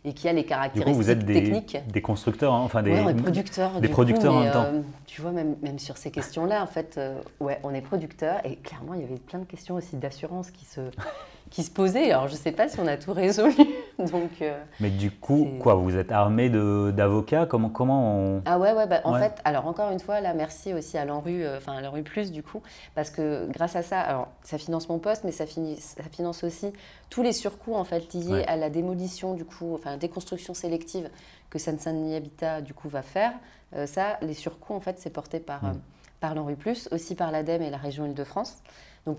et 0.03 0.13
qui 0.13 0.27
a 0.27 0.33
les 0.33 0.45
caractéristiques 0.45 0.93
du 0.93 0.97
coup, 0.97 1.03
vous 1.03 1.11
êtes 1.11 1.25
des, 1.25 1.33
techniques. 1.35 1.77
Des 1.87 2.01
constructeurs, 2.01 2.53
hein, 2.53 2.61
enfin 2.61 2.81
des, 2.81 2.95
producteurs. 3.13 3.79
Des 3.81 3.87
producteurs 3.87 4.33
en 4.33 4.39
même 4.39 4.51
temps. 4.51 4.71
tu 5.05 5.21
vois, 5.21 5.31
même, 5.31 5.57
même 5.61 5.77
sur 5.77 5.97
ces 5.97 6.09
questions-là, 6.09 6.63
en 6.63 6.67
fait, 6.67 6.99
ouais, 7.39 7.59
on 7.63 7.73
est 7.73 7.81
producteurs 7.81 8.43
et 8.45 8.55
clairement, 8.55 8.95
il 8.95 9.01
y 9.01 9.03
avait 9.03 9.17
plein 9.17 9.39
de 9.39 9.45
questions 9.45 9.75
aussi 9.75 9.97
d'assurance 9.97 10.49
qui 10.49 10.65
se, 10.65 10.81
qui 11.55 11.63
se 11.63 11.71
posaient. 11.71 12.11
Alors, 12.11 12.27
je 12.27 12.33
ne 12.33 12.37
sais 12.37 12.51
pas 12.51 12.67
si 12.67 12.77
on 12.81 12.87
a 12.87 12.97
tout 12.97 13.13
résolu. 13.13 13.55
Donc, 13.97 14.41
euh, 14.41 14.61
Mais 14.81 14.89
du 14.89 15.09
coup, 15.09 15.47
quoi, 15.61 15.75
vous 15.75 15.95
êtes 15.95 16.11
armé 16.11 16.49
d'avocats? 16.49 17.45
Comment, 17.45 17.69
comment 17.69 18.17
on... 18.17 18.41
Ah 18.43 18.59
ouais, 18.59 18.73
ouais, 18.73 18.85
bah, 18.87 18.99
en 19.05 19.17
fait, 19.17 19.39
alors 19.45 19.65
encore 19.65 19.89
une 19.89 20.01
fois, 20.01 20.19
là, 20.19 20.33
merci 20.33 20.73
aussi 20.73 20.97
à 20.97 21.05
l'ANRU, 21.05 21.45
euh, 21.45 21.57
enfin 21.57 21.71
à 21.77 21.79
l'ANRU 21.79 22.03
Plus, 22.03 22.33
du 22.33 22.43
coup, 22.43 22.61
parce 22.93 23.09
que 23.09 23.47
grâce 23.51 23.77
à 23.77 23.83
ça, 23.83 24.01
alors 24.01 24.27
ça 24.43 24.57
finance 24.57 24.89
mon 24.89 24.99
poste, 24.99 25.23
mais 25.23 25.31
ça, 25.31 25.45
ça 25.47 26.03
finance 26.11 26.43
aussi 26.43 26.73
tous 27.09 27.23
les 27.23 27.31
surcoûts, 27.31 27.75
en 27.75 27.85
fait, 27.85 28.13
liés 28.13 28.43
à 28.49 28.57
la 28.57 28.69
démolition, 28.69 29.33
du 29.33 29.45
coup, 29.45 29.75
enfin, 29.75 29.91
la 29.91 29.97
déconstruction 29.97 30.53
sélective 30.53 31.09
que 31.49 31.57
Seine-Saint-Denis 31.57 32.17
Habitat, 32.17 32.59
du 32.59 32.73
coup, 32.73 32.89
va 32.89 33.01
faire. 33.01 33.31
Euh, 33.77 33.87
ça, 33.87 34.17
les 34.21 34.33
surcoûts, 34.33 34.73
en 34.73 34.81
fait, 34.81 34.99
c'est 34.99 35.09
porté 35.09 35.39
par, 35.39 35.63
mm. 35.63 35.79
par 36.19 36.35
l'ANRU 36.35 36.57
Plus, 36.57 36.89
aussi 36.91 37.15
par 37.15 37.31
l'ADEME 37.31 37.61
et 37.61 37.69
la 37.69 37.77
région 37.77 38.05
Île-de-France. 38.05 38.57
Donc 39.05 39.17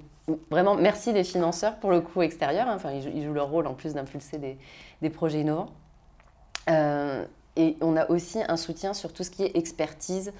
vraiment, 0.50 0.74
merci 0.74 1.12
les 1.12 1.24
financeurs 1.24 1.76
pour 1.76 1.90
le 1.90 2.00
coup 2.00 2.22
extérieur. 2.22 2.68
Hein. 2.68 2.74
Enfin, 2.76 2.92
ils, 2.92 3.24
jouent 3.24 3.34
leur 3.34 3.48
rôle 3.48 3.66
en 3.66 3.74
plus 3.74 3.94
d'impulser 3.94 4.38
des, 4.38 4.58
des, 5.02 5.10
projets 5.10 5.40
innovants. 5.40 5.70
Euh, 6.68 7.24
et 7.56 7.76
on 7.80 7.96
a 7.96 8.10
aussi 8.10 8.40
un 8.46 8.56
soutien 8.56 8.92
sur 8.92 9.12
tout 9.12 9.22
ce 9.22 9.30
qui 9.30 9.44
est 9.44 9.56
expertise, 9.56 10.32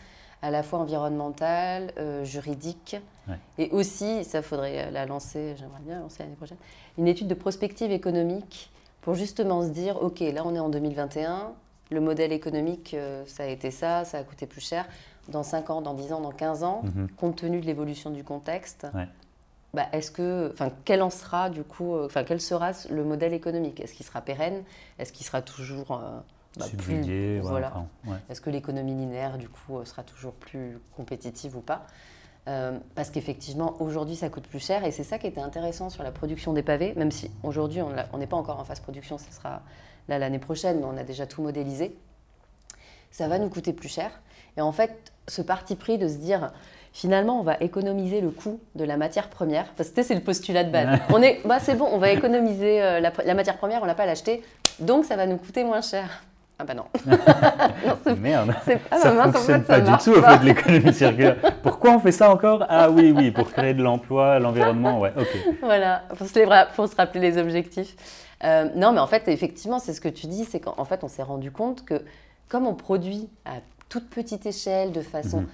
à 0.43 0.51
la 0.51 0.63
fois 0.63 0.81
environnementale, 0.81 1.93
euh, 1.99 2.25
juridique, 2.25 2.97
et 3.59 3.71
aussi, 3.71 4.23
ça 4.23 4.43
faudrait 4.43 4.91
la 4.93 5.07
lancer, 5.07 5.57
j'aimerais 5.59 5.81
bien 5.81 5.99
lancer 5.99 6.23
l'année 6.23 6.37
prochaine, 6.37 6.59
une 6.99 7.09
étude 7.09 7.27
de 7.27 7.35
prospective 7.35 7.91
économique 7.91 8.71
pour 9.01 9.15
justement 9.15 9.63
se 9.63 9.69
dire, 9.69 10.01
ok, 10.01 10.21
là 10.21 10.43
on 10.45 10.55
est 10.55 10.61
en 10.61 10.69
2021, 10.69 11.53
le 11.91 12.01
modèle 12.01 12.33
économique, 12.33 12.95
euh, 12.95 13.25
ça 13.27 13.45
a 13.45 13.47
été 13.47 13.71
ça, 13.71 14.05
ça 14.05 14.19
a 14.19 14.23
coûté 14.23 14.47
plus 14.47 14.61
cher. 14.61 14.87
Dans 15.29 15.43
5 15.43 15.71
ans, 15.71 15.81
dans 15.81 15.95
10 15.95 16.13
ans, 16.13 16.21
dans 16.21 16.31
15 16.31 16.63
ans, 16.63 16.83
mhm. 16.85 17.09
compte 17.17 17.37
tenu 17.37 17.61
de 17.61 17.67
l'évolution 17.67 18.11
du 18.11 18.23
contexte, 18.23 18.87
bah, 19.75 19.87
est-ce 19.93 20.11
que, 20.11 20.51
enfin, 20.53 20.71
quel 20.85 21.03
en 21.03 21.11
sera 21.11 21.51
du 21.51 21.63
coup, 21.63 21.95
euh, 21.95 22.07
enfin, 22.07 22.25
quel 22.25 22.41
sera 22.41 22.73
le 22.91 23.05
modèle 23.05 23.35
économique? 23.35 23.81
Est-ce 23.81 23.95
qu'il 23.95 24.07
sera 24.07 24.21
pérenne? 24.21 24.63
Est-ce 24.99 25.13
qu'il 25.13 25.27
sera 25.27 25.43
toujours 25.43 25.93
euh, 25.93 26.19
bah, 26.57 26.67
plus, 26.79 27.41
voilà. 27.41 27.73
Est-ce 28.31 28.41
que 28.41 28.51
l'économie 28.51 28.95
linéaire 28.95 29.39
du 29.39 29.49
coup 29.49 29.79
euh, 29.79 29.85
sera 29.85 30.03
toujours 30.03 30.33
plus 30.33 30.79
compétitive 30.97 31.57
ou 31.57 31.61
pas? 31.61 31.87
Parce 32.95 33.11
qu'effectivement, 33.11 33.75
aujourd'hui, 33.83 34.15
ça 34.15 34.29
coûte 34.29 34.47
plus 34.47 34.65
cher 34.65 34.85
et 34.85 34.93
c'est 34.93 35.03
ça 35.03 35.19
qui 35.19 35.27
était 35.27 35.41
intéressant 35.41 35.91
sur 35.91 36.05
la 36.05 36.13
production 36.13 36.53
des 36.53 36.63
pavés, 36.63 36.95
même 36.95 37.11
si 37.11 37.29
aujourd'hui, 37.43 37.83
on 37.83 38.19
n'est 38.19 38.27
pas 38.29 38.37
encore 38.37 38.61
en 38.61 38.65
phase 38.65 38.79
production, 38.79 39.19
ce 39.19 39.33
sera 39.33 39.63
là 40.07 40.21
l'année 40.21 40.39
prochaine, 40.39 40.79
mais 40.79 40.85
on 40.85 40.97
a 40.97 41.03
déjà 41.03 41.27
tout 41.27 41.43
modélisé. 41.43 41.99
Ça 43.11 43.27
va 43.27 43.41
nous 43.41 43.49
coûter 43.49 43.73
plus 43.73 43.89
cher. 43.89 44.13
Et 44.57 44.61
en 44.61 44.71
fait, 44.71 45.13
ce 45.27 45.43
parti 45.43 45.75
pris 45.75 45.99
de 45.99 46.07
se 46.07 46.19
dire, 46.19 46.53
finalement, 46.97 47.39
on 47.39 47.43
va 47.43 47.59
économiser 47.61 48.23
le 48.23 48.31
coût 48.31 48.59
de 48.75 48.83
la 48.83 48.97
matière 48.97 49.29
première, 49.29 49.67
parce 49.77 49.91
que 49.91 50.03
c'est 50.03 50.15
le 50.15 50.23
postulat 50.23 50.65
de 50.65 50.71
base. 50.71 50.99
on 51.11 51.21
est, 51.21 51.41
bah, 51.45 51.59
c'est 51.61 51.75
bon, 51.75 51.87
on 51.93 51.99
va 51.99 52.11
économiser 52.11 52.83
euh, 52.83 53.01
la, 53.01 53.35
matière 53.35 53.59
première, 53.59 53.83
on 53.83 53.85
l'a 53.85 53.95
pas 53.95 54.05
à 54.05 54.07
l'acheter, 54.07 54.43
donc 54.81 55.05
ça 55.05 55.15
va 55.15 55.27
nous 55.27 55.37
coûter 55.37 55.63
moins 55.63 55.83
cher. 55.83 56.23
Ah 56.59 56.65
bah 56.65 56.73
non. 56.73 56.85
non 57.07 58.17
Merde, 58.17 58.55
ah 58.91 58.99
ça 58.99 59.13
ne 59.13 59.31
fonctionne 59.31 59.65
pas 59.65 59.81
du 59.81 59.93
tout 60.03 60.13
au 60.13 60.23
fait 60.23 60.39
de 60.39 60.45
l'économie 60.47 60.95
circulaire. 60.95 61.37
Pourquoi 61.63 61.91
on 61.91 61.99
fait 61.99 62.13
ça 62.13 62.33
encore? 62.33 62.65
Ah 62.67 62.89
oui, 62.91 63.13
oui, 63.15 63.31
pour 63.31 63.53
créer 63.53 63.75
de 63.75 63.83
l'emploi, 63.83 64.39
l'environnement, 64.39 64.99
ouais, 64.99 65.13
ok. 65.19 65.59
Voilà, 65.61 66.05
pour 66.17 66.27
se, 66.27 66.67
faut 66.73 66.87
se 66.87 66.97
rappeler 66.97 67.21
les 67.21 67.37
objectifs. 67.37 67.95
Euh, 68.43 68.71
non, 68.75 68.93
mais 68.93 69.01
en 69.01 69.07
fait, 69.07 69.29
effectivement, 69.29 69.79
c'est 69.81 69.93
ce 69.93 70.01
que 70.01 70.09
tu 70.09 70.29
dis, 70.29 70.47
c'est 70.47 70.61
qu'en 70.61 70.85
fait, 70.87 71.05
on 71.05 71.09
s'est 71.09 71.23
rendu 71.23 71.51
compte 71.51 71.85
que 71.85 72.03
comme 72.49 72.67
on 72.67 72.75
produit 72.75 73.29
à 73.45 73.57
toute 73.91 74.09
petite 74.09 74.47
échelle, 74.47 74.93
de 74.93 75.03
façon... 75.03 75.43
Mhm 75.43 75.47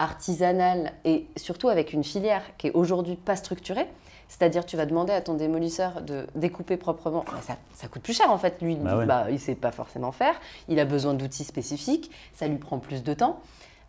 artisanale 0.00 0.92
et 1.04 1.26
surtout 1.36 1.68
avec 1.68 1.92
une 1.92 2.02
filière 2.02 2.42
qui 2.56 2.68
est 2.68 2.72
aujourd'hui 2.72 3.14
pas 3.14 3.36
structurée. 3.36 3.86
C'est-à-dire, 4.28 4.64
tu 4.64 4.76
vas 4.76 4.86
demander 4.86 5.12
à 5.12 5.20
ton 5.20 5.34
démolisseur 5.34 6.02
de 6.02 6.26
découper 6.34 6.76
proprement. 6.76 7.24
ça, 7.42 7.56
ça, 7.74 7.88
coûte 7.88 8.02
plus 8.02 8.16
cher 8.16 8.30
en 8.30 8.38
fait. 8.38 8.62
Lui, 8.62 8.76
bah 8.76 9.04
bah, 9.04 9.24
il 9.28 9.34
ne 9.34 9.38
sait 9.38 9.56
pas 9.56 9.72
forcément 9.72 10.12
faire. 10.12 10.34
Il 10.68 10.78
a 10.80 10.84
besoin 10.84 11.14
d'outils 11.14 11.44
spécifiques. 11.44 12.10
Ça 12.32 12.48
lui 12.48 12.56
prend 12.56 12.78
plus 12.78 13.02
de 13.02 13.12
temps. 13.12 13.40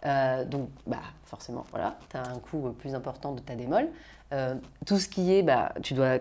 Euh, 0.05 0.43
donc, 0.43 0.69
bah, 0.87 0.97
forcément, 1.25 1.65
voilà, 1.69 1.95
tu 2.09 2.17
as 2.17 2.23
un 2.23 2.39
coût 2.39 2.73
plus 2.77 2.95
important 2.95 3.33
de 3.33 3.39
ta 3.39 3.55
démol. 3.55 3.87
Euh, 4.33 4.55
tout 4.85 4.97
ce 4.97 5.07
qui 5.07 5.31
est, 5.31 5.43
bah, 5.43 5.73
tu 5.83 5.93
dois, 5.93 6.17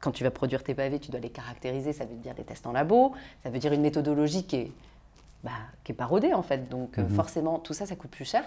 quand 0.00 0.12
tu 0.12 0.22
vas 0.22 0.30
produire 0.30 0.62
tes 0.62 0.74
pavés, 0.74 1.00
tu 1.00 1.10
dois 1.10 1.20
les 1.20 1.30
caractériser. 1.30 1.92
Ça 1.92 2.04
veut 2.04 2.14
dire 2.14 2.34
des 2.34 2.44
tests 2.44 2.66
en 2.68 2.72
labo. 2.72 3.12
Ça 3.42 3.50
veut 3.50 3.58
dire 3.58 3.72
une 3.72 3.82
méthodologie 3.82 4.44
qui 4.44 4.56
est, 4.56 4.72
bah, 5.42 5.50
qui 5.82 5.90
est 5.90 5.96
parodée 5.96 6.32
en 6.32 6.42
fait. 6.42 6.68
Donc, 6.68 6.96
mhm. 6.98 7.08
forcément, 7.08 7.58
tout 7.58 7.74
ça, 7.74 7.84
ça 7.84 7.96
coûte 7.96 8.12
plus 8.12 8.24
cher. 8.24 8.44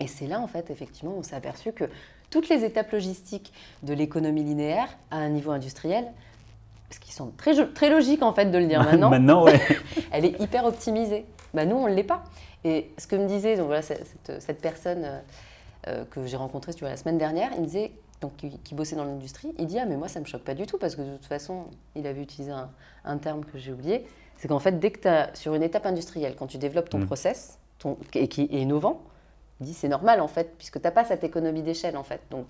Et 0.00 0.06
c'est 0.06 0.26
là, 0.26 0.40
en 0.40 0.46
fait, 0.46 0.70
effectivement, 0.70 1.14
on 1.16 1.22
s'est 1.22 1.36
aperçu 1.36 1.72
que 1.72 1.84
toutes 2.30 2.48
les 2.48 2.64
étapes 2.64 2.92
logistiques 2.92 3.52
de 3.82 3.94
l'économie 3.94 4.44
linéaire 4.44 4.88
à 5.10 5.16
un 5.16 5.28
niveau 5.28 5.52
industriel, 5.52 6.06
ce 6.90 7.00
qui 7.00 7.12
semble 7.12 7.34
très, 7.34 7.66
très 7.72 7.90
logique, 7.90 8.22
en 8.22 8.32
fait, 8.32 8.46
de 8.46 8.58
le 8.58 8.66
dire 8.66 8.82
maintenant, 8.84 9.10
maintenant 9.10 9.44
ouais. 9.44 9.60
elle 10.12 10.24
est 10.24 10.40
hyper 10.40 10.64
optimisée. 10.64 11.24
Bah, 11.54 11.64
nous, 11.64 11.76
on 11.76 11.88
ne 11.88 11.94
l'est 11.94 12.04
pas. 12.04 12.24
Et 12.64 12.90
ce 12.98 13.06
que 13.06 13.16
me 13.16 13.26
disait 13.26 13.56
donc, 13.56 13.66
voilà, 13.66 13.82
cette, 13.82 14.40
cette 14.40 14.60
personne 14.60 15.22
que 16.10 16.26
j'ai 16.26 16.36
rencontré 16.36 16.74
tu 16.74 16.80
vois, 16.80 16.88
la 16.88 16.96
semaine 16.96 17.16
dernière, 17.16 17.50
il 17.54 17.60
me 17.60 17.66
disait, 17.66 17.92
donc 18.20 18.32
qui, 18.36 18.74
bossait 18.74 18.96
dans 18.96 19.04
l'industrie, 19.04 19.52
il 19.58 19.66
dit 19.66 19.78
Ah, 19.78 19.86
mais 19.86 19.96
moi, 19.96 20.08
ça 20.08 20.20
ne 20.20 20.24
me 20.24 20.28
choque 20.28 20.42
pas 20.42 20.54
du 20.54 20.66
tout, 20.66 20.78
parce 20.78 20.96
que 20.96 21.02
de 21.02 21.16
toute 21.16 21.26
façon, 21.26 21.66
il 21.94 22.06
avait 22.06 22.22
utilisé 22.22 22.52
un, 23.04 23.18
terme 23.18 23.44
que 23.44 23.58
j'ai 23.58 23.72
oublié. 23.72 24.06
C'est 24.36 24.48
qu'en 24.48 24.58
fait, 24.58 24.78
dès 24.78 24.90
que 24.90 25.00
tu 25.00 25.08
as, 25.08 25.34
sur 25.34 25.54
une 25.54 25.62
étape 25.62 25.86
industrielle, 25.86 26.34
quand 26.36 26.46
tu 26.46 26.58
développes 26.58 26.88
ton 26.88 26.98
mm. 26.98 27.06
process, 27.06 27.58
ton, 27.78 27.96
et 28.14 28.28
qui 28.28 28.42
est 28.42 28.60
innovant, 28.60 29.02
dit 29.60 29.74
C'est 29.74 29.88
normal, 29.88 30.20
en 30.20 30.28
fait, 30.28 30.56
puisque 30.56 30.80
tu 30.80 30.84
n'as 30.84 30.90
pas 30.90 31.04
cette 31.04 31.24
économie 31.24 31.62
d'échelle, 31.62 31.96
en 31.96 32.04
fait. 32.04 32.20
Donc, 32.30 32.46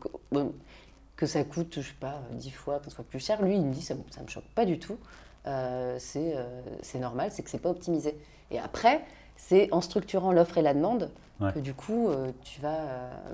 que 1.16 1.26
ça 1.26 1.42
coûte, 1.44 1.76
je 1.76 1.88
sais 1.88 1.94
pas, 1.98 2.20
10 2.32 2.50
fois, 2.50 2.80
15 2.80 2.94
fois 2.94 3.04
plus 3.08 3.24
cher, 3.24 3.42
lui, 3.42 3.56
il 3.56 3.64
me 3.64 3.72
dit 3.72 3.82
Ça 3.82 3.94
ne 3.94 4.22
me 4.22 4.28
choque 4.28 4.48
pas 4.54 4.64
du 4.64 4.78
tout. 4.78 4.98
Euh, 5.46 5.98
euh, 6.16 6.60
c'est 6.82 6.98
normal, 6.98 7.30
c'est 7.30 7.42
que 7.42 7.50
c'est 7.50 7.58
pas 7.58 7.70
optimisé. 7.70 8.18
Et 8.50 8.58
après, 8.58 9.04
c'est 9.36 9.72
en 9.72 9.80
structurant 9.80 10.32
l'offre 10.32 10.58
et 10.58 10.62
la 10.62 10.74
demande 10.74 11.10
que 11.54 11.58
du 11.58 11.74
coup, 11.74 12.08
euh, 12.08 12.32
tu 12.42 12.60
vas 12.62 12.78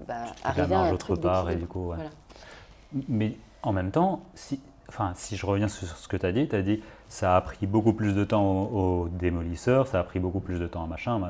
bah, 0.08 0.24
arriver 0.42 0.74
à 0.74 0.80
un 0.80 0.92
autre 0.92 1.14
part 1.14 1.50
et 1.50 1.56
du 1.56 1.66
coup, 1.66 1.92
Mais 3.08 3.37
en 3.62 3.72
même 3.72 3.92
temps, 3.92 4.22
si, 4.35 4.61
enfin, 4.88 5.12
si 5.14 5.37
je 5.37 5.46
reviens 5.46 5.68
sur 5.68 5.87
ce 5.87 6.08
que 6.08 6.16
tu 6.16 6.26
as 6.26 6.32
dit, 6.32 6.48
tu 6.48 6.56
as 6.56 6.62
dit 6.62 6.82
ça 7.08 7.37
a 7.37 7.40
pris 7.40 7.66
beaucoup 7.66 7.92
plus 7.92 8.14
de 8.14 8.24
temps 8.24 8.62
aux, 8.62 9.08
démolisseurs, 9.08 9.87
ça 9.87 10.00
a 10.00 10.04
pris 10.04 10.18
beaucoup 10.18 10.40
plus 10.40 10.58
de 10.58 10.66
temps 10.66 10.82
à 10.82 10.87
machin. 10.87 11.20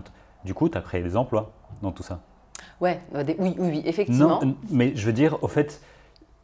Du 0.45 0.55
coup, 0.55 0.69
tu 0.69 0.79
as 0.79 0.81
créé 0.81 1.03
des 1.03 1.17
emplois 1.17 1.53
dans 1.83 1.93
tout 1.93 2.03
ça. 2.03 2.21
Ouais, 2.81 3.01
oui, 3.15 3.37
oui, 3.39 3.55
oui, 3.59 3.83
effectivement. 3.85 4.41
Non, 4.43 4.57
mais 4.71 4.93
je 4.95 5.07
veux 5.07 5.13
dire, 5.13 5.43
au 5.43 5.49
fait, 5.49 5.81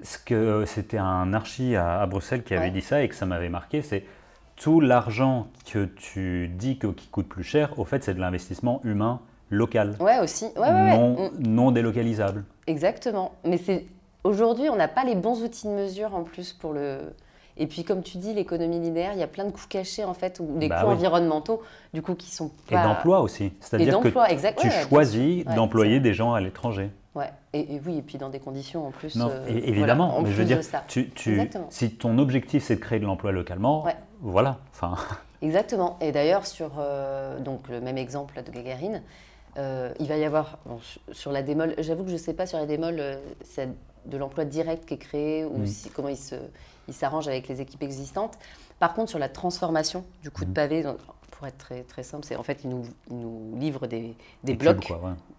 ce 0.02 0.18
que 0.18 0.64
c'était 0.66 0.98
un 0.98 1.32
archi 1.32 1.76
à, 1.76 2.06
Bruxelles 2.06 2.44
qui 2.44 2.54
avait 2.54 2.70
dit 2.70 2.82
ça 2.82 3.02
et 3.02 3.08
que 3.08 3.14
ça 3.14 3.26
m'avait 3.26 3.48
marqué, 3.48 3.82
c'est 3.82 4.04
tout 4.56 4.80
l'argent 4.80 5.46
que 5.70 5.84
tu 5.84 6.48
dis 6.48 6.78
que, 6.78 6.88
qui 6.88 7.08
coûte 7.08 7.28
plus 7.28 7.44
cher, 7.44 7.78
au 7.78 7.84
fait, 7.84 8.02
c'est 8.02 8.14
de 8.14 8.20
l'investissement 8.20 8.80
humain 8.84 9.20
local. 9.50 9.96
Ouais, 10.00 10.18
aussi. 10.18 10.46
non, 10.56 11.30
mm. 11.30 11.46
non 11.46 11.70
délocalisable. 11.70 12.44
Exactement. 12.66 13.32
Mais 13.44 13.58
c'est 13.58 13.86
aujourd'hui, 14.24 14.68
on 14.68 14.76
n'a 14.76 14.88
pas 14.88 15.04
les 15.04 15.14
bons 15.14 15.42
outils 15.42 15.66
de 15.66 15.72
mesure 15.72 16.14
en 16.14 16.22
plus 16.22 16.52
pour 16.52 16.72
le. 16.72 16.98
Et 17.58 17.66
puis, 17.66 17.82
comme 17.84 18.02
tu 18.02 18.18
dis, 18.18 18.32
l'économie 18.32 18.78
linéaire, 18.78 19.12
il 19.14 19.18
y 19.18 19.22
a 19.22 19.26
plein 19.26 19.44
de 19.44 19.50
coûts 19.50 19.66
cachés, 19.68 20.04
en 20.04 20.14
fait, 20.14 20.40
ou 20.40 20.58
des 20.58 20.68
bah 20.68 20.82
coûts 20.82 20.90
environnementaux, 20.90 21.60
du 21.92 22.02
coup, 22.02 22.14
qui 22.14 22.30
sont 22.30 22.50
pas... 22.70 22.80
Et 22.80 22.84
d'emploi 22.84 23.20
aussi. 23.20 23.52
C'est-à-dire 23.60 23.98
que 24.00 24.60
tu 24.60 24.70
choisis 24.88 25.44
d'employer 25.44 25.98
des 25.98 26.14
gens 26.14 26.34
à 26.34 26.40
l'étranger. 26.40 26.90
Ouais, 27.14 27.32
et, 27.52 27.80
oui, 27.84 27.98
et 27.98 28.02
puis 28.02 28.16
dans 28.16 28.28
des 28.28 28.38
conditions 28.38 28.86
en 28.86 28.90
plus. 28.92 29.16
Non, 29.16 29.28
euh, 29.28 29.46
évidemment, 29.48 30.20
mais 30.22 30.30
je 30.30 30.36
veux 30.36 30.44
dire, 30.44 30.60
tu, 30.86 31.10
tu, 31.10 31.40
si 31.68 31.90
ton 31.90 32.16
objectif 32.18 32.62
c'est 32.62 32.76
de 32.76 32.80
créer 32.80 33.00
de 33.00 33.06
l'emploi 33.06 33.32
localement, 33.32 33.84
voilà. 34.20 34.58
Enfin. 34.70 34.94
Exactement. 35.42 35.96
Et 36.00 36.12
d'ailleurs, 36.12 36.46
sur 36.46 36.72
euh, 36.78 37.40
donc, 37.40 37.68
le 37.68 37.80
même 37.80 37.98
exemple 37.98 38.40
de 38.40 38.50
Gagarine, 38.52 39.02
euh, 39.56 39.92
il 39.98 40.06
va 40.06 40.16
y 40.16 40.24
avoir, 40.24 40.58
sur 41.10 41.32
la 41.32 41.42
démol, 41.42 41.74
j'avoue 41.78 42.04
que 42.04 42.10
je 42.10 42.14
ne 42.14 42.20
sais 42.20 42.34
pas 42.34 42.46
sur 42.46 42.58
la 42.58 42.66
démol, 42.66 43.02
c'est 43.42 43.68
de 44.06 44.16
l'emploi 44.16 44.44
direct 44.44 44.86
qui 44.86 44.94
est 44.94 44.98
créé 44.98 45.44
ou 45.44 45.66
si, 45.66 45.90
comment 45.90 46.08
il 46.08 46.16
s'arrange 46.16 46.46
il 46.88 47.04
avec 47.04 47.48
les 47.48 47.60
équipes 47.60 47.82
existantes. 47.82 48.38
Par 48.78 48.94
contre, 48.94 49.10
sur 49.10 49.18
la 49.18 49.28
transformation 49.28 50.04
du 50.22 50.30
coup 50.30 50.44
de 50.44 50.50
mmh. 50.50 50.54
pavé, 50.54 50.84
pour 51.38 51.46
être 51.46 51.58
très, 51.58 51.84
très 51.84 52.02
simple, 52.02 52.24
c'est 52.24 52.34
en 52.34 52.42
fait, 52.42 52.64
ils 52.64 52.70
nous, 52.70 52.82
nous 53.10 53.56
livrent 53.56 53.86
des, 53.86 54.16
des, 54.42 54.54
blocs. 54.54 54.92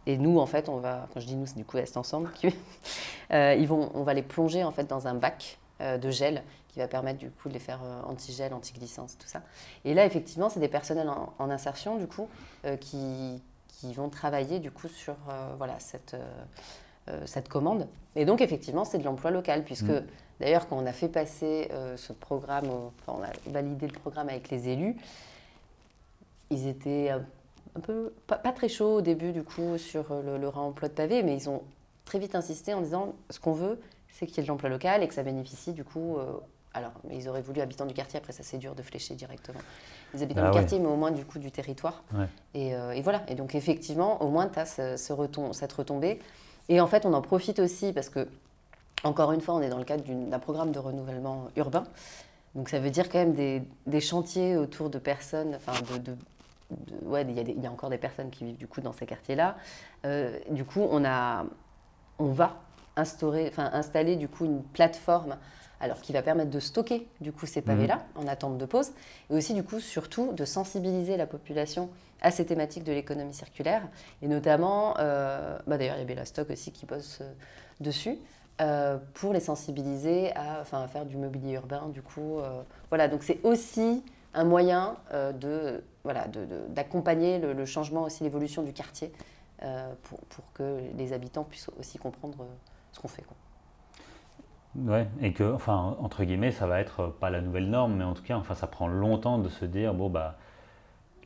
Et 0.06 0.18
nous, 0.18 0.40
en 0.40 0.46
fait, 0.46 0.70
on 0.70 0.78
va, 0.78 1.08
quand 1.14 1.20
je 1.20 1.28
dis 1.28 1.36
nous, 1.36 1.46
c'est 1.46 1.58
du 1.58 1.66
coup 1.66 1.78
Est 1.78 1.98
Ensemble, 1.98 2.32
qui, 2.32 2.48
euh, 3.32 3.54
ils 3.60 3.68
vont, 3.68 3.92
on 3.94 4.04
va 4.04 4.14
les 4.14 4.24
plonger 4.24 4.64
en 4.64 4.72
fait 4.72 4.86
dans 4.86 5.08
un 5.08 5.14
bac 5.14 5.60
euh, 5.82 5.98
de 5.98 6.10
gel 6.10 6.44
qui 6.70 6.80
va 6.80 6.88
permettre 6.88 7.20
du 7.20 7.30
coup 7.30 7.50
de 7.50 7.54
les 7.54 7.60
faire 7.60 7.82
euh, 7.84 8.02
anti-gel, 8.04 8.54
anti-glissance, 8.54 9.18
tout 9.18 9.28
ça. 9.28 9.42
Et 9.84 9.94
là, 9.94 10.06
effectivement, 10.06 10.50
c'est 10.50 10.62
des 10.62 10.70
personnels 10.70 11.10
en, 11.10 11.50
insertion 11.50 11.98
du 11.98 12.08
coup 12.08 12.30
qui, 12.80 13.42
qui, 13.68 13.94
vont 13.94 14.10
travailler 14.10 14.60
du 14.60 14.72
coup 14.72 14.88
sur 14.88 15.16
voilà 15.58 15.80
cette 15.80 16.16
cette 17.26 17.50
commande. 17.50 17.88
Et 18.16 18.24
donc, 18.24 18.40
effectivement, 18.40 18.86
c'est 18.86 19.00
de 19.00 19.04
l'emploi 19.04 19.32
local, 19.32 19.64
puisque 19.64 19.86
mm. 19.86 20.06
D'ailleurs, 20.39 20.67
quand 20.67 20.78
on 20.78 20.86
a 20.86 20.93
fait 20.93 21.10
passer 21.10 21.69
ce 21.95 22.13
programme, 22.13 22.65
enfin, 22.67 23.19
on 23.19 23.23
a 23.23 23.52
validé 23.52 23.88
le 23.88 23.93
programme 23.93 24.30
avec 24.30 24.49
les 24.49 24.69
élus, 24.69 24.95
ils 26.49 26.67
étaient 26.67 27.10
un 27.10 27.80
peu, 27.80 28.13
pas, 28.28 28.38
très 28.38 28.69
chauds 28.69 28.95
au 28.95 29.02
début, 29.02 29.32
du 29.32 29.43
coup, 29.43 29.78
sur 29.78 30.13
le, 30.23 30.38
le 30.38 30.47
réemploi 30.47 30.89
de 30.89 30.93
pavés, 30.93 31.23
mais 31.23 31.36
ils 31.36 31.49
ont 31.49 31.63
très 32.10 32.19
vite 32.19 32.36
insisté 32.36 32.73
en 32.73 32.82
disant 32.82 33.13
ce 33.30 33.39
qu'on 33.39 33.54
veut, 33.54 33.80
c'est 34.10 34.25
qu'il 34.25 34.38
y 34.38 34.39
ait 34.39 34.43
de 34.43 34.47
l'emploi 34.47 34.69
local 34.69 35.04
et 35.04 35.08
que 35.08 35.13
ça 35.13 35.23
bénéficie, 35.23 35.73
du 35.73 35.84
coup. 35.84 36.17
Euh, 36.17 36.34
alors, 36.73 36.91
ils 37.12 37.28
auraient 37.30 37.41
voulu 37.41 37.62
habitants 37.62 37.86
du 37.86 37.93
quartier, 37.93 38.19
après 38.19 38.34
ça 38.34 38.43
c'est 38.43 38.58
dur 38.58 38.75
de 38.75 38.82
flécher 38.84 39.15
directement. 39.15 39.60
Les 40.13 40.21
habitants 40.21 40.41
ah 40.43 40.52
du 40.52 40.58
quartier, 40.58 40.80
mais 40.80 40.88
au 40.88 40.95
moins 40.95 41.12
du 41.12 41.25
coup 41.25 41.39
du 41.39 41.52
territoire. 41.52 42.04
Euh, 42.56 42.91
et, 42.91 43.02
voilà. 43.02 43.23
Et 43.28 43.36
donc, 43.36 43.56
effectivement, 43.56 44.21
au 44.21 44.30
moins, 44.30 44.47
tu 44.47 44.60
as 44.60 44.65
ce, 44.65 44.95
cette 45.54 45.73
retombée. 45.73 46.19
Et 46.67 46.80
en 46.80 46.88
fait, 46.88 47.06
on 47.06 47.13
en 47.13 47.21
profite 47.21 47.60
aussi 47.60 47.91
parce 47.93 48.10
que, 48.10 48.28
encore 49.04 49.32
une 49.32 49.42
fois, 49.42 49.56
on 49.56 49.62
est 49.62 49.70
dans 49.70 49.78
le 49.78 49.86
cadre 49.86 50.04
d'un 50.04 50.40
programme 50.40 50.72
de 50.72 50.80
renouvellement 50.80 51.48
urbain. 51.56 51.84
Donc 52.56 52.70
ça 52.70 52.80
veut 52.80 52.90
dire 52.90 53.10
quand 53.10 53.20
même 53.20 53.34
des, 53.34 53.62
des 53.86 54.02
chantiers 54.02 54.58
autour 54.58 54.90
de 54.90 54.98
personnes, 54.98 55.56
enfin 55.56 55.74
de, 56.00 56.16
il 56.72 57.64
y, 57.64 57.68
a 57.68 57.72
encore 57.72 57.90
des 57.90 57.98
personnes 57.98 58.30
qui 58.30 58.46
vivent 58.46 58.58
du 58.58 58.68
coup 58.68 58.82
dans 58.82 58.94
ces 58.94 59.06
quartiers-là. 59.06 59.58
Euh, 60.06 60.38
du 60.52 60.66
coup, 60.66 60.86
on 60.92 61.04
a, 61.06 61.46
on 62.20 62.32
va 62.32 62.62
instaurer, 62.96 63.48
enfin 63.50 63.70
installer 63.74 64.16
du 64.16 64.28
coup 64.28 64.46
une 64.46 64.64
plateforme, 64.64 65.38
alors 65.80 66.02
qui 66.02 66.12
va 66.12 66.22
permettre 66.22 66.52
de 66.52 66.60
stocker 66.60 67.08
du 67.22 67.32
coup 67.32 67.46
ces 67.46 67.62
pavés-là 67.62 68.04
mhm. 68.16 68.24
en 68.24 68.28
attente 68.28 68.58
de 68.58 68.66
pause, 68.66 68.92
et 69.30 69.34
aussi 69.34 69.54
du 69.54 69.64
coup 69.64 69.80
surtout 69.80 70.34
de 70.34 70.46
sensibiliser 70.46 71.18
la 71.18 71.26
population 71.26 71.90
à 72.22 72.32
ces 72.32 72.46
thématiques 72.46 72.84
de 72.84 72.92
l'économie 72.92 73.34
circulaire, 73.34 73.88
et 74.22 74.28
notamment, 74.28 74.96
euh, 75.00 75.58
bah 75.68 75.78
d'ailleurs 75.78 75.96
il 75.96 76.00
y 76.00 76.04
a 76.04 76.06
Bella 76.06 76.26
Stock 76.26 76.50
aussi 76.50 76.72
qui 76.72 76.86
bosse 76.86 77.20
euh, 77.22 77.32
dessus. 77.80 78.18
Pour 79.13 79.34
les 79.34 79.39
sensibiliser 79.39 80.36
à, 80.36 80.60
enfin, 80.62 80.82
à 80.84 80.88
faire 80.88 81.06
du 81.06 81.17
mobilier 81.17 81.54
urbain, 81.54 81.89
du 81.89 82.02
coup. 82.02 82.39
voilà, 82.89 83.08
donc 83.08 83.24
c'est 83.24 83.39
aussi 83.43 84.04
un 84.34 84.43
moyen 84.43 84.95
euh, 85.13 85.32
de 85.32 85.84
voilà 86.04 86.26
d'accompagner 86.69 87.39
le, 87.39 87.65
changement 87.65 88.04
aussi 88.04 88.24
l'évolution 88.24 88.63
du 88.63 88.74
quartier 88.74 89.12
euh, 89.63 89.91
pour, 90.04 90.19
pour, 90.22 90.45
que 90.54 90.80
les 90.98 91.13
habitants 91.13 91.43
puissent 91.43 91.69
aussi 91.80 91.98
comprendre 91.98 92.38
euh, 92.41 92.56
ce 92.91 93.00
qu'on 93.00 93.08
fait 93.08 93.24
quoi. 93.24 93.36
Ouais, 94.76 95.08
et 95.19 95.34
que 95.34 95.52
enfin 95.52 95.98
entre 96.00 96.24
guillemets 96.24 96.52
ça 96.52 96.67
va 96.67 96.80
être 96.80 97.08
pas 97.08 97.30
la 97.30 97.41
nouvelle 97.41 97.69
norme 97.69 97.95
mais 97.95 98.04
en 98.04 98.13
tout 98.13 98.24
cas 98.24 98.38
enfin 98.38 98.54
ça 98.54 98.67
prend 98.67 98.88
longtemps 98.88 99.39
de 99.39 99.50
se 99.50 99.65
dire 99.65 99.95
bon 99.95 100.10
bah 100.10 100.38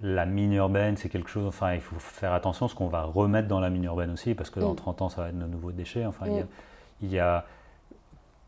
la 0.01 0.25
mine 0.25 0.53
urbaine 0.53 0.95
c'est 0.95 1.09
quelque 1.09 1.29
chose 1.29 1.45
enfin 1.45 1.73
il 1.73 1.81
faut 1.81 1.99
faire 1.99 2.31
attention 2.31 2.67
à 2.67 2.69
ce 2.69 2.75
qu'on 2.75 2.87
va 2.87 3.03
remettre 3.03 3.49
dans 3.49 3.59
la 3.59 3.69
mine 3.69 3.83
urbaine 3.83 4.11
aussi 4.11 4.33
parce 4.33 4.49
que 4.49 4.61
dans 4.61 4.75
30 4.75 4.99
mm. 4.99 5.03
ans 5.03 5.09
ça 5.09 5.21
va 5.21 5.29
être 5.29 5.37
de 5.37 5.45
nouveaux 5.45 5.73
déchets 5.73 6.05
enfin 6.05 6.25
il, 6.27 6.37
y 6.37 6.39
a. 6.39 6.45
il 7.03 7.11
y 7.11 7.19
a 7.19 7.45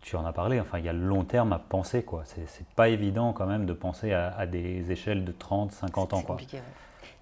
tu 0.06 0.16
en 0.16 0.26
as 0.26 0.34
parlé, 0.34 0.60
enfin, 0.60 0.78
il 0.78 0.86
y 0.86 0.90
a 0.90 0.94
le 0.94 1.04
long 1.04 1.24
terme 1.24 1.52
à 1.52 1.58
penser. 1.58 2.04
quoi. 2.04 2.24
C'est 2.26 2.68
pas 2.76 2.90
évident 2.90 3.34
quand 3.34 3.48
même 3.48 3.66
de 3.66 3.74
penser 3.74 4.14
à, 4.14 4.46
des 4.46 4.92
échelles 4.92 5.26
de 5.26 5.32
30, 5.32 5.72
50 5.72 6.14
ans. 6.14 6.18
C'est 6.18 6.26
compliqué. 6.26 6.60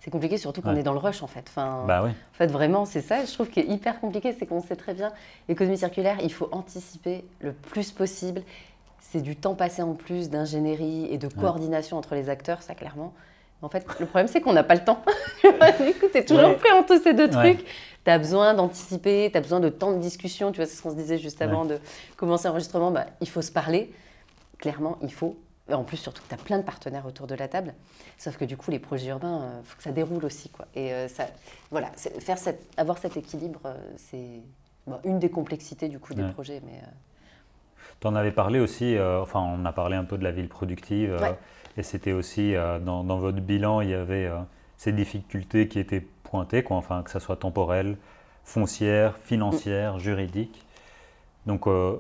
C'est 0.02 0.12
compliqué, 0.12 0.38
surtout 0.38 0.62
qu'on 0.62 0.76
est 0.76 0.84
dans 0.84 0.92
le 0.92 1.00
rush 1.00 1.24
en 1.24 1.28
fait. 1.28 1.46
Enfin, 1.48 1.86
bah 1.88 2.02
oui. 2.04 2.10
En 2.10 2.38
fait, 2.38 2.48
vraiment, 2.48 2.84
c'est 2.84 3.00
ça. 3.00 3.24
Je 3.24 3.32
trouve 3.32 3.50
qui 3.50 3.62
est 3.62 3.68
hyper 3.68 4.02
compliqué, 4.02 4.36
c'est 4.38 4.46
qu'on 4.46 4.62
sait 4.62 4.76
très 4.76 4.94
bien, 4.94 5.14
l'économie 5.48 5.78
circulaire, 5.78 6.18
il 6.22 6.34
faut 6.34 6.50
anticiper 6.52 7.24
le 7.40 7.54
plus 7.54 7.92
possible. 7.92 8.42
C'est 9.00 9.22
du 9.22 9.38
temps 9.38 9.56
passé 9.56 9.82
en 9.82 9.94
plus 9.94 10.30
d'ingénierie 10.30 11.08
et 11.10 11.18
de 11.18 11.30
coordination 11.30 11.98
entre 11.98 12.16
les 12.16 12.30
acteurs, 12.30 12.62
ça 12.62 12.76
clairement. 12.76 13.14
En 13.62 13.70
fait, 13.70 13.86
le 14.02 14.06
problème, 14.06 14.28
c'est 14.28 14.42
qu'on 14.42 14.52
n'a 14.52 14.64
pas 14.64 14.76
le 14.76 14.84
temps. 14.84 15.02
du 15.44 15.94
coup, 15.94 16.08
tu 16.14 16.26
toujours 16.26 16.58
pris 16.58 16.72
entre 16.74 17.02
ces 17.02 17.14
deux 17.14 17.30
trucs 17.30 17.64
tu 18.04 18.12
as 18.12 18.18
besoin 18.18 18.54
d'anticiper, 18.54 19.30
tu 19.32 19.38
as 19.38 19.42
besoin 19.42 19.60
de 19.60 19.70
temps 19.70 19.94
de 19.94 20.00
discussion. 20.00 20.52
Tu 20.52 20.58
vois, 20.58 20.66
c'est 20.66 20.76
ce 20.76 20.82
qu'on 20.82 20.92
se 20.92 20.96
disait 20.96 21.18
juste 21.18 21.42
avant 21.42 21.66
de 21.66 21.80
commencer 22.18 22.48
l'enregistrement. 22.48 22.92
Bah, 22.92 23.06
il 23.22 23.30
faut 23.30 23.42
se 23.42 23.52
parler. 23.52 23.92
Clairement, 24.58 24.98
il 25.02 25.14
faut. 25.14 25.38
En 25.72 25.84
plus, 25.84 25.96
surtout 25.96 26.22
que 26.22 26.28
tu 26.28 26.34
as 26.34 26.38
plein 26.38 26.58
de 26.58 26.64
partenaires 26.64 27.06
autour 27.06 27.26
de 27.26 27.36
la 27.36 27.48
table. 27.48 27.74
Sauf 28.18 28.36
que 28.36 28.44
du 28.44 28.58
coup, 28.58 28.70
les 28.70 28.80
projets 28.80 29.08
urbains, 29.08 29.40
il 29.40 29.60
euh, 29.60 29.64
faut 29.64 29.78
que 29.78 29.84
ça 29.84 29.92
déroule 29.92 30.26
aussi. 30.26 30.50
Quoi. 30.50 30.68
Et 30.76 30.94
euh, 30.94 31.08
ça, 31.08 31.28
voilà, 31.72 31.88
faire 31.96 32.38
cette, 32.38 32.68
avoir 32.76 32.98
cet 32.98 33.16
équilibre, 33.16 33.62
euh, 33.66 33.78
c'est 33.96 34.42
une 35.06 35.20
des 35.20 35.30
complexités 35.30 35.88
du 35.88 36.00
coup 36.00 36.14
des 36.14 36.28
projets. 36.32 36.62
Mais, 36.66 36.82
Tu 38.02 38.08
en 38.08 38.16
avais 38.16 38.34
parlé 38.34 38.60
aussi, 38.60 38.98
enfin, 39.00 39.40
on 39.40 39.64
a 39.64 39.72
parlé 39.72 39.96
un 39.96 40.04
peu 40.04 40.18
de 40.18 40.24
la 40.26 40.32
ville 40.32 40.50
productive. 40.50 41.18
et 41.78 41.84
c'était 41.84 42.12
aussi, 42.12 42.54
dans, 42.54 43.06
dans, 43.06 43.18
votre 43.18 43.40
bilan, 43.40 43.80
il 43.80 43.92
y 43.92 43.94
avait 43.94 44.30
ces 44.84 44.92
difficultés 44.92 45.68
qui 45.68 45.80
étaient 45.80 46.06
quoi, 46.64 46.78
enfin 46.78 47.04
que 47.04 47.12
ça 47.12 47.20
soit 47.20 47.38
temporel, 47.38 47.98
foncière, 48.44 49.18
financière, 49.18 50.00
juridique. 50.00 50.66
Donc, 51.46 51.68
euh, 51.68 51.98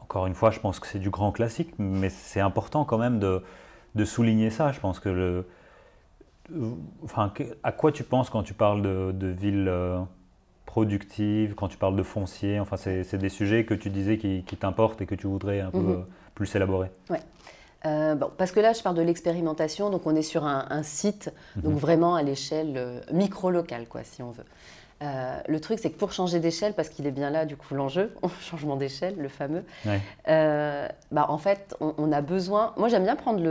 encore 0.00 0.26
une 0.26 0.34
fois, 0.34 0.50
je 0.50 0.60
pense 0.60 0.78
que 0.78 0.86
c'est 0.86 0.98
du 0.98 1.10
grand 1.10 1.32
classique, 1.32 1.72
mais 1.78 2.10
c'est 2.10 2.40
important 2.40 2.84
quand 2.84 2.98
même 2.98 3.18
de, 3.18 3.42
de, 3.94 4.04
souligner 4.04 4.50
ça. 4.50 4.72
Je 4.72 4.80
pense 4.80 5.00
que 5.00 5.08
le. 5.08 5.46
Enfin, 7.02 7.32
à 7.62 7.72
quoi 7.72 7.92
tu 7.92 8.04
penses 8.04 8.28
quand 8.28 8.42
tu 8.42 8.52
parles 8.52 8.82
de, 8.82 9.12
de 9.12 9.28
ville 9.28 9.68
euh, 9.68 10.00
productive, 10.66 11.54
quand 11.54 11.68
tu 11.68 11.78
parles 11.78 11.96
de 11.96 12.02
foncier? 12.02 12.60
Enfin, 12.60 12.76
c'est 12.76 13.16
des 13.16 13.28
sujets 13.28 13.64
que 13.64 13.74
tu 13.74 13.90
disais 13.90 14.18
qui, 14.18 14.44
qui 14.44 14.56
t'importent 14.56 15.00
et 15.00 15.06
que 15.06 15.14
tu 15.14 15.26
voudrais 15.26 15.60
un 15.60 15.70
peu 15.70 15.78
mhm. 15.78 15.90
euh, 15.90 16.02
plus 16.34 16.54
élaborer. 16.54 16.90
Ouais. 17.08 17.20
Euh, 17.84 18.14
parce 18.36 18.52
que 18.52 18.60
là, 18.60 18.72
je 18.72 18.82
parle 18.82 18.96
de 18.96 19.02
l'expérimentation, 19.02 19.90
donc 19.90 20.06
on 20.06 20.14
est 20.14 20.22
sur 20.22 20.44
un, 20.44 20.82
site, 20.82 21.32
donc 21.56 21.74
mhm. 21.74 21.78
vraiment 21.78 22.14
à 22.14 22.22
l'échelle 22.22 22.74
euh, 22.76 23.00
micro-locale, 23.12 23.86
quoi, 23.88 24.04
si 24.04 24.22
on 24.22 24.30
veut. 24.30 24.44
Euh, 25.02 25.40
le 25.48 25.60
truc, 25.60 25.80
c'est 25.80 25.90
que 25.90 25.98
pour 25.98 26.12
changer 26.12 26.38
d'échelle, 26.38 26.74
parce 26.74 26.88
qu'il 26.88 27.06
est 27.06 27.12
bien 27.12 27.30
là, 27.30 27.44
du 27.44 27.56
coup, 27.56 27.74
l'enjeu, 27.74 28.14
changement 28.40 28.76
d'échelle, 28.76 29.16
le 29.18 29.28
fameux, 29.28 29.64
euh, 30.28 30.88
bah, 31.10 31.26
en 31.28 31.38
fait, 31.38 31.74
on, 31.80 32.12
a 32.12 32.20
besoin. 32.20 32.72
Moi, 32.76 32.88
j'aime 32.88 33.04
bien 33.04 33.16
prendre 33.16 33.42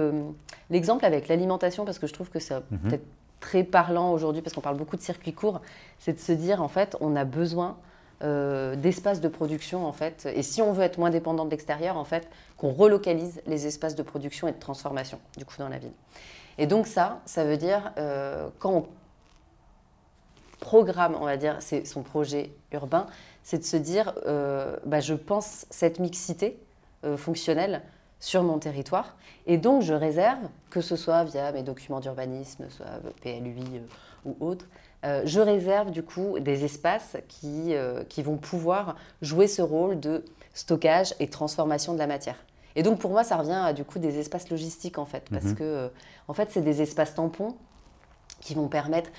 l'exemple 0.69 1.05
avec 1.05 1.27
l'alimentation, 1.27 1.83
parce 1.83 1.99
que 1.99 2.07
je 2.07 2.13
trouve 2.13 2.29
que 2.29 2.39
c'est 2.39 2.55
mhm. 2.71 2.79
peut-être 2.79 3.05
très 3.41 3.63
parlant 3.63 4.13
aujourd'hui, 4.13 4.41
parce 4.41 4.53
qu'on 4.53 4.61
parle 4.61 4.77
beaucoup 4.77 4.95
de 4.95 5.01
circuits 5.01 5.33
courts. 5.33 5.61
C'est 5.99 6.13
de 6.13 6.19
se 6.19 6.31
dire, 6.31 6.61
en 6.61 6.69
fait, 6.69 6.95
on 7.01 7.15
a 7.15 7.25
besoin 7.25 7.75
euh, 8.23 8.75
d'espaces 8.75 9.21
de 9.21 9.27
production, 9.27 9.85
en 9.85 9.93
fait. 9.93 10.27
Et 10.33 10.43
si 10.43 10.61
on 10.61 10.71
veut 10.73 10.83
être 10.83 10.97
moins 10.97 11.09
dépendant 11.09 11.45
de 11.45 11.51
l'extérieur, 11.51 11.97
en 11.97 12.05
fait, 12.05 12.27
qu'on 12.57 12.71
relocalise 12.71 13.41
les 13.47 13.67
espaces 13.67 13.95
de 13.95 14.03
production 14.03 14.47
et 14.47 14.51
de 14.51 14.59
transformation, 14.59 15.19
du 15.37 15.45
coup, 15.45 15.55
dans 15.57 15.69
la 15.69 15.79
ville. 15.79 15.93
Et 16.57 16.67
donc, 16.67 16.87
ça, 16.87 17.21
ça 17.25 17.45
veut 17.45 17.57
dire, 17.57 17.93
quand 18.59 18.71
on 18.71 18.85
programme, 20.61 21.17
on 21.19 21.25
va 21.25 21.35
dire, 21.35 21.57
c'est 21.59 21.85
son 21.85 22.03
projet 22.03 22.53
urbain, 22.71 23.07
c'est 23.43 23.57
de 23.57 23.63
se 23.63 23.75
dire, 23.75 24.13
euh, 24.25 24.77
bah, 24.85 25.01
je 25.01 25.13
pense 25.13 25.65
cette 25.69 25.99
mixité 25.99 26.57
euh, 27.03 27.17
fonctionnelle 27.17 27.81
sur 28.21 28.43
mon 28.43 28.59
territoire, 28.59 29.17
et 29.47 29.57
donc 29.57 29.81
je 29.81 29.93
réserve, 29.93 30.47
que 30.69 30.79
ce 30.79 30.95
soit 30.95 31.23
via 31.25 31.51
mes 31.51 31.63
documents 31.63 31.99
d'urbanisme, 31.99 32.69
soit 32.69 33.01
PLUI 33.21 33.63
euh, 33.73 33.79
ou 34.25 34.37
autre, 34.39 34.65
je 35.03 35.39
réserve 35.39 35.91
du 35.91 36.03
coup 36.03 36.39
des 36.39 36.63
espaces 36.63 37.17
qui, 37.27 37.73
qui 38.07 38.21
vont 38.21 38.37
pouvoir 38.37 38.95
jouer 39.21 39.47
ce 39.47 39.61
rôle 39.61 39.99
de 39.99 40.23
stockage 40.53 41.15
et 41.19 41.27
transformation 41.27 41.93
de 41.93 41.99
la 41.99 42.07
matière. 42.07 42.35
Et 42.75 42.83
donc 42.83 42.99
pour 42.99 43.11
moi, 43.11 43.23
ça 43.23 43.37
revient 43.37 43.61
à 43.65 43.73
du 43.73 43.83
coup 43.83 43.99
des 43.99 44.19
espaces 44.19 44.49
logistiques 44.49 44.97
en 44.97 45.05
fait, 45.05 45.27
parce 45.31 45.45
mhm. 45.45 45.55
que 45.55 45.91
en 46.27 46.33
fait 46.33 46.49
c'est 46.51 46.61
des 46.61 46.81
espaces 46.81 47.15
tampons 47.15 47.55
qui 48.41 48.53
vont 48.53 48.67
permettre 48.67 49.09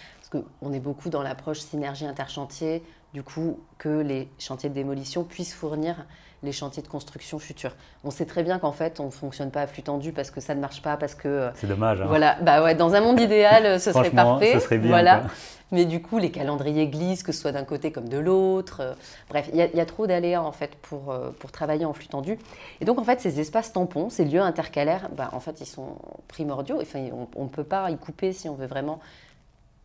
on 0.61 0.73
est 0.73 0.81
beaucoup 0.81 1.11
dans 1.11 1.23
l'approche 1.23 1.61
synergie 1.61 2.07
interchantier, 2.07 2.83
du 3.13 3.23
coup, 3.23 3.61
que 3.79 4.01
les 4.01 4.29
chantiers 4.39 4.69
de 4.69 4.75
démolition 4.75 5.25
puissent 5.25 5.55
fournir 5.55 6.07
les 6.43 6.53
chantiers 6.53 6.83
de 6.83 6.89
construction 6.89 7.39
futurs. 7.39 7.75
On 8.05 8.11
sait 8.11 8.27
très 8.27 8.43
bien 8.43 8.59
qu'en 8.59 8.73
fait, 8.73 9.01
on 9.01 9.07
ne 9.07 9.11
fonctionne 9.11 9.51
pas 9.51 9.63
à 9.63 9.67
flux 9.67 9.83
tendu 9.83 10.13
parce 10.13 10.31
que 10.31 10.41
ça 10.41 10.55
ne 10.55 10.61
marche 10.61 10.83
pas, 10.83 10.97
parce 10.97 11.15
que... 11.15 11.29
Euh, 11.29 11.51
C'est 11.55 11.67
dommage. 11.67 12.01
Hein. 12.01 12.07
Voilà, 12.09 12.37
bah 12.43 12.63
ouais, 12.63 12.75
dans 12.75 12.95
un 12.95 13.01
monde 13.01 13.21
idéal, 13.21 13.81
ce 13.81 13.93
serait 13.93 14.11
parfait. 14.11 14.59
serait 14.61 14.79
bien, 14.79 14.89
voilà. 14.89 15.25
Mais 15.73 15.87
du 15.87 16.03
coup, 16.03 16.19
les 16.19 16.31
calendriers 16.31 16.87
glissent, 16.87 17.23
que 17.23 17.33
ce 17.33 17.41
soit 17.41 17.53
d'un 17.53 17.65
côté 17.65 17.93
comme 17.93 18.09
de 18.09 18.19
l'autre. 18.19 18.81
Euh, 18.81 18.95
bref, 19.31 19.49
il 19.53 19.57
y, 19.57 19.81
a 19.81 19.87
trop 19.87 20.07
d'aléas 20.07 20.43
en 20.43 20.53
fait 20.53 20.75
pour, 20.77 21.11
euh, 21.11 21.31
pour 21.39 21.51
travailler 21.51 21.87
en 21.87 21.95
flux 21.95 22.09
tendu. 22.09 22.39
Et 22.81 22.85
donc, 22.85 22.99
en 22.99 23.05
fait, 23.05 23.21
ces 23.21 23.41
espaces 23.41 23.73
tampons, 23.73 24.11
ces 24.11 24.27
lieux 24.27 24.43
intercalaires, 24.43 25.09
bah, 25.17 25.31
en 25.33 25.41
fait, 25.41 25.61
ils 25.61 25.67
sont 25.67 25.97
primordiaux. 26.29 26.79
Enfin, 26.83 27.01
on 27.37 27.45
ne 27.45 27.49
peut 27.49 27.65
pas 27.65 27.91
y 27.91 27.97
couper 27.97 28.35
si 28.35 28.51
on 28.51 28.55
veut 28.55 28.67
vraiment 28.67 29.01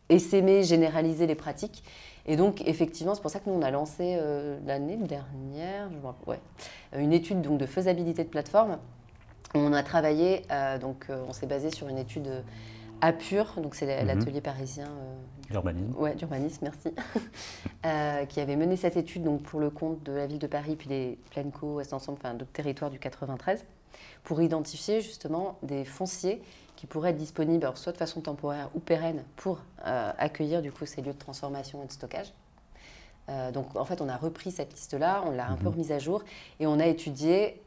essaimer, 0.09 0.63
généraliser 0.63 1.25
les 1.25 1.35
pratiques. 1.35 1.83
Et 2.27 2.35
donc, 2.35 2.61
effectivement, 2.67 3.15
c'est 3.15 3.21
pour 3.21 3.31
ça 3.31 3.39
que 3.39 3.49
nous, 3.49 3.55
on 3.55 3.61
a 3.61 3.71
lancé 3.71 4.17
euh, 4.19 4.59
l'année 4.65 4.97
dernière 4.97 5.89
ouais, 6.25 6.39
une 6.95 7.13
étude 7.13 7.41
donc, 7.41 7.57
de 7.57 7.65
faisabilité 7.65 8.23
de 8.23 8.29
plateforme. 8.29 8.77
On 9.55 9.71
a 9.71 9.81
travaillé, 9.81 10.41
euh, 10.51 10.77
donc 10.77 11.05
euh, 11.09 11.23
on 11.29 11.33
s'est 11.33 11.47
basé 11.47 11.71
sur 11.71 11.87
une 11.87 11.97
étude 11.97 12.43
APUR, 12.99 13.61
donc 13.61 13.75
c'est 13.75 14.01
mhm. 14.01 14.07
l'atelier 14.07 14.41
parisien 14.41 14.89
d'urbanisme. 15.49 15.93
Ouais, 15.97 16.15
d'urbanisme, 16.15 16.59
merci. 16.63 16.93
qui 18.27 18.41
avait 18.41 18.57
mené 18.57 18.75
cette 18.75 18.97
étude 18.97 19.23
donc, 19.23 19.43
pour 19.43 19.61
le 19.61 19.69
compte 19.69 20.03
de 20.03 20.11
la 20.11 20.27
ville 20.27 20.39
de 20.39 20.47
Paris, 20.47 20.75
puis 20.75 20.89
les 20.89 21.17
Plenco, 21.31 21.75
Ouest 21.75 21.93
Ensemble, 21.93 22.17
enfin 22.21 22.33
d'autres 22.33 22.51
territoires 22.51 22.91
du 22.91 22.99
93, 22.99 23.63
pour 24.25 24.41
identifier 24.41 24.99
justement 24.99 25.57
des 25.63 25.85
fonciers 25.85 26.41
qui 26.77 26.85
pourraient 26.85 27.09
être 27.09 27.17
disponibles 27.17 27.69
soit 27.75 27.91
de 27.91 27.97
façon 27.97 28.21
temporaire 28.21 28.69
ou 28.73 28.79
pérenne 28.79 29.23
pour 29.35 29.59
euh, 29.85 30.11
accueillir 30.17 30.61
du 30.61 30.71
coup 30.71 30.85
ces 30.85 31.01
lieux 31.01 31.11
de 31.11 31.17
transformation 31.17 31.83
et 31.83 31.87
de 31.87 31.91
stockage. 31.91 32.31
Euh, 33.29 33.51
donc 33.51 33.75
en 33.75 33.83
fait, 33.83 33.99
on 33.99 34.07
a 34.07 34.15
repris 34.15 34.51
cette 34.51 34.71
liste-là, 34.71 35.23
on 35.25 35.31
l'a 35.31 35.49
un 35.49 35.55
peu 35.55 35.65
mhm. 35.65 35.71
remise 35.71 35.91
à 35.91 35.99
jour 35.99 36.23
et 36.61 36.67
on 36.67 36.79
a 36.79 36.85
étudié 36.85 37.61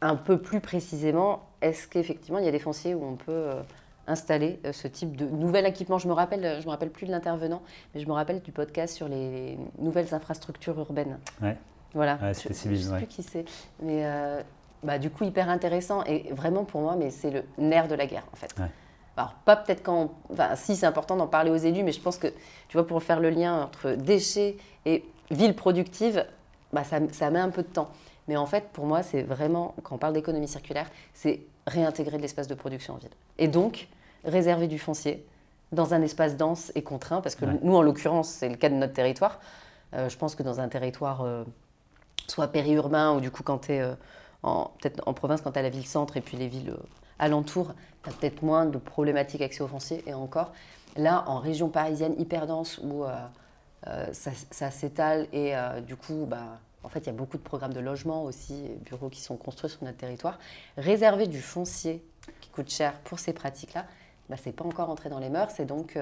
un 0.00 0.16
peu 0.16 0.38
plus 0.38 0.60
précisément 0.60 1.42
est-ce 1.60 1.88
qu'effectivement 1.88 2.38
il 2.38 2.44
y 2.44 2.48
a 2.48 2.52
des 2.52 2.58
fonciers 2.58 2.94
où 2.94 3.04
on 3.04 3.16
peut 3.16 3.32
euh, 3.32 3.62
installer 4.06 4.60
ce 4.72 4.86
type 4.86 5.16
de 5.16 5.26
nouvel 5.26 5.66
équipement? 5.66 5.98
Je 5.98 6.08
me 6.08 6.12
rappelle, 6.12 6.60
je 6.60 6.64
me 6.64 6.70
rappelle 6.70 6.90
plus 6.90 7.06
de 7.06 7.10
l'intervenant, 7.10 7.62
mais 7.94 8.00
je 8.00 8.06
me 8.06 8.12
rappelle 8.12 8.40
du 8.40 8.52
podcast 8.52 8.94
sur 8.94 9.08
les 9.08 9.58
nouvelles 9.78 10.14
infrastructures 10.14 10.78
urbaines. 10.78 11.18
Ouais. 11.42 11.56
Voilà. 11.92 12.18
Ouais, 12.22 12.34
c'était 12.34 12.54
Je 12.54 12.70
ne 12.70 12.76
sais 12.76 12.96
plus 12.96 13.06
qui 13.06 13.22
c'est, 13.22 13.44
mais 13.82 14.04
bah, 14.84 14.98
du 14.98 15.10
coup 15.10 15.24
hyper 15.24 15.48
intéressant 15.48 16.04
et 16.04 16.30
vraiment 16.32 16.64
pour 16.64 16.82
moi, 16.82 16.94
mais 16.96 17.10
c'est 17.10 17.30
le 17.30 17.42
nerf 17.58 17.88
de 17.88 17.94
la 17.94 18.06
guerre 18.06 18.24
en 18.32 18.36
fait. 18.36 18.54
Alors 19.16 19.34
pas 19.44 19.56
peut-être 19.56 19.82
quand, 19.82 20.12
enfin 20.32 20.56
si 20.56 20.76
c'est 20.76 20.86
important 20.86 21.16
d'en 21.16 21.26
parler 21.26 21.50
aux 21.50 21.56
élus, 21.56 21.82
mais 21.82 21.92
je 21.92 22.00
pense 22.00 22.18
que 22.18 22.28
tu 22.68 22.76
vois 22.76 22.86
pour 22.86 23.02
faire 23.02 23.20
le 23.20 23.30
lien 23.30 23.62
entre 23.62 23.92
déchets 23.92 24.56
et 24.86 25.04
ville 25.30 25.54
productive, 25.54 26.26
bah, 26.72 26.84
ça, 26.84 26.98
ça 27.12 27.30
met 27.30 27.38
un 27.38 27.50
peu 27.50 27.62
de 27.62 27.68
temps. 27.68 27.90
Mais 28.28 28.36
en 28.36 28.46
fait 28.46 28.68
pour 28.72 28.86
moi 28.86 29.02
c'est 29.02 29.22
vraiment 29.22 29.74
quand 29.82 29.94
on 29.94 29.98
parle 29.98 30.14
d'économie 30.14 30.48
circulaire, 30.48 30.90
c'est 31.14 31.40
réintégrer 31.66 32.16
de 32.16 32.22
l'espace 32.22 32.48
de 32.48 32.54
production 32.54 32.94
en 32.94 32.98
ville 32.98 33.10
et 33.38 33.48
donc 33.48 33.88
réserver 34.24 34.66
du 34.66 34.78
foncier 34.78 35.24
dans 35.72 35.94
un 35.94 36.02
espace 36.02 36.36
dense 36.36 36.72
et 36.74 36.82
contraint 36.82 37.20
parce 37.20 37.34
que 37.34 37.46
nous 37.62 37.74
en 37.74 37.82
l'occurrence 37.82 38.28
c'est 38.28 38.48
le 38.48 38.56
cas 38.56 38.68
de 38.68 38.74
notre 38.74 38.92
territoire. 38.92 39.40
Euh, 39.94 40.08
je 40.08 40.16
pense 40.16 40.34
que 40.34 40.42
dans 40.42 40.60
un 40.60 40.68
territoire 40.68 41.22
euh, 41.22 41.44
soit 42.26 42.48
périurbain 42.48 43.14
ou 43.14 43.20
du 43.20 43.30
coup 43.30 43.42
quand 43.42 43.58
tu 43.58 43.72
es 43.72 43.80
euh, 43.80 43.94
peut-être 44.78 45.02
en 45.06 45.14
province, 45.14 45.40
quand 45.40 45.52
tu 45.52 45.58
as 45.58 45.62
la 45.62 45.70
ville-centre 45.70 46.16
et 46.16 46.20
puis 46.20 46.36
les 46.36 46.48
villes 46.48 46.70
euh, 46.70 46.86
alentours, 47.18 47.74
tu 48.02 48.10
as 48.10 48.12
peut-être 48.12 48.42
moins 48.42 48.66
de 48.66 48.78
problématiques 48.78 49.40
accès 49.40 49.62
aux 49.62 49.68
foncier. 49.68 50.02
Et 50.06 50.14
encore, 50.14 50.52
là, 50.96 51.24
en 51.26 51.38
région 51.38 51.68
parisienne 51.68 52.14
hyper 52.18 52.46
dense 52.46 52.80
où 52.82 53.04
euh, 53.04 53.14
euh, 53.86 54.06
ça, 54.12 54.70
s'étale 54.70 55.26
et 55.32 55.54
du 55.86 55.96
coup, 55.96 56.26
bah, 56.28 56.58
en 56.82 56.88
fait, 56.88 57.00
il 57.00 57.06
y 57.06 57.10
a 57.10 57.12
beaucoup 57.12 57.36
de 57.36 57.42
programmes 57.42 57.72
de 57.72 57.80
logement 57.80 58.24
aussi, 58.24 58.68
bureaux 58.84 59.08
qui 59.08 59.20
sont 59.20 59.36
construits 59.36 59.70
sur 59.70 59.84
notre 59.84 59.98
territoire. 59.98 60.38
Réserver 60.76 61.26
du 61.26 61.40
foncier 61.40 62.02
qui 62.40 62.50
coûte 62.50 62.70
cher 62.70 62.94
pour 63.04 63.18
ces 63.18 63.32
pratiques-là, 63.32 63.86
bah, 64.28 64.36
ce 64.36 64.46
n'est 64.46 64.54
pas 64.54 64.64
encore 64.64 64.90
entré 64.90 65.08
dans 65.08 65.18
les 65.18 65.28
mœurs. 65.28 65.58
Et 65.60 65.64
donc, 65.64 65.98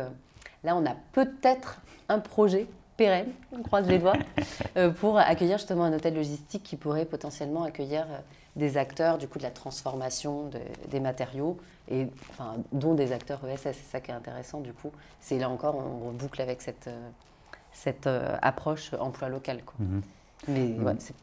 là, 0.65 0.77
on 0.77 0.87
a 0.87 0.95
peut-être 1.13 1.81
un 2.09 2.19
projet 2.19 2.67
pérenne, 2.97 3.33
on 3.53 3.63
croise 3.63 3.89
les 3.89 3.99
doigts, 3.99 4.17
euh, 4.77 4.91
pour 4.91 5.19
accueillir 5.19 5.59
justement 5.59 5.85
un 5.85 5.93
hôtel 5.93 6.15
logistique 6.15 6.63
qui 6.63 6.77
pourrait 6.77 7.05
potentiellement 7.05 7.65
accueillir 7.65 8.07
euh, 8.11 8.19
des 8.57 8.77
acteurs 8.77 9.19
du 9.19 9.29
coup 9.29 9.39
de 9.39 9.45
la 9.45 9.51
transformation 9.51 10.51
des 10.91 11.01
matériaux 11.01 11.59
et 11.91 12.07
enfin, 12.31 12.57
dont 12.73 12.95
des 12.95 13.13
acteurs 13.13 13.41
ESS. 13.49 13.63
C'est 13.63 13.91
ça 13.91 14.01
qui 14.01 14.11
est 14.11 14.15
intéressant 14.15 14.61
du 14.61 14.73
coup. 14.73 14.93
C'est 15.21 15.39
là 15.39 15.49
encore 15.49 15.77
on 15.77 16.13
boucle 16.13 16.41
avec 16.43 16.61
cette 16.61 16.89
euh, 16.89 17.09
cette 17.73 18.07
approche 18.43 18.93
emploi 18.93 19.31
local. 19.31 19.63
Quoi. 19.65 19.77
Mhm. 19.79 20.03
Mais 20.49 20.85
ouais, 20.85 20.93
c'est 20.99 21.15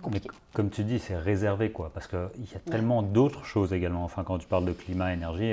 compliqué. 0.00 0.30
comme 0.54 0.70
tu 0.70 0.84
dis, 0.84 0.98
c'est 0.98 1.16
réservé 1.16 1.70
quoi, 1.70 1.90
parce 1.92 2.06
qu'il 2.06 2.18
y 2.50 2.54
a 2.54 2.60
tellement 2.70 3.02
d'autres 3.02 3.44
choses 3.44 3.74
également. 3.74 4.04
Enfin, 4.04 4.24
quand 4.24 4.38
tu 4.38 4.46
parles 4.46 4.64
de 4.64 4.72
climat, 4.72 5.12
énergie. 5.12 5.52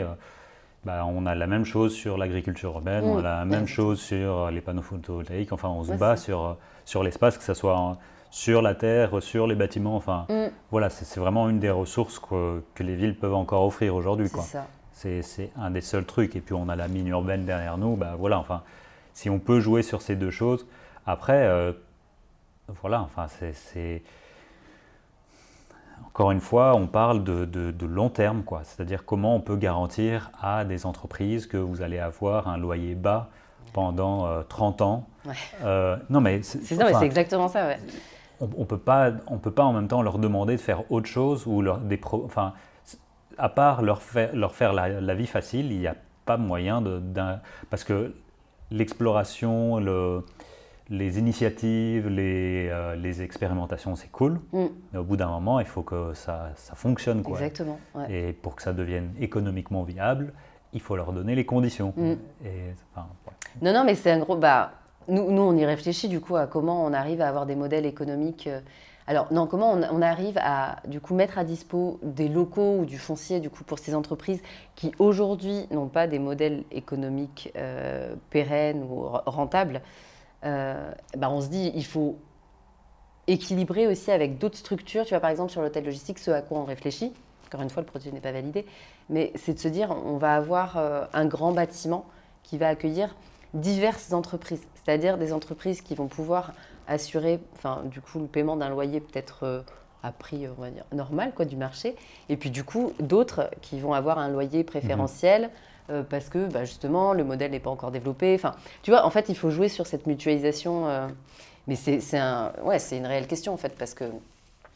Bah, 0.85 1.03
on 1.07 1.25
a 1.25 1.33
la 1.33 1.47
même 1.47 1.65
chose 1.65 1.95
sur 1.95 2.15
l'agriculture 2.15 2.73
urbaine, 2.73 3.03
on 3.05 3.17
a 3.17 3.21
la 3.23 3.45
même 3.45 3.67
chose 3.67 3.99
sur 3.99 4.51
les 4.51 4.61
panneaux 4.61 4.83
photovoltaïques. 4.83 5.51
Enfin, 5.51 5.69
on 5.69 5.83
se 5.83 5.93
bat 5.93 6.15
sur, 6.15 6.57
sur 6.85 7.03
l'espace, 7.03 7.39
que 7.39 7.43
ce 7.43 7.55
soit 7.55 7.97
sur 8.29 8.61
la 8.61 8.75
terre, 8.75 9.23
sur 9.23 9.47
les 9.47 9.55
bâtiments. 9.55 9.95
Enfin, 9.95 10.27
mm. 10.29 10.51
voilà, 10.69 10.91
c'est 10.91 11.19
vraiment 11.19 11.49
une 11.49 11.59
des 11.59 11.71
ressources 11.71 12.19
que, 12.19 12.61
que, 12.75 12.83
les 12.83 12.95
villes 12.95 13.15
peuvent 13.15 13.33
encore 13.33 13.65
offrir 13.65 13.95
aujourd'hui. 13.95 14.29
C'est 14.91 15.51
un 15.57 15.71
des 15.71 15.81
seuls 15.81 16.05
trucs. 16.05 16.35
Et 16.35 16.41
puis, 16.41 16.53
on 16.53 16.69
a 16.69 16.75
la 16.75 16.87
mine 16.87 17.07
urbaine 17.07 17.45
derrière 17.45 17.79
nous. 17.79 17.95
Bah, 17.95 18.15
voilà, 18.17 18.37
enfin, 18.37 18.61
si 19.13 19.29
on 19.29 19.39
peut 19.39 19.59
jouer 19.59 19.81
sur 19.81 20.03
ces 20.03 20.15
deux 20.15 20.29
choses. 20.29 20.67
Après, 21.07 21.47
euh, 21.47 21.71
voilà, 22.81 23.01
enfin, 23.01 23.27
c'est 23.27 24.03
encore 26.07 26.31
une 26.31 26.39
fois, 26.39 26.75
on 26.75 26.87
parle 26.87 27.23
de, 27.23 27.85
long 27.85 28.09
terme, 28.09 28.43
quoi. 28.43 28.61
C'est-à-dire 28.63 29.05
comment 29.05 29.35
on 29.35 29.41
peut 29.41 29.57
garantir 29.57 30.31
à 30.41 30.63
des 30.63 30.85
entreprises 30.85 31.45
que 31.45 31.57
vous 31.57 31.81
allez 31.81 31.99
avoir 31.99 32.47
un 32.47 32.57
loyer 32.57 32.95
bas 32.95 33.29
pendant 33.73 34.43
30 34.47 34.81
euh, 34.81 34.83
ans. 34.85 35.07
Euh, 35.63 35.97
non, 36.09 36.21
mais 36.21 36.41
c'est 36.41 36.81
exactement 37.03 37.49
ça, 37.49 37.67
ouais. 37.67 37.79
On 38.39 38.47
ne 38.47 38.65
peut, 38.65 38.77
pas, 38.77 39.11
on 39.27 39.37
peut 39.37 39.51
pas 39.51 39.63
en 39.63 39.73
même 39.73 39.87
temps 39.87 40.01
leur 40.01 40.17
demander 40.17 40.55
de 40.55 40.61
faire 40.61 40.89
autre 40.91 41.07
chose 41.07 41.47
ou 41.47 41.61
leur, 41.61 41.79
des 41.79 41.99
enfin, 42.25 42.53
à 43.37 43.49
part 43.49 43.81
leur 43.81 44.01
faire, 44.01 44.35
leur 44.35 44.55
faire 44.55 44.73
la, 44.73 45.15
vie 45.15 45.27
facile, 45.27 45.71
il 45.71 45.79
n'y 45.79 45.87
a 45.87 45.95
pas 46.25 46.37
moyen 46.37 46.81
de. 46.81 47.01
Parce 47.69 47.83
que 47.83 48.13
l'exploration, 48.71 49.79
le 49.79 50.25
les 50.89 51.17
initiatives, 51.17 52.07
les, 52.07 52.69
euh, 52.69 52.95
les 52.95 53.21
expérimentations, 53.21 53.95
c'est 53.95 54.11
cool. 54.11 54.39
Mm. 54.51 54.65
Mais 54.93 54.99
au 54.99 55.03
bout 55.03 55.17
d'un 55.17 55.29
moment, 55.29 55.59
il 55.59 55.65
faut 55.65 55.83
que 55.83 56.13
ça, 56.13 56.51
ça 56.55 56.75
fonctionne. 56.75 57.23
Quoi. 57.23 57.37
Exactement. 57.37 57.79
Et 58.09 58.33
pour 58.33 58.55
que 58.55 58.61
ça 58.61 58.73
devienne 58.73 59.13
économiquement 59.19 59.83
viable, 59.83 60.33
il 60.73 60.81
faut 60.81 60.95
leur 60.95 61.13
donner 61.13 61.35
les 61.35 61.45
conditions. 61.45 61.93
Mm. 61.97 62.15
Non, 63.61 63.73
non, 63.73 63.83
mais 63.83 63.95
c'est 63.95 64.11
un 64.11 64.19
gros. 64.19 64.35
Bah, 64.35 64.73
nous, 65.07 65.31
nous, 65.31 65.41
on 65.41 65.55
y 65.55 65.65
réfléchit 65.65 66.07
du 66.07 66.19
coup 66.19 66.35
à 66.35 66.47
comment 66.47 66.83
on 66.85 66.93
arrive 66.93 67.21
à 67.21 67.27
avoir 67.27 67.45
des 67.45 67.55
modèles 67.55 67.85
économiques. 67.85 68.47
Euh, 68.47 68.59
alors, 69.07 69.31
non, 69.31 69.45
comment 69.45 69.73
on, 69.73 70.01
arrive 70.01 70.39
à 70.41 70.77
du 70.87 70.99
coup 70.99 71.13
mettre 71.13 71.37
à 71.37 71.43
dispo 71.43 71.99
des 72.01 72.27
locaux 72.27 72.79
ou 72.79 72.85
du 72.85 72.97
foncier 72.97 73.39
du 73.39 73.51
coup 73.51 73.63
pour 73.63 73.77
ces 73.77 73.93
entreprises 73.93 74.41
qui 74.75 74.93
aujourd'hui 74.97 75.67
n'ont 75.69 75.89
pas 75.89 76.07
des 76.07 76.17
modèles 76.17 76.63
économiques 76.71 77.51
euh, 77.55 78.15
pérennes 78.31 78.81
ou 78.81 79.03
rentables 79.27 79.81
bah, 80.45 81.29
on 81.29 81.41
se 81.41 81.47
dit 81.47 81.71
il 81.75 81.85
faut 81.85 82.17
équilibrer 83.27 83.87
aussi 83.87 84.11
avec 84.11 84.37
d'autres 84.37 84.57
structures. 84.57 85.03
Tu 85.03 85.09
vois, 85.09 85.19
par 85.19 85.31
exemple, 85.31 85.51
sur 85.51 85.61
l'hôtel 85.61 85.83
logistique, 85.83 86.19
ce 86.19 86.31
à 86.31 86.41
quoi 86.41 86.59
on 86.59 86.65
réfléchit, 86.65 87.11
encore 87.47 87.61
une 87.61 87.69
fois, 87.69 87.81
le 87.81 87.87
projet 87.87 88.11
n'est 88.11 88.21
pas 88.21 88.31
validé, 88.31 88.65
mais 89.09 89.31
c'est 89.35 89.53
de 89.53 89.59
se 89.59 89.67
dire 89.67 89.89
on 89.91 90.17
va 90.17 90.35
avoir 90.35 90.77
un 91.13 91.25
grand 91.25 91.51
bâtiment 91.51 92.05
qui 92.43 92.57
va 92.57 92.67
accueillir 92.67 93.15
diverses 93.53 94.13
entreprises, 94.13 94.61
c'est-à-dire 94.75 95.17
des 95.17 95.33
entreprises 95.33 95.81
qui 95.81 95.95
vont 95.95 96.07
pouvoir 96.07 96.53
assurer, 96.87 97.39
enfin, 97.53 97.81
du 97.85 98.01
coup, 98.01 98.19
le 98.19 98.27
paiement 98.27 98.55
d'un 98.57 98.69
loyer 98.69 98.99
peut-être 98.99 99.63
à 100.03 100.11
prix, 100.11 100.47
on 100.47 100.61
va 100.61 100.69
dire, 100.69 100.85
normal 100.93 101.33
quoi, 101.35 101.45
du 101.45 101.55
marché. 101.55 101.95
Et 102.29 102.37
puis 102.37 102.51
du 102.51 102.63
coup, 102.63 102.93
d'autres 102.99 103.49
qui 103.61 103.79
vont 103.79 103.93
avoir 103.93 104.19
un 104.19 104.29
loyer 104.29 104.63
préférentiel. 104.63 105.43
Mhm. 105.43 105.49
Euh, 105.89 106.01
parce 106.01 106.29
que 106.29 106.47
bah, 106.51 106.65
justement 106.65 107.13
le 107.13 107.23
modèle 107.23 107.51
n'est 107.51 107.59
pas 107.59 107.69
encore 107.69 107.91
développé. 107.91 108.33
Enfin, 108.35 108.55
tu 108.81 108.91
vois, 108.91 109.05
en 109.05 109.09
fait, 109.09 109.29
il 109.29 109.37
faut 109.37 109.51
jouer 109.51 109.69
sur 109.69 109.85
cette 109.85 110.07
mutualisation. 110.07 110.87
Euh, 110.87 111.07
mais 111.67 111.75
c'est 111.75 112.17
un, 112.17 112.51
ouais, 112.63 112.77
une 112.91 113.07
réelle 113.07 113.27
question 113.27 113.51
en 113.53 113.57
fait, 113.57 113.75
parce 113.75 113.95
que 113.95 114.05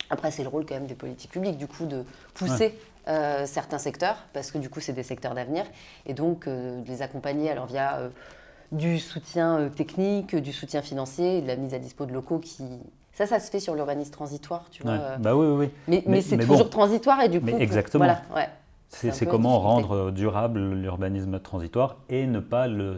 après 0.09 0.31
c'est 0.31 0.41
le 0.41 0.49
rôle 0.49 0.65
quand 0.65 0.73
même 0.73 0.87
des 0.87 0.95
politiques 0.95 1.29
publiques 1.29 1.57
du 1.59 1.67
coup 1.67 1.85
de 1.85 2.03
pousser 2.33 2.73
euh, 3.07 3.45
certains 3.45 3.77
secteurs, 3.77 4.17
parce 4.33 4.49
que 4.49 4.57
du 4.57 4.69
coup 4.71 4.79
c'est 4.79 4.93
des 4.93 5.03
secteurs 5.03 5.35
d'avenir, 5.35 5.65
et 6.07 6.15
donc 6.15 6.47
de 6.47 6.83
les 6.87 7.03
accompagner 7.03 7.51
alors 7.51 7.67
via 7.67 8.09
du 8.71 8.97
soutien 8.97 9.69
technique, 9.69 10.35
du 10.35 10.51
soutien 10.51 10.81
financier, 10.81 11.41
de 11.41 11.47
la 11.47 11.57
mise 11.57 11.75
à 11.75 11.77
dispo 11.77 12.07
de 12.07 12.11
locaux 12.11 12.39
qui 12.39 12.63
ça, 13.19 13.25
ça 13.25 13.41
se 13.41 13.51
fait 13.51 13.59
sur 13.59 13.75
l'urbanisme 13.75 14.11
transitoire, 14.11 14.63
tu 14.71 14.81
vois. 14.81 14.93
Euh. 14.93 15.17
Bah 15.17 15.35
oui, 15.35 15.45
oui, 15.45 15.69
oui. 15.87 16.03
Mais, 16.07 16.21
c'est 16.21 16.37
toujours 16.37 16.69
transitoire 16.69 17.21
et 17.21 17.27
du 17.27 17.41
coup. 17.41 17.47
Mais 17.47 17.61
exactement. 17.61 18.05
Voilà, 18.05 18.21
ouais. 18.33 18.49
C'est 18.89 19.25
comment 19.25 19.59
rendre 19.59 20.11
durable 20.11 20.73
l'urbanisme 20.73 21.39
transitoire 21.39 21.97
et 22.09 22.25
ne 22.25 22.39
pas 22.39 22.67
le 22.67 22.97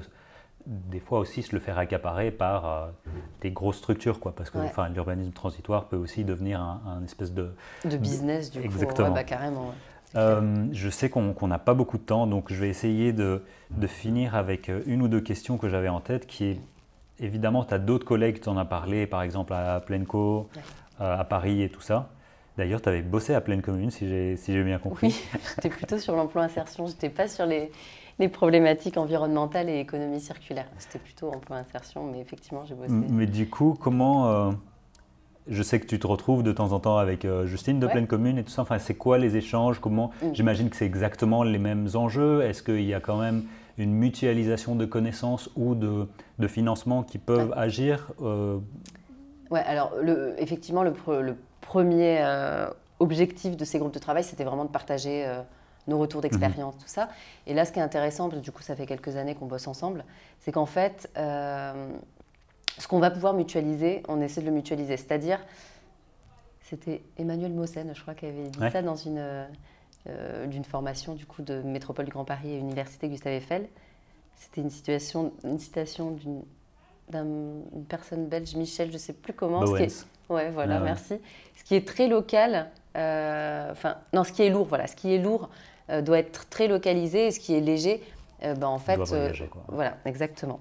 des 0.68 1.00
fois 1.00 1.20
aussi 1.20 1.42
se 1.42 1.56
le 1.56 1.60
faire 1.60 1.80
accaparer 1.80 2.30
par 2.30 2.66
euh, 2.66 2.88
des 3.42 3.50
grosses 3.50 3.78
structures, 3.78 4.20
quoi, 4.20 4.32
parce 4.36 4.52
que 4.52 4.60
enfin, 4.60 4.90
l'urbanisme 4.90 5.32
transitoire 5.32 5.86
peut 5.86 5.96
aussi 5.96 6.24
devenir 6.24 6.62
un, 6.62 7.04
espèce 7.04 7.34
de... 7.34 7.52
De 7.84 7.98
business, 7.98 8.52
du 8.52 8.60
Exactement. 8.60 9.08
coup, 9.08 9.14
bah, 9.16 9.24
carrément. 9.24 9.74
Euh, 10.16 10.68
je 10.72 10.90
sais 10.90 11.10
qu'on 11.10 11.48
n'a 11.48 11.58
pas 11.58 11.74
beaucoup 11.74 11.98
de 11.98 12.04
temps, 12.04 12.28
donc 12.28 12.54
je 12.54 12.60
vais 12.60 12.70
essayer 12.70 13.12
de, 13.12 13.44
de, 13.72 13.88
finir 13.88 14.36
avec 14.36 14.70
une 14.86 15.02
ou 15.02 15.08
deux 15.08 15.22
questions 15.22 15.58
que 15.58 15.68
j'avais 15.68 15.90
en 15.90 16.00
tête, 16.00 16.28
qui 16.28 16.46
est 16.46 16.62
évidemment, 17.20 17.64
tu 17.64 17.74
as 17.74 17.80
d'autres 17.80 18.06
collègues 18.06 18.36
qui 18.36 18.42
t'en 18.42 18.58
as 18.58 18.66
parlé, 18.66 19.08
par 19.08 19.22
exemple 19.22 19.54
à 19.54 19.80
Plenco, 19.80 20.50
euh, 21.00 21.20
à 21.20 21.24
Paris 21.24 21.62
et 21.62 21.70
tout 21.70 21.82
ça. 21.82 22.10
D'ailleurs, 22.58 22.82
tu 22.82 22.90
avais 22.90 23.02
bossé 23.02 23.34
à 23.34 23.42
Pleine 23.42 23.62
Commune, 23.62 23.92
si 23.92 24.08
j'ai 24.08 24.36
si 24.36 24.52
bien 24.64 24.78
compris. 24.78 25.08
Oui, 25.08 25.40
j'étais 25.56 25.70
plutôt 25.70 25.98
sur 25.98 26.16
l'emploi 26.16 26.44
insertion, 26.44 26.86
je 26.86 26.92
n'étais 26.92 27.10
pas 27.10 27.28
sur 27.28 27.46
les, 27.46 27.72
les, 28.20 28.28
problématiques 28.28 28.98
environnementales 28.98 29.70
et 29.70 29.80
économie 29.80 30.20
circulaire. 30.20 30.68
C'était 30.78 31.00
plutôt 31.00 31.30
emploi 31.30 31.58
insertion, 31.58 32.06
mais 32.12 32.20
effectivement, 32.20 32.66
j'ai 32.66 32.76
bossé. 32.76 32.92
Mais 32.92 33.26
du 33.26 33.48
coup, 33.50 33.78
comment. 33.80 34.28
Euh, 34.28 34.52
je 35.48 35.64
sais 35.64 35.80
que 35.80 35.88
tu 35.88 35.98
te 35.98 36.06
retrouves 36.06 36.44
de 36.44 36.52
temps 36.52 36.72
en 36.72 36.80
temps 36.80 36.98
avec 36.98 37.26
euh, 37.26 37.48
Justine 37.48 37.80
de 37.80 37.88
Pleine 37.88 38.06
Commune 38.06 38.38
et 38.38 38.44
tout 38.44 38.52
ça. 38.52 38.62
Enfin, 38.62 38.78
c'est 38.80 38.94
quoi 38.94 39.18
les 39.18 39.38
échanges? 39.38 39.80
Comment 39.80 40.12
mm. 40.22 40.34
J'imagine 40.34 40.70
que 40.70 40.76
c'est 40.76 40.86
exactement 40.86 41.44
les 41.44 41.58
mêmes 41.58 41.88
enjeux? 41.96 42.44
Est-ce 42.44 42.62
qu'il 42.62 42.84
y 42.84 42.94
a 42.94 43.00
quand 43.00 43.18
même 43.18 43.44
une 43.78 43.92
mutualisation 43.92 44.76
de 44.76 44.86
connaissances 44.86 45.50
ou 45.56 45.74
de, 45.74 46.08
de 46.38 46.48
financement 46.48 47.04
qui 47.04 47.18
peuvent 47.18 47.54
agir 47.56 48.12
euh... 48.22 48.60
Ouais, 49.50 49.62
alors 49.62 49.94
le, 50.02 50.36
effectivement, 50.38 50.84
le, 50.84 50.94
le 51.22 51.36
premier 51.62 52.20
euh, 52.22 52.70
objectif 53.00 53.56
de 53.56 53.66
ces 53.66 53.80
groupes 53.80 53.94
de 53.94 54.00
travail, 54.00 54.24
c'était 54.24 54.44
vraiment 54.44 54.66
de 54.66 54.70
partager 54.70 55.26
euh, 55.26 55.42
nos 55.88 55.98
retours 55.98 56.22
d'expérience, 56.22 56.76
mhm. 56.76 56.82
tout 56.82 56.88
ça. 56.88 57.10
Et 57.48 57.54
là, 57.54 57.66
ce 57.66 57.72
qui 57.72 57.80
est 57.80 57.84
intéressant, 57.84 58.30
parce 58.30 58.42
que 58.42 58.46
du 58.46 58.52
coup, 58.52 58.62
ça 58.62 58.76
fait 58.76 58.86
quelques 58.86 59.16
années 59.16 59.36
qu'on 59.36 59.46
bosse 59.46 59.68
ensemble, 59.68 60.04
c'est 60.40 60.52
qu'en 60.52 60.66
fait, 60.66 61.10
euh, 61.18 61.90
ce 62.78 62.88
qu'on 62.88 63.00
va 63.00 63.12
pouvoir 63.12 63.34
mutualiser, 63.34 64.04
on 64.08 64.22
essaie 64.22 64.42
de 64.42 64.48
le 64.48 64.52
mutualiser. 64.52 64.98
C'est-à-dire, 64.98 65.40
c'était 66.62 67.02
Emmanuel 67.18 67.54
Mossen, 67.54 67.94
je 67.96 68.02
crois, 68.02 68.16
qui 68.16 68.26
avait 68.26 68.50
dit 68.50 68.60
ça 68.72 68.82
dans 68.82 68.96
une 68.96 69.48
d'une 70.48 70.64
formation 70.64 71.14
du 71.14 71.28
coup 71.28 71.44
de 71.44 71.62
Métropole 71.62 72.06
du 72.06 72.12
Grand 72.12 72.26
Paris 72.26 72.54
et 72.54 72.58
Université 72.58 73.08
Gustave 73.08 73.34
Eiffel. 73.34 73.70
C'était 74.36 74.62
une, 74.62 74.72
situation, 74.72 75.32
une 75.44 75.60
citation 75.60 76.10
d'une 77.12 77.86
personne 77.88 78.28
belge, 78.28 78.56
Michel, 78.56 78.88
je 78.90 78.94
ne 78.94 78.98
sais 78.98 79.14
plus 79.14 79.34
comment. 79.34 79.66
Ce 79.66 79.76
qui 79.76 79.84
est, 79.84 80.08
ouais, 80.32 80.50
voilà, 80.50 80.80
merci. 80.80 81.20
Ce 81.58 81.64
qui 81.64 81.76
est 81.76 81.88
très 81.88 82.08
local, 82.08 82.68
euh, 82.98 83.72
enfin, 83.72 83.98
non, 84.14 84.24
ce 84.24 84.32
qui 84.32 84.44
est 84.44 84.50
lourd, 84.50 84.66
voilà, 84.66 84.88
ce 84.88 84.96
qui 84.96 85.14
est 85.14 85.20
lourd 85.20 85.50
euh, 85.90 86.02
doit 86.02 86.20
être 86.20 86.50
très 86.50 86.68
localisé 86.68 87.28
et 87.28 87.32
ce 87.32 87.40
qui 87.40 87.56
est 87.56 87.62
léger, 87.62 88.02
ben, 88.42 88.64
en 88.64 88.80
fait, 88.80 89.00
voilà, 89.68 89.98
exactement. 90.06 90.60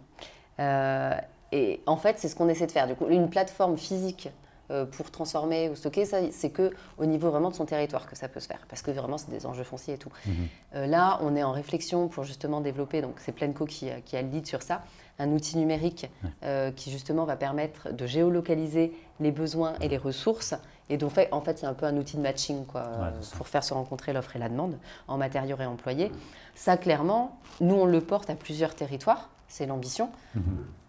et 0.59 1.81
en 1.87 1.97
fait, 1.97 2.19
c'est 2.19 2.29
ce 2.29 2.37
qu'on 2.37 2.49
essaie 2.49 2.67
de 2.67 2.73
faire. 2.73 2.87
Du 2.87 2.95
coup, 2.95 3.07
une 3.09 3.31
plateforme 3.31 3.79
physique 3.79 4.29
euh, 4.29 4.50
pour 4.93 5.11
transformer 5.11 5.69
ou 5.69 5.77
stocker, 5.77 6.05
ça, 6.05 6.19
c'est 6.31 6.51
que 6.51 6.73
au 6.99 7.07
niveau 7.07 7.31
vraiment 7.31 7.51
de 7.51 7.55
son 7.55 7.65
territoire 7.65 8.07
que 8.07 8.17
ça 8.17 8.29
peut 8.29 8.41
se 8.41 8.47
faire, 8.47 8.61
parce 8.69 8.83
que 8.83 8.91
vraiment 8.91 9.19
c'est 9.19 9.31
des 9.31 9.47
enjeux 9.47 9.65
fonciers 9.65 9.95
et 9.95 9.99
tout. 9.99 10.11
Mhm. 10.27 10.35
Euh, 10.75 10.87
là, 10.87 11.19
on 11.23 11.37
est 11.37 11.43
en 11.43 11.53
réflexion 11.53 12.09
pour 12.09 12.25
justement 12.25 12.61
développer, 12.61 13.03
donc 13.03 13.15
c'est 13.19 13.33
Plenco 13.33 13.65
qui, 13.67 13.89
qui, 14.05 14.17
a 14.17 14.23
le 14.23 14.29
lead 14.29 14.47
sur 14.47 14.63
ça, 14.63 14.83
un 15.19 15.31
outil 15.33 15.59
numérique 15.59 16.11
euh, 16.43 16.71
qui 16.71 16.91
justement 16.91 17.25
va 17.25 17.37
permettre 17.37 17.93
de 17.93 18.07
géolocaliser 18.07 18.93
les 19.19 19.33
besoins 19.33 19.75
et 19.81 19.89
les 19.89 19.99
ressources. 19.99 20.55
Et 20.89 20.97
donc, 20.97 21.13
en 21.31 21.41
fait, 21.41 21.59
c'est 21.59 21.67
un 21.67 21.75
peu 21.75 21.87
un 21.87 21.97
outil 21.97 22.17
de 22.17 22.23
matching 22.23 22.67
quoi, 22.67 23.13
pour 23.37 23.47
faire 23.47 23.63
se 23.63 23.73
rencontrer 23.73 24.13
l'offre 24.13 24.35
et 24.35 24.41
la 24.41 24.49
demande 24.49 24.77
en 25.07 25.19
matériaux 25.19 25.55
réemployés. 25.55 26.11
Ça, 26.57 26.77
clairement, 26.77 27.39
nous, 27.61 27.77
on 27.77 27.87
le 27.87 28.01
porte 28.01 28.29
à 28.29 28.35
plusieurs 28.35 28.75
territoires 28.75 29.29
c'est 29.51 29.67
l'ambition. 29.67 30.09
Mhm. 30.35 30.43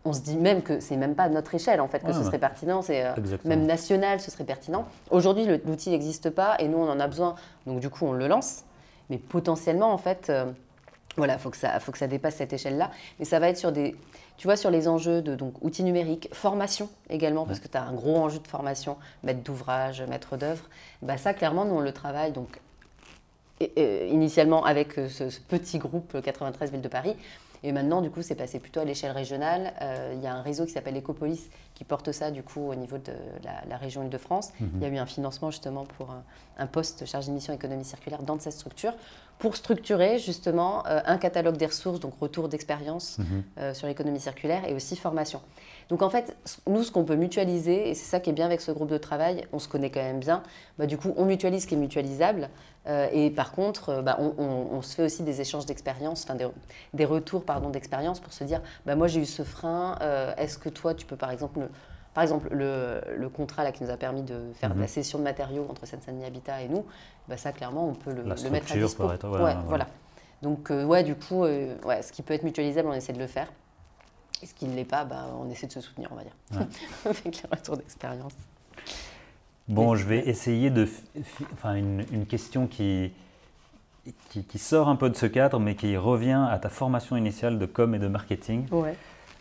On 0.04 0.14
se 0.14 0.22
dit 0.22 0.36
même 0.36 0.64
que 0.64 0.80
c'est 0.80 0.97
même 0.97 1.14
pas 1.14 1.24
à 1.24 1.30
notre 1.30 1.54
échelle 1.54 1.80
en 1.80 1.88
fait 1.88 2.04
que 2.04 2.12
ce 2.12 2.24
serait 2.24 2.39
pertinent, 2.39 2.82
c'est 2.82 3.06
euh, 3.06 3.14
même 3.45 3.66
national, 3.66 4.20
ce 4.20 4.32
serait 4.32 4.43
pertinent. 4.43 4.88
Aujourd'hui, 5.12 5.45
l'outil 5.45 5.91
n'existe 5.91 6.32
pas 6.32 6.56
et 6.60 6.68
nous 6.68 6.80
on 6.80 6.89
en 6.89 6.99
a 6.99 7.08
besoin, 7.08 7.36
donc 7.68 7.80
du 7.80 7.89
coup 7.89 8.06
on 8.08 8.14
le 8.14 8.28
lance. 8.28 8.64
Mais 9.12 9.18
potentiellement 9.18 9.93
en 9.93 9.99
fait, 9.99 10.30
euh, 10.30 10.45
voilà, 11.18 11.38
faut 11.38 11.52
que 11.52 11.58
ça, 11.58 11.80
faut 11.80 11.91
que 11.91 11.99
ça 11.99 12.08
dépasse 12.08 12.36
cette 12.36 12.54
échelle-là. 12.54 12.89
Mais 13.20 13.26
ça 13.26 13.39
va 13.39 13.49
être 13.49 13.58
sur 13.58 13.72
des, 13.72 13.95
tu 14.38 14.47
vois, 14.47 14.56
sur 14.56 14.72
les 14.72 14.88
enjeux 14.88 15.22
de 15.22 15.36
donc 15.36 15.54
outils 15.62 15.84
numériques, 15.84 16.30
formation 16.34 16.89
également 17.10 17.45
parce 17.45 17.60
que 17.60 17.68
tu 17.68 17.78
as 17.78 17.84
un 17.84 17.93
gros 17.93 18.18
enjeu 18.18 18.39
de 18.39 18.47
formation, 18.47 18.97
maître 19.22 19.41
d'ouvrage, 19.41 20.02
maître 20.10 20.36
d'œuvre. 20.36 20.64
Bah 21.04 21.18
ça 21.18 21.36
clairement 21.36 21.66
nous 21.66 21.76
on 21.76 21.82
le 21.82 21.91
travaille 21.91 22.32
donc 22.32 22.60
initialement 23.78 24.66
avec 24.66 24.97
euh, 24.97 25.08
ce, 25.08 25.30
ce, 25.30 25.39
petit 25.39 25.78
groupe 25.78 26.20
93 26.22 26.72
villes 26.72 26.82
de 26.82 26.88
Paris. 26.88 27.16
Et 27.64 27.72
maintenant, 27.72 28.01
du 28.01 28.09
coup, 28.09 28.22
c'est 28.22 28.36
passé 28.36 28.59
plutôt 28.59 28.80
à 28.80 28.86
l'échelle 28.86 29.12
régionale. 29.12 29.74
Euh, 29.82 30.14
il 30.16 30.22
y 30.22 30.28
a 30.28 30.34
un 30.34 30.41
réseau 30.41 30.66
qui 30.66 30.72
s'appelle 30.72 30.97
Ecopolis 30.97 31.49
qui 31.76 31.84
porte 31.84 32.12
ça, 32.12 32.32
du 32.32 32.43
coup, 32.43 32.72
au 32.72 32.76
niveau 32.76 32.97
de 32.97 33.14
la, 33.43 33.78
région 33.78 34.03
Île-de-France. 34.03 34.51
Mhm. 34.59 34.70
Il 34.76 34.82
y 34.82 34.86
a 34.86 34.89
eu 34.89 34.97
un 34.97 35.05
financement, 35.05 35.51
justement, 35.51 35.86
pour 35.97 36.09
un, 36.57 36.68
poste 36.68 37.05
chargé 37.05 37.30
de 37.30 37.34
mission 37.34 37.53
économie 37.53 37.86
circulaire 37.86 38.24
dans 38.24 38.39
cette 38.39 38.53
structure 38.53 38.93
pour 39.41 39.55
structurer, 39.55 40.19
justement, 40.19 40.85
euh, 40.85 41.01
un 41.03 41.17
catalogue 41.17 41.57
des 41.57 41.65
ressources, 41.65 41.99
donc 41.99 42.13
retour 42.21 42.47
d'expérience 42.47 43.17
mhm. 43.17 43.43
euh, 43.57 43.73
sur 43.73 43.87
l'économie 43.87 44.19
circulaire 44.19 44.65
et 44.67 44.75
aussi 44.75 44.95
formation. 44.95 45.41
Donc 45.89 46.03
en 46.03 46.11
fait, 46.11 46.37
nous, 46.67 46.83
ce 46.83 46.91
qu'on 46.91 47.03
peut 47.03 47.15
mutualiser, 47.15 47.89
et 47.89 47.95
c'est 47.95 48.05
ça 48.05 48.19
qui 48.19 48.29
est 48.29 48.33
bien 48.33 48.45
avec 48.45 48.61
ce 48.61 48.71
groupe 48.71 48.91
de 48.91 48.99
travail, 48.99 49.47
on 49.51 49.57
se 49.57 49.67
connaît 49.67 49.89
quand 49.89 49.99
même 49.99 50.19
bien, 50.19 50.43
bah, 50.77 50.85
du 50.85 50.95
coup, 50.95 51.15
on 51.17 51.25
mutualise 51.25 51.63
ce 51.63 51.67
qui 51.67 51.73
est 51.73 51.77
mutualisable, 51.77 52.51
euh, 52.85 53.07
et 53.11 53.31
par 53.31 53.51
contre, 53.51 54.03
bah, 54.03 54.19
on, 54.19 54.81
se 54.83 54.93
fait 54.93 55.03
aussi 55.03 55.23
des 55.23 55.41
échanges 55.41 55.65
d'expérience, 55.65 56.23
enfin 56.23 56.37
des, 56.93 57.05
retours 57.05 57.43
pardon 57.43 57.71
d'expérience 57.71 58.19
pour 58.19 58.33
se 58.33 58.43
dire, 58.43 58.61
bah, 58.85 58.95
moi 58.95 59.07
j'ai 59.07 59.21
eu 59.21 59.25
ce 59.25 59.41
frein, 59.41 59.97
est-ce 60.37 60.59
que 60.59 60.69
toi 60.69 60.93
tu 60.93 61.07
peux 61.07 61.15
par 61.15 61.31
exemple, 61.31 61.67
par 62.14 62.24
exemple 62.24 62.49
le, 62.53 63.30
contrat 63.30 63.64
là 63.64 63.72
qui 63.72 63.84
nous 63.84 63.89
a 63.89 63.97
permis 63.97 64.22
de 64.24 64.51
faire 64.55 64.74
mhm. 64.74 64.82
la 64.82 64.88
cession 64.88 65.20
de 65.20 65.24
matériaux 65.24 65.66
entre 65.70 65.86
Seine-Saint-Denis 65.86 66.26
Habitat 66.26 66.62
et 66.62 66.68
nous, 66.68 66.86
bah, 67.28 67.38
ça 67.38 67.51
clairement 67.51 67.88
on 67.88 67.93
peut 67.93 68.14
le, 68.14 68.24
mettre 68.24 68.72
à 68.72 68.76
disposition. 68.76 69.30
voilà. 69.66 69.88
Donc 70.41 70.70
ouais, 70.72 71.03
du 71.03 71.16
coup, 71.16 71.43
ouais, 71.43 72.01
ce 72.01 72.12
qui 72.12 72.24
peut 72.24 72.34
être 72.34 72.43
mutualisable, 72.43 72.88
on 72.89 72.93
essaie 72.93 73.14
de 73.14 73.20
le 73.20 73.28
faire. 73.28 73.47
Et 74.41 74.47
ce 74.47 74.55
qui 74.55 74.66
ne 74.66 74.76
l'est 74.76 74.86
pas, 74.86 75.07
on 75.39 75.49
essaie 75.51 75.68
de 75.68 75.72
se 75.72 75.82
soutenir, 75.82 76.09
on 76.12 76.16
va 76.16 76.24
dire, 76.24 76.34
avec 77.05 77.43
les 77.43 77.49
retours 77.51 77.78
d'expérience. 77.78 78.34
Bon, 79.68 79.95
je 79.95 80.05
vais 80.05 80.28
essayer 80.28 80.70
de. 80.70 80.88
Enfin, 81.53 81.76
une, 81.76 82.26
question 82.26 82.68
qui, 82.68 83.14
qui, 84.30 84.59
sort 84.59 84.89
un 84.89 84.95
peu 84.95 85.09
de 85.09 85.16
ce 85.16 85.26
cadre, 85.26 85.59
mais 85.59 85.76
qui 85.76 85.95
revient 85.95 86.47
à 86.49 86.57
ta 86.59 86.70
formation 86.70 87.16
initiale 87.16 87.59
de 87.59 87.66
com 87.66 87.93
et 87.95 87.99
de 87.99 88.07
marketing. 88.07 88.68
Ouais. 88.72 88.95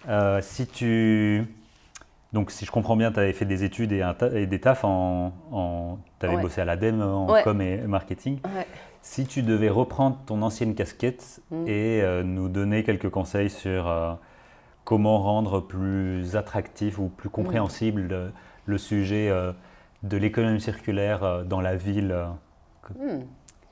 Euh, 0.08 0.40
si 0.42 0.66
tu. 0.66 1.46
Donc, 2.32 2.50
si 2.50 2.64
je 2.64 2.70
comprends 2.70 2.96
bien, 2.96 3.10
tu 3.10 3.18
avais 3.18 3.32
fait 3.32 3.44
des 3.44 3.64
études 3.64 3.92
et, 3.92 4.04
et 4.34 4.46
des 4.46 4.60
tafs 4.60 4.84
en. 4.84 5.32
en 5.50 5.98
tu 6.20 6.26
avais 6.26 6.36
bossé 6.36 6.60
à 6.60 6.64
l'ADEME 6.64 7.02
en 7.02 7.42
com 7.42 7.60
et 7.60 7.78
marketing. 7.78 8.38
Ouais. 8.44 8.66
Si 9.02 9.26
tu 9.26 9.42
devais 9.42 9.70
reprendre 9.70 10.18
ton 10.26 10.42
ancienne 10.42 10.74
casquette 10.74 11.40
mm. 11.50 11.66
et 11.66 12.02
euh, 12.02 12.22
nous 12.22 12.48
donner 12.48 12.84
quelques 12.84 13.08
conseils 13.08 13.50
sur 13.50 13.88
euh, 13.88 14.12
comment 14.84 15.18
rendre 15.18 15.60
plus 15.60 16.36
attractif 16.36 16.98
ou 16.98 17.08
plus 17.08 17.30
compréhensible 17.30 18.02
le, 18.02 18.32
le, 18.66 18.78
sujet 18.78 19.30
de 20.02 20.16
l'économie 20.16 20.60
circulaire 20.60 21.24
euh, 21.24 21.44
dans 21.44 21.60
la 21.60 21.76
ville 21.76 22.12
euh, 22.12 22.26
hmm. 22.98 23.24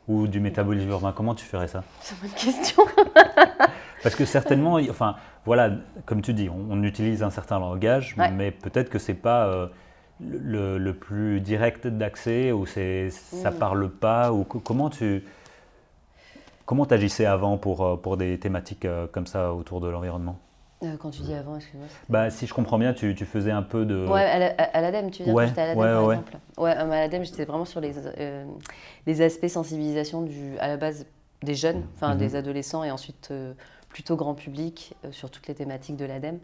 ou 0.08 0.26
du 0.26 0.40
métabolisme 0.40 0.88
urbain 0.90 1.12
Comment 1.12 1.34
tu 1.34 1.44
ferais 1.44 1.68
ça? 1.68 1.84
C'est 2.00 2.14
une 2.14 2.20
bonne 2.22 2.38
question. 2.38 2.82
Parce 4.02 4.14
que 4.14 4.24
certainement, 4.24 4.74
enfin, 4.90 5.16
voilà, 5.44 5.70
comme 6.06 6.22
tu 6.22 6.34
dis, 6.34 6.48
on, 6.48 6.82
utilise 6.82 7.22
un 7.22 7.30
certain 7.30 7.58
langage, 7.58 8.16
mais 8.16 8.50
peut-être 8.50 8.90
que 8.90 8.98
c'est 8.98 9.14
pas 9.14 9.46
euh, 9.46 9.66
le, 10.20 10.92
plus 10.92 11.40
direct 11.40 11.86
d'accès 11.86 12.52
ou 12.52 12.66
c'est 12.66 13.10
ça 13.10 13.50
mm. 13.50 13.58
parle 13.58 13.90
pas 13.90 14.32
ou 14.32 14.44
comment 14.44 14.90
tu 14.90 15.24
comment 16.66 16.84
agissais 16.84 17.24
avant 17.24 17.56
pour, 17.56 17.84
euh, 17.84 17.96
pour 17.96 18.18
des 18.18 18.38
thématiques 18.38 18.84
euh, 18.84 19.06
comme 19.06 19.26
ça 19.26 19.54
autour 19.54 19.80
de 19.80 19.88
l'environnement? 19.88 20.38
Quand 21.00 21.10
tu 21.10 21.22
dis 21.22 21.34
avant, 21.34 21.56
excuse-moi. 21.56 21.88
Bah, 22.08 22.30
si 22.30 22.46
je 22.46 22.54
comprends 22.54 22.78
bien, 22.78 22.92
tu, 22.92 23.12
tu, 23.16 23.24
faisais 23.24 23.50
un 23.50 23.62
peu 23.62 23.84
de. 23.84 24.06
Ouais, 24.06 24.22
à 24.22 24.80
l'ADEME, 24.80 25.10
tu 25.10 25.22
veux 25.22 25.24
dire 25.24 25.34
ouais, 25.34 25.48
j'étais 25.48 25.62
à 25.62 25.74
l'ADEME, 25.74 25.82
ouais, 25.82 25.90
par 25.90 26.06
ouais. 26.06 26.14
exemple. 26.14 26.38
Ouais, 26.56 26.70
à 26.70 26.84
l'ADEME, 26.84 27.24
j'étais 27.24 27.46
vraiment 27.46 27.64
sur 27.64 27.80
les, 27.80 27.94
les 29.04 29.22
aspects 29.22 29.48
sensibilisation 29.48 30.22
du, 30.22 30.56
à 30.60 30.68
la 30.68 30.76
base 30.76 31.06
des 31.42 31.56
jeunes, 31.56 31.84
enfin 31.96 32.14
mhm. 32.14 32.18
des 32.18 32.36
adolescents 32.36 32.84
et 32.84 32.92
ensuite 32.92 33.32
plutôt 33.98 34.14
grand 34.14 34.34
public 34.34 34.94
euh, 35.04 35.10
sur 35.10 35.28
toutes 35.28 35.48
les 35.48 35.56
thématiques 35.56 35.96
de 35.96 36.04
l'ADEME. 36.04 36.38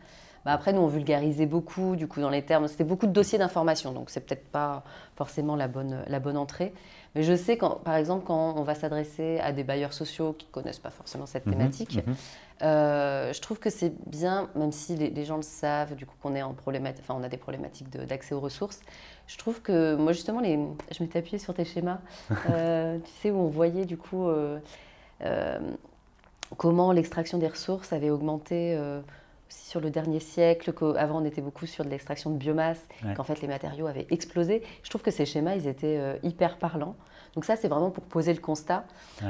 Bah 0.45 0.51
après, 0.51 0.73
nous, 0.73 0.81
on 0.81 0.89
vulgarisait 0.89 1.47
beaucoup, 1.47 1.95
du 1.95 2.09
coup, 2.09 2.21
dans 2.21 2.29
les 2.29 2.43
termes. 2.43 2.67
C'était 2.67 2.83
beaucoup 2.83 3.07
de 3.07 3.13
dossiers 3.13 3.39
d'information, 3.39 3.93
donc 3.93 4.11
c'est 4.11 4.27
peut-être 4.27 4.49
pas 4.49 4.83
forcément 5.15 5.55
la 5.55 5.69
bonne, 5.69 6.03
la 6.09 6.19
bonne 6.19 6.37
entrée. 6.37 6.75
Mais 7.15 7.23
je 7.23 7.37
sais, 7.37 7.57
quand, 7.57 7.77
par 7.77 7.95
exemple, 7.95 8.25
quand 8.27 8.55
on 8.57 8.65
va 8.65 8.75
s'adresser 8.75 9.39
à 9.39 9.53
des 9.53 9.63
bailleurs 9.63 9.93
sociaux 9.93 10.33
qui 10.33 10.49
connaissent 10.49 10.81
pas 10.81 10.91
forcément 10.91 11.27
cette 11.27 11.47
mhm, 11.47 11.53
thématique, 11.53 11.97
mhm. 12.05 12.15
Euh, 12.63 13.33
je 13.33 13.41
trouve 13.41 13.59
que 13.59 13.69
c'est 13.69 13.93
bien, 14.09 14.49
même 14.55 14.71
si 14.71 14.95
les, 14.95 15.25
gens 15.25 15.37
le 15.37 15.43
savent, 15.43 15.97
du 15.97 16.07
coup, 16.07 16.15
qu'on 16.23 16.37
est 16.37 16.43
en 16.43 16.55
problématique, 16.55 17.05
enfin, 17.05 17.19
on 17.21 17.25
a 17.25 17.29
des 17.29 17.37
problématiques 17.37 17.91
d'accès 17.91 18.33
aux 18.33 18.41
ressources. 18.41 18.81
Je 19.27 19.37
trouve 19.39 19.61
que, 19.61 19.97
moi, 19.97 20.13
justement, 20.13 20.41
les, 20.41 20.59
je 20.93 21.03
m'étais 21.03 21.19
appuyée 21.19 21.39
sur 21.39 21.53
tes 21.53 21.65
schémas, 21.65 21.99
euh, 22.51 22.99
tu 22.99 23.11
sais, 23.21 23.31
où 23.33 23.39
on 23.39 23.49
voyait, 23.49 23.87
du 23.87 23.97
coup, 23.97 24.29
comment 26.57 26.93
l'extraction 26.93 27.39
des 27.39 27.49
ressources 27.49 27.93
avait 27.93 28.11
augmenté 28.11 28.75
euh, 28.77 29.01
aussi 29.49 29.67
sur 29.67 29.81
le 29.81 29.91
dernier 29.91 30.21
siècle, 30.21 30.73
qu'avant 30.73 31.21
on 31.21 31.25
était 31.25 31.43
beaucoup 31.43 31.67
sur 31.67 31.85
de 31.85 31.91
l'extraction 31.91 32.31
de 32.31 32.37
biomasse, 32.37 32.83
qu'en 33.17 33.25
fait 33.25 33.41
les 33.41 33.49
matériaux 33.49 33.87
avaient 33.87 34.07
explosé. 34.11 34.63
Je 34.83 34.91
trouve 34.91 35.03
que 35.03 35.11
ces 35.11 35.27
schémas, 35.27 35.55
ils 35.55 35.67
étaient 35.67 35.99
euh, 35.99 36.17
hyper 36.23 36.59
parlants. 36.59 36.97
Donc 37.35 37.45
ça, 37.45 37.57
c'est 37.57 37.67
vraiment 37.67 37.91
pour 37.91 38.05
poser 38.05 38.33
le 38.33 38.41
constat. 38.41 38.85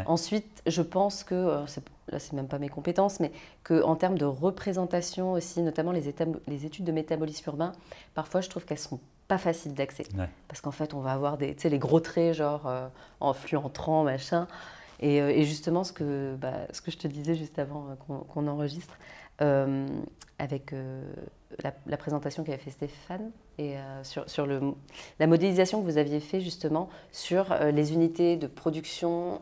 Ensuite, 0.05 0.63
je 0.67 0.83
pense 0.83 1.25
que, 1.25 1.35
euh, 1.35 1.65
là 2.09 2.19
c'est 2.19 2.35
même 2.35 2.49
pas 2.49 2.59
mes 2.59 2.69
compétences, 2.69 3.19
mais 3.19 3.33
qu'en 3.63 3.97
termes 3.97 4.19
de 4.19 4.27
représentation 4.27 5.33
aussi, 5.33 5.63
notamment 5.63 5.91
les, 5.91 6.15
les, 6.47 6.67
études 6.67 6.85
de 6.85 6.93
métabolisme 6.93 7.49
urbain, 7.49 7.73
parfois 8.15 8.43
je 8.43 8.51
trouve 8.51 8.67
qu'elles 8.67 8.79
sont 8.79 9.01
pas 9.27 9.39
faciles 9.39 9.73
d'accès. 9.73 10.05
Parce 10.49 10.61
qu'en 10.61 10.71
fait, 10.71 10.93
on 10.93 11.01
va 11.01 11.13
avoir 11.13 11.39
des, 11.39 11.57
les 11.65 11.79
gros 11.79 12.01
traits, 12.01 12.35
genre 12.35 12.71
en 13.21 13.33
flux 13.33 13.57
entrant, 13.57 14.05
machin. 14.05 14.47
Euh, 15.05 15.29
et, 15.29 15.45
justement, 15.45 15.85
ce 15.85 15.93
que, 15.93 16.35
bah, 16.37 16.67
ce 16.73 16.81
que 16.81 16.91
je 16.91 16.99
te 16.99 17.07
disais 17.07 17.35
juste 17.35 17.59
avant 17.59 17.87
euh, 17.91 18.23
qu'on 18.29 18.47
enregistre, 18.47 18.99
euh, 19.41 19.87
avec 20.39 20.75
la, 21.63 21.97
présentation 21.97 22.43
qu'avait 22.43 22.59
fait 22.59 22.71
Stéphane 22.71 23.31
et 23.59 23.77
sur, 24.03 24.29
sur 24.29 24.47
le, 24.47 24.61
la 25.21 25.29
modélisation 25.29 25.81
que 25.81 25.87
vous 25.87 25.97
aviez 25.97 26.19
fait 26.19 26.41
justement 26.41 26.89
sur 27.13 27.55
les 27.73 27.93
unités 27.93 28.37
de 28.37 28.49
production, 28.49 29.41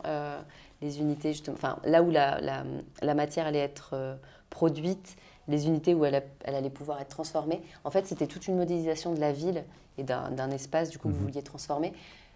les 0.81 0.99
unités 0.99 1.33
justement, 1.33 1.57
enfin 1.57 1.79
là 1.83 2.03
où 2.03 2.11
la, 2.11 2.39
la, 2.41 2.63
la 3.01 3.13
matière 3.15 3.47
allait 3.47 3.57
être 3.57 4.17
produite, 4.51 5.15
les 5.47 5.65
unités 5.65 5.95
où 5.95 6.05
elle, 6.05 6.23
elle, 6.43 6.55
allait 6.55 6.69
pouvoir 6.69 7.01
être 7.01 7.09
transformée. 7.09 7.61
En 7.83 7.89
fait, 7.89 8.05
c'était 8.05 8.27
toute 8.27 8.47
une 8.47 8.55
modélisation 8.55 9.13
de 9.13 9.19
la 9.19 9.31
ville 9.31 9.63
et 9.97 10.03
d'un 10.03 10.51
espace 10.51 10.91
du 10.91 10.99
coup 10.99 11.07
que 11.07 11.13
vous 11.13 11.19
mhm. 11.19 11.25
vouliez 11.25 11.43
transformer 11.43 11.93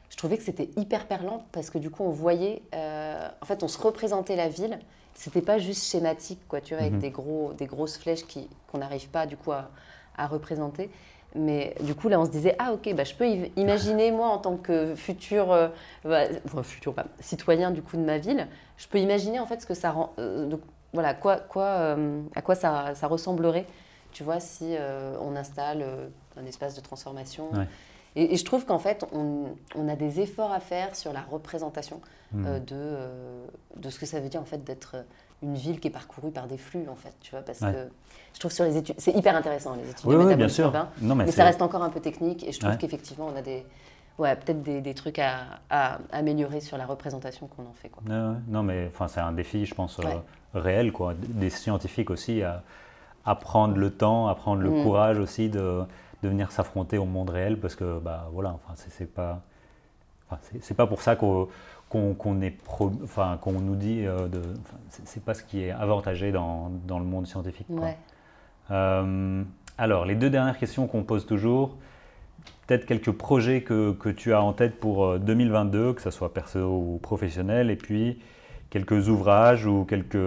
je 0.09 0.15
trouvais 0.15 0.37
que 0.37 0.43
c'était 0.43 0.69
hyper 0.77 1.07
perlant 1.07 1.45
parce 1.51 1.69
que 1.69 1.77
du 1.77 1.89
coup, 1.89 2.03
on 2.03 2.11
voyait, 2.11 2.61
euh, 2.73 3.27
en 3.41 3.45
fait, 3.45 3.63
on 3.63 3.67
se 3.67 3.79
représentait 3.79 4.35
la 4.35 4.49
ville. 4.49 4.79
C'était 5.13 5.41
pas 5.41 5.57
juste 5.57 5.83
schématique, 5.85 6.39
quoi, 6.47 6.61
tu 6.61 6.75
vois, 6.75 6.83
avec 6.83 6.93
mhm. 6.93 6.99
des, 6.99 7.09
gros, 7.09 7.53
des 7.53 7.65
grosses 7.65 7.97
flèches 7.97 8.25
qui, 8.25 8.47
qu'on 8.71 8.77
n'arrive 8.77 9.09
pas, 9.09 9.25
du 9.25 9.35
coup, 9.35 9.51
à, 9.51 9.69
à, 10.15 10.27
représenter. 10.27 10.91
Mais 11.35 11.75
du 11.81 11.95
coup, 11.95 12.07
là, 12.07 12.19
on 12.19 12.25
se 12.25 12.29
disait, 12.29 12.55
ah, 12.59 12.73
ok, 12.73 12.93
bah, 12.93 13.03
je 13.03 13.15
peux 13.15 13.27
imaginer, 13.57 14.11
moi, 14.11 14.27
en 14.27 14.37
tant 14.37 14.57
que 14.57 14.95
futur, 14.95 15.51
euh, 15.51 15.69
bah, 16.05 16.25
futur 16.63 16.93
citoyen, 17.19 17.71
du 17.71 17.81
coup, 17.81 17.97
de 17.97 18.03
ma 18.03 18.19
ville, 18.19 18.47
je 18.77 18.87
peux 18.87 18.99
imaginer, 18.99 19.39
en 19.39 19.45
fait, 19.45 19.61
ce 19.61 19.65
que 19.65 19.73
ça 19.73 19.91
rend. 19.91 20.13
Euh, 20.19 20.45
donc, 20.45 20.61
voilà, 20.93 21.13
quoi, 21.13 21.37
quoi, 21.37 21.97
à 22.33 22.41
quoi 22.41 22.55
ça, 22.55 22.95
ça, 22.95 23.07
ressemblerait, 23.07 23.65
tu 24.13 24.23
vois, 24.23 24.39
si 24.39 24.75
on 25.21 25.35
installe 25.35 25.85
un 26.37 26.45
espace 26.45 26.75
de 26.75 26.81
transformation. 26.81 27.51
Et, 28.17 28.35
je 28.35 28.43
trouve 28.43 28.65
qu'en 28.65 28.79
fait, 28.79 29.05
on, 29.13 29.87
a 29.87 29.95
des 29.95 30.19
efforts 30.19 30.51
à 30.51 30.59
faire 30.59 30.95
sur 30.95 31.13
la 31.13 31.21
représentation 31.21 32.01
hmm. 32.31 32.45
euh, 32.45 32.59
de, 32.59 32.65
euh, 32.73 33.45
de 33.75 33.89
ce 33.89 33.99
que 33.99 34.07
ça 34.07 34.19
veut 34.19 34.27
dire 34.27 34.41
en 34.41 34.45
fait 34.45 34.63
d'être 34.63 34.95
une 35.43 35.53
ville 35.53 35.79
qui 35.79 35.87
est 35.87 35.91
parcourue 35.91 36.31
par 36.31 36.47
des 36.47 36.57
flux 36.57 36.87
en 36.89 36.95
fait, 36.95 37.13
tu 37.21 37.31
vois, 37.31 37.41
parce 37.41 37.59
que 37.59 37.89
je 38.33 38.39
trouve 38.39 38.51
sur 38.51 38.65
les 38.65 38.75
études, 38.75 38.95
c'est 38.97 39.15
hyper 39.15 39.35
intéressant 39.35 39.75
les 39.75 39.87
études 39.87 40.05
oui, 40.05 40.35
bien 40.35 40.49
sûr. 40.49 40.73
mais, 40.99 41.31
ça 41.31 41.45
reste 41.45 41.61
encore 41.61 41.83
un 41.83 41.91
peu 41.91 41.99
technique 41.99 42.43
et 42.47 42.51
je 42.51 42.59
trouve 42.59 42.75
qu'effectivement 42.77 43.29
on 43.31 43.35
a 43.37 43.43
des 43.43 43.63
ouais, 44.17 44.35
peut-être 44.35 44.63
des, 44.63 44.81
des, 44.81 44.93
trucs 44.95 45.19
à, 45.19 45.41
à, 45.69 45.99
améliorer 46.11 46.59
sur 46.59 46.77
la 46.77 46.87
représentation 46.87 47.47
qu'on 47.47 47.63
en 47.63 47.73
fait. 47.73 47.89
Quoi. 47.89 48.01
non, 48.47 48.63
mais 48.63 48.89
enfin, 48.91 49.07
c'est 49.07 49.19
un 49.19 49.31
défi, 49.31 49.65
je 49.65 49.75
pense, 49.75 49.99
euh, 49.99 50.03
réel, 50.53 50.91
quoi. 50.91 51.13
Des 51.15 51.49
scientifiques 51.49 52.09
aussi 52.09 52.41
à, 52.41 52.63
à 53.25 53.35
prendre 53.35 53.75
le 53.77 53.91
temps, 53.91 54.27
à 54.27 54.35
prendre 54.35 54.61
le 54.61 54.71
hmm. 54.71 54.83
courage 54.83 55.19
aussi 55.19 55.49
de, 55.49 55.83
de 56.23 56.29
venir 56.29 56.51
s'affronter 56.51 56.97
au 56.97 57.05
monde 57.05 57.29
réel 57.29 57.59
parce 57.59 57.75
que 57.75 57.99
bah 57.99 58.29
voilà 58.31 58.51
enfin 58.51 58.73
c'est 58.75 59.11
pas 59.11 59.41
enfin, 60.29 60.41
c'est 60.61 60.75
pas 60.75 60.87
pour 60.87 61.01
ça 61.01 61.15
qu'on 61.15 61.47
qu'on 61.89 62.41
est 62.41 62.57
enfin 63.03 63.37
qu'on 63.41 63.53
nous 63.53 63.75
dit 63.75 64.05
euh, 64.05 64.27
de 64.27 64.41
c'est 64.89 65.23
pas 65.23 65.33
ce 65.33 65.43
qui 65.43 65.63
est 65.63 65.71
avantagé 65.71 66.31
dans, 66.31 66.71
dans 66.87 66.99
le 66.99 67.05
monde 67.05 67.27
scientifique 67.27 67.67
euh, 68.71 69.43
alors 69.77 70.05
les 70.05 70.15
deux 70.15 70.29
dernières 70.29 70.57
questions 70.57 70.87
qu'on 70.87 71.03
pose 71.03 71.25
toujours 71.25 71.77
peut-être 72.65 72.85
quelques 72.85 73.11
projets 73.11 73.61
que, 73.61 73.93
que, 73.93 74.09
tu 74.09 74.33
as 74.33 74.41
en 74.41 74.51
tête 74.53 74.79
pour 74.79 75.19
2022 75.19 75.77
euh, 75.77 75.93
que 75.93 76.01
ce 76.01 76.11
soit 76.11 76.33
perso 76.33 76.59
ou 76.59 76.99
professionnel 77.01 77.69
et 77.69 77.77
puis 77.77 78.19
quelques 78.69 79.07
ouvrages 79.07 79.65
ou 79.65 79.85
quelques 79.85 80.17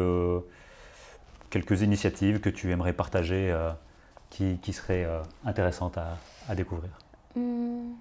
quelques 1.50 1.82
initiatives 1.82 2.40
que 2.40 2.48
tu 2.48 2.70
aimerais 2.70 2.92
partager 2.92 3.52
qui, 4.30 4.58
qui 4.58 4.72
serait 4.72 5.04
euh, 5.04 5.20
intéressante 5.44 5.98
à, 5.98 6.54
découvrir 6.54 6.90
hmm. 7.36 7.92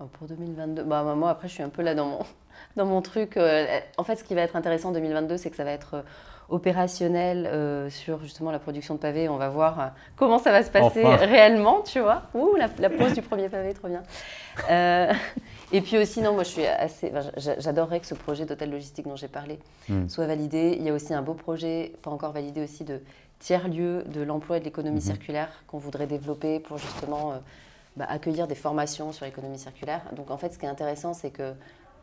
oh, 0.00 0.04
Pour 0.06 0.26
2022, 0.28 0.84
bah, 0.84 1.02
moi 1.14 1.30
après 1.30 1.48
je 1.48 1.54
suis 1.54 1.62
un 1.62 1.68
peu 1.68 1.82
là 1.82 1.94
dans 1.94 2.06
mon, 2.06 2.18
dans 2.76 2.86
mon 2.86 3.02
truc. 3.02 3.36
Euh, 3.36 3.80
en 3.98 4.04
fait, 4.04 4.16
ce 4.16 4.24
qui 4.24 4.34
va 4.34 4.42
être 4.42 4.56
intéressant 4.56 4.90
en 4.90 4.92
2022, 4.92 5.36
c'est 5.36 5.50
que 5.50 5.56
ça 5.56 5.64
va 5.64 5.72
être 5.72 6.04
euh, 6.50 6.54
opérationnel 6.54 7.90
sur 7.90 8.22
justement 8.22 8.50
la 8.50 8.58
production 8.58 8.94
de 8.94 9.00
pavés. 9.00 9.28
On 9.28 9.36
va 9.36 9.48
voir 9.48 9.92
comment 10.16 10.38
ça 10.38 10.50
va 10.50 10.62
se 10.62 10.70
passer 10.70 11.04
réellement, 11.04 11.82
tu 11.82 12.00
vois. 12.00 12.22
Ouh, 12.34 12.56
la, 12.56 12.68
la, 12.78 12.90
pose 12.90 13.12
du 13.14 13.22
premier 13.22 13.48
pavé, 13.48 13.74
trop 13.74 13.88
bien. 13.88 14.02
et 15.72 15.80
puis 15.80 15.98
aussi, 15.98 16.20
non, 16.22 16.34
moi 16.34 16.42
je 16.42 16.48
suis 16.48 16.66
assez. 16.66 17.12
J'adorerais 17.36 18.00
que 18.00 18.06
ce 18.06 18.14
projet 18.14 18.44
d'hôtel 18.44 18.70
logistique 18.70 19.06
dont 19.06 19.16
j'ai 19.16 19.28
parlé 19.28 19.58
hmm. 19.88 20.08
soit 20.08 20.26
validé. 20.26 20.76
Il 20.78 20.84
y 20.84 20.90
a 20.90 20.92
aussi 20.92 21.14
un 21.14 21.22
beau 21.22 21.34
projet, 21.34 21.92
pas 22.02 22.10
encore 22.10 22.32
validé 22.32 22.62
aussi, 22.62 22.84
de 22.84 23.00
tiers-lieu 23.40 24.04
de 24.06 24.20
l'emploi 24.20 24.58
et 24.58 24.60
de 24.60 24.66
l'économie 24.66 24.96
mhm. 24.96 25.00
circulaire 25.00 25.48
qu'on 25.66 25.78
voudrait 25.78 26.06
développer 26.06 26.60
pour 26.60 26.78
justement 26.78 27.32
euh, 27.32 27.36
bah, 27.96 28.06
accueillir 28.08 28.46
des 28.46 28.54
formations 28.54 29.12
sur 29.12 29.24
l'économie 29.24 29.58
circulaire. 29.58 30.02
Donc 30.14 30.30
en 30.30 30.36
fait, 30.36 30.52
ce 30.52 30.58
qui 30.58 30.66
est 30.66 30.68
intéressant, 30.68 31.14
c'est 31.14 31.30
que 31.30 31.54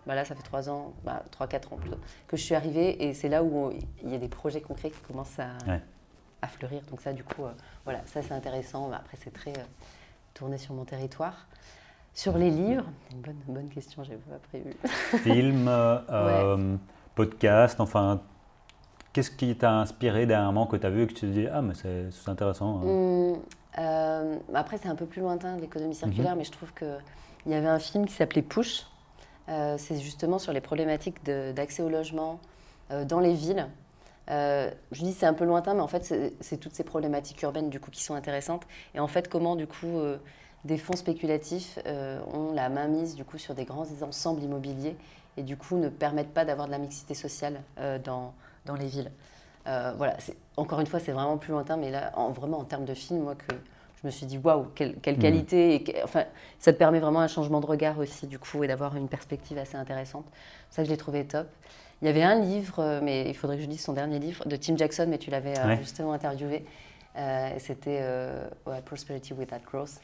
bah, 0.07 0.15
là, 0.15 0.25
ça 0.25 0.33
fait 0.35 0.43
trois 0.43 0.69
ans, 0.69 0.93
bah, 1.03 1.23
trois, 1.31 1.47
quatre 1.47 1.73
ans 1.73 1.77
plutôt, 1.77 1.97
que 2.27 2.37
je 2.37 2.41
suis 2.41 2.55
arrivée 2.55 3.03
et 3.03 3.13
c'est 3.13 3.29
là 3.29 3.43
où 3.43 3.71
il 4.03 4.09
y 4.09 4.15
a 4.15 4.17
des 4.17 4.27
projets 4.27 4.61
concrets 4.61 4.89
qui 4.89 5.01
commencent 5.01 5.39
à, 5.39 5.51
à 6.41 6.47
fleurir. 6.47 6.81
Donc 6.89 7.01
ça, 7.01 7.13
du 7.13 7.23
coup, 7.23 7.43
euh, 7.43 7.51
voilà, 7.83 7.99
ça 8.05 8.21
c'est 8.21 8.33
intéressant. 8.33 8.91
après, 8.91 9.17
c'est 9.21 9.33
très 9.33 9.51
euh, 9.51 9.63
tourné 10.33 10.57
sur 10.57 10.73
mon 10.73 10.85
territoire. 10.85 11.47
Sur 12.13 12.37
les 12.37 12.49
livres, 12.49 12.85
une 13.11 13.21
bonne, 13.21 13.39
bonne 13.47 13.69
question, 13.69 14.03
j'avais 14.03 14.17
pas 14.17 14.39
prévu. 14.49 14.73
Film, 15.23 15.69
podcast, 17.13 17.79
enfin 17.79 18.21
Qu'est-ce 19.17 19.31
qui 19.31 19.55
t'a 19.55 19.73
inspiré 19.73 20.27
dernièrement 20.27 20.67
que 20.67 20.75
tu 20.75 20.85
as 20.85 20.91
vu 20.91 21.01
et 21.01 21.07
que 21.07 21.13
tu 21.13 21.21
te 21.21 21.25
dis 21.25 21.47
Ah, 21.51 21.63
mais 21.63 21.73
c'est 21.73 22.29
intéressant 22.29 22.81
hein. 22.81 22.85
mmh, 22.85 23.39
euh, 23.79 24.35
Après, 24.53 24.77
c'est 24.77 24.89
un 24.89 24.95
peu 24.95 25.07
plus 25.07 25.21
lointain 25.21 25.57
l'économie 25.57 25.95
circulaire, 25.95 26.33
mhm. 26.33 26.37
mais 26.37 26.43
je 26.43 26.51
trouve 26.51 26.71
qu'il 26.75 26.87
y 27.47 27.55
avait 27.55 27.67
un 27.67 27.79
film 27.79 28.05
qui 28.05 28.13
s'appelait 28.13 28.43
Push. 28.43 28.85
Euh, 29.49 29.75
c'est 29.77 29.99
justement 29.99 30.39
sur 30.39 30.53
les 30.53 30.61
problématiques 30.61 31.23
d'accès 31.25 31.81
au 31.81 31.89
logement 31.89 32.39
euh, 32.91 33.05
dans 33.05 33.19
les 33.19 33.33
villes. 33.33 33.67
je 34.27 34.73
dis 34.91 35.13
c'est 35.13 35.25
un 35.25 35.33
peu 35.33 35.45
lointain, 35.45 35.73
mais 35.73 35.81
en 35.81 35.87
fait, 35.87 36.13
c'est 36.41 36.57
toutes 36.57 36.75
ces 36.75 36.83
problématiques 36.83 37.41
urbaines 37.43 37.69
du 37.69 37.79
coup 37.79 37.91
qui 37.91 38.03
sont 38.03 38.15
intéressantes. 38.15 38.63
Et 38.95 38.99
en 38.99 39.07
fait, 39.07 39.29
comment 39.29 39.55
du 39.55 39.67
coup 39.67 40.01
des 40.65 40.77
fonds 40.77 40.97
spéculatifs 40.97 41.79
ont 42.33 42.51
la 42.53 42.69
main 42.69 42.87
mise 42.87 43.15
du 43.15 43.23
coup 43.23 43.37
sur 43.37 43.55
des 43.55 43.63
grands 43.63 43.87
ensembles 44.01 44.43
immobiliers 44.43 44.97
et 45.37 45.43
du 45.43 45.55
coup 45.55 45.77
ne 45.77 45.87
permettent 45.87 46.33
pas 46.33 46.43
d'avoir 46.43 46.67
de 46.67 46.71
la 46.71 46.77
mixité 46.77 47.13
sociale 47.13 47.61
dans, 48.03 48.33
dans 48.65 48.75
les 48.75 48.87
villes. 48.87 49.11
Euh, 49.67 49.93
voilà, 49.97 50.17
encore 50.55 50.79
une 50.79 50.87
fois, 50.87 50.99
c'est 50.99 51.11
vraiment 51.11 51.37
plus 51.37 51.51
lointain, 51.51 51.77
mais 51.77 51.91
là, 51.91 52.11
en, 52.15 52.31
vraiment 52.31 52.59
en 52.59 52.63
termes 52.63 52.85
de 52.85 52.93
film, 52.93 53.21
moi, 53.21 53.35
que 53.35 53.55
je 54.07 54.13
me 54.13 54.17
suis 54.17 54.25
dit, 54.25 54.37
waouh, 54.37 54.67
quelle, 54.73 54.95
quelle, 55.01 55.17
mmh. 55.17 55.19
qualité. 55.19 55.75
Et, 55.75 56.03
enfin, 56.03 56.23
ça 56.59 56.71
te 56.71 56.77
permet 56.77 56.99
vraiment 56.99 57.19
un 57.19 57.27
changement 57.27 57.59
de 57.59 57.65
regard 57.65 57.99
aussi, 57.99 58.25
du 58.25 58.39
coup, 58.39 58.63
et 58.63 58.67
d'avoir 58.67 58.95
une 58.95 59.09
perspective 59.09 59.57
assez 59.57 59.75
intéressante. 59.75 60.25
Ça, 60.69 60.83
je 60.83 60.89
l'ai 60.89 60.97
trouvé 60.97 61.25
top. 61.25 61.47
Il 62.01 62.07
y 62.07 62.09
avait 62.09 62.23
un 62.23 62.39
livre, 62.39 62.99
mais 63.03 63.27
il 63.27 63.33
faudrait 63.35 63.57
que 63.57 63.63
je 63.63 63.67
dise 63.67 63.81
son 63.81 63.93
dernier 63.93 64.19
livre, 64.19 64.47
de 64.47 64.55
Tim 64.55 64.77
Jackson, 64.77 65.07
mais 65.09 65.17
tu 65.17 65.29
l'avais 65.31 65.55
justement 65.77 66.13
interviewé. 66.13 66.63
c'était 67.57 68.01
Prosperity 68.85 69.33
Without 69.33 69.63
Growth. 69.69 69.99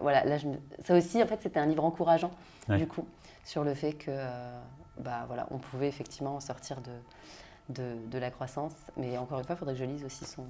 voilà, 0.00 0.24
là, 0.24 0.38
ça 0.82 0.96
aussi, 0.96 1.22
en 1.22 1.26
fait, 1.26 1.38
c'était 1.42 1.60
un 1.60 1.66
livre 1.66 1.84
encourageant, 1.84 2.30
du 2.70 2.86
coup, 2.86 3.06
sur 3.44 3.64
le 3.64 3.74
fait 3.74 3.92
que, 3.92 4.10
bah, 4.98 5.24
voilà, 5.26 5.46
on 5.50 5.58
pouvait 5.58 5.88
effectivement 5.88 6.40
sortir 6.40 6.80
de, 6.80 6.90
de, 7.70 8.18
la 8.18 8.30
croissance. 8.30 8.74
Mais 8.96 9.16
encore 9.18 9.38
une 9.38 9.44
fois, 9.44 9.54
il 9.54 9.58
faudrait 9.58 9.74
que 9.74 9.80
je 9.80 9.84
lise 9.84 10.04
aussi 10.04 10.24
son, 10.24 10.44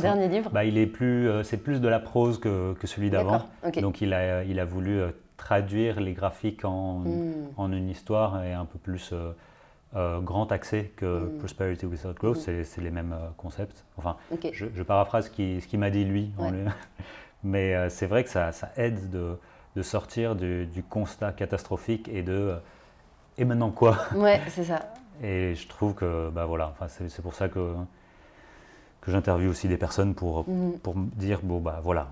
dernier 0.00 0.28
livre. 0.28 0.50
Bah, 0.50 0.64
il 0.64 0.78
est 0.78 0.86
plus, 0.86 1.28
euh, 1.28 1.42
c'est 1.42 1.56
plus 1.56 1.80
de 1.80 1.88
la 1.88 2.00
prose 2.00 2.38
que, 2.38 2.74
que 2.74 2.86
celui 2.86 3.10
d'avant. 3.10 3.42
Donc 3.80 4.00
il 4.00 4.12
a, 4.12 4.44
il 4.44 4.60
a 4.60 4.64
voulu 4.64 5.00
euh, 5.00 5.10
traduire 5.36 6.00
les 6.00 6.12
graphiques 6.12 6.64
en, 6.64 7.00
hmm. 7.00 7.48
en, 7.56 7.72
une 7.72 7.88
histoire 7.88 8.44
et 8.44 8.52
un 8.52 8.64
peu 8.64 8.78
plus 8.78 9.12
euh, 9.94 10.20
grand 10.20 10.52
accès 10.52 10.92
que 10.96 11.20
hmm. 11.20 11.38
Prosperity 11.38 11.86
Without 11.86 12.14
Growth. 12.14 12.46
Hmm. 12.46 12.64
C'est 12.64 12.80
les 12.80 12.90
mêmes 12.90 13.16
concepts. 13.36 13.84
Enfin, 13.96 14.16
je, 14.52 14.66
je, 14.74 14.82
paraphrase 14.82 15.30
ce 15.30 15.66
qu'il 15.66 15.78
m'a 15.78 15.90
dit 15.90 16.04
lui. 16.04 16.32
Mais 17.42 17.88
c'est 17.88 18.06
vrai 18.06 18.22
que 18.22 18.28
ça, 18.28 18.52
ça 18.52 18.70
aide 18.76 19.08
de, 19.08 19.38
de 19.74 19.82
sortir 19.82 20.36
du, 20.36 20.66
du, 20.66 20.82
constat 20.82 21.32
catastrophique 21.32 22.06
et 22.12 22.22
de 22.22 22.54
et 23.38 23.46
maintenant 23.46 23.70
quoi? 23.70 23.96
Ouais, 24.14 24.42
c'est 24.48 24.64
ça. 24.64 24.92
Et 25.22 25.54
je 25.54 25.68
trouve 25.68 25.94
que 25.94 26.30
bah 26.30 26.46
voilà, 26.46 26.68
enfin, 26.68 26.88
c'est 26.88 27.22
pour 27.22 27.34
ça 27.34 27.48
que, 27.48 27.74
que 29.00 29.10
j'interviewe 29.10 29.50
aussi 29.50 29.68
des 29.68 29.76
personnes 29.76 30.14
pour, 30.14 30.48
mhm. 30.48 30.78
pour 30.78 30.94
dire 30.96 31.40
bon, 31.42 31.60
bah 31.60 31.80
voilà, 31.82 32.08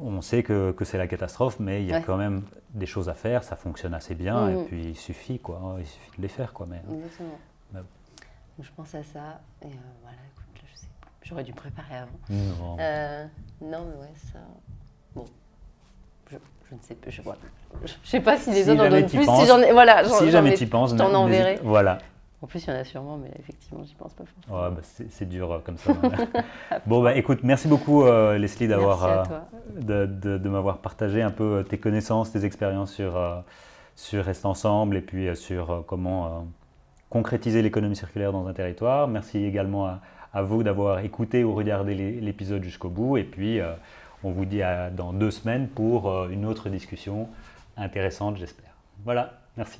on 0.00 0.20
sait 0.22 0.42
que, 0.42 0.72
que 0.72 0.84
c'est 0.84 0.98
la 0.98 1.06
catastrophe, 1.06 1.58
mais 1.58 1.82
il 1.82 1.88
y 1.88 1.92
a 1.92 2.00
quand 2.00 2.16
même 2.16 2.42
des 2.70 2.86
choses 2.86 3.08
à 3.08 3.14
faire, 3.14 3.44
ça 3.44 3.56
fonctionne 3.56 3.94
assez 3.94 4.14
bien, 4.14 4.48
et 4.48 4.54
mhm. 4.54 4.64
puis 4.66 4.84
il 4.90 4.96
suffit, 4.96 5.38
quoi, 5.38 5.76
il 5.78 5.86
suffit 5.86 6.16
de 6.16 6.22
les 6.22 6.28
faire. 6.28 6.52
Quoi, 6.52 6.66
mais, 6.68 6.82
Exactement. 6.94 7.84
je 8.60 8.70
pense 8.76 8.94
à 8.94 9.02
ça, 9.02 9.40
et 9.62 9.66
euh, 9.66 9.70
voilà, 10.02 10.18
écoute, 10.32 10.62
je 10.72 10.80
sais 10.80 10.86
j'aurais 11.22 11.44
dû 11.44 11.52
préparer 11.52 11.96
avant. 11.96 12.18
Non. 12.28 12.76
Euh, 12.78 13.24
non, 13.60 13.86
mais 13.88 14.00
ouais, 14.02 14.12
ça. 14.32 14.38
Bon. 15.14 15.24
Je, 16.30 16.36
je 16.70 16.74
ne 16.74 16.80
sais 16.80 16.94
pas, 16.94 17.10
je, 17.10 17.22
je, 17.86 18.08
sais 18.08 18.20
pas 18.20 18.36
si 18.38 18.50
les 18.50 18.68
autres 18.68 18.84
en 18.84 18.88
donnent 18.88 19.06
plus. 19.06 19.24
si, 19.24 19.50
ai, 19.50 19.72
voilà, 19.72 20.04
si 20.04 20.30
jamais 20.30 20.54
tu 20.54 20.64
y 20.64 20.66
penses, 20.66 20.96
t'en 20.96 21.12
enverrai. 21.12 21.60
Voilà. 21.62 21.98
En 22.42 22.48
plus, 22.48 22.64
il 22.66 22.70
y 22.70 22.72
en 22.72 22.76
a 22.76 22.82
sûrement, 22.82 23.18
mais 23.18 23.30
effectivement, 23.38 23.84
j'y 23.84 23.94
pense 23.94 24.14
pas 24.14 24.24
forcément. 24.24 24.64
Ouais, 24.64 24.70
bah 24.74 24.82
c'est 24.82 25.28
dur 25.28 25.52
euh, 25.52 25.58
comme 25.60 25.78
ça. 25.78 25.92
bon, 26.86 27.00
bah 27.00 27.14
écoute, 27.14 27.40
merci 27.44 27.68
beaucoup 27.68 28.02
euh, 28.02 28.36
Leslie 28.36 28.66
d'avoir 28.66 29.04
euh, 29.04 29.22
de, 29.80 30.06
de, 30.06 30.38
de 30.38 30.48
m'avoir 30.48 30.78
partagé 30.78 31.22
un 31.22 31.30
peu 31.30 31.64
tes 31.68 31.78
connaissances, 31.78 32.32
tes 32.32 32.44
expériences 32.44 32.92
sur, 32.92 33.44
sur 33.94 34.24
Reste 34.24 34.44
Ensemble 34.44 34.96
et 34.96 35.00
puis 35.00 35.36
sur 35.36 35.84
comment 35.86 36.48
concrétiser 37.10 37.62
l'économie 37.62 37.94
circulaire 37.94 38.32
dans 38.32 38.48
un 38.48 38.52
territoire. 38.52 39.06
Merci 39.06 39.44
également 39.44 39.86
à, 39.86 40.00
à 40.34 40.42
vous 40.42 40.64
d'avoir 40.64 40.98
écouté 40.98 41.44
ou 41.44 41.54
regardé 41.54 41.94
l'épisode 41.94 42.64
jusqu'au 42.64 42.88
bout. 42.88 43.18
Et 43.18 43.24
puis, 43.24 43.60
on 44.24 44.32
vous 44.32 44.46
dit 44.46 44.62
à, 44.62 44.90
dans 44.90 45.12
deux 45.12 45.30
semaines 45.30 45.68
pour 45.68 46.26
une 46.26 46.44
autre 46.44 46.70
discussion 46.70 47.28
intéressante, 47.76 48.36
j'espère. 48.36 48.74
Voilà, 49.04 49.34
merci. 49.56 49.78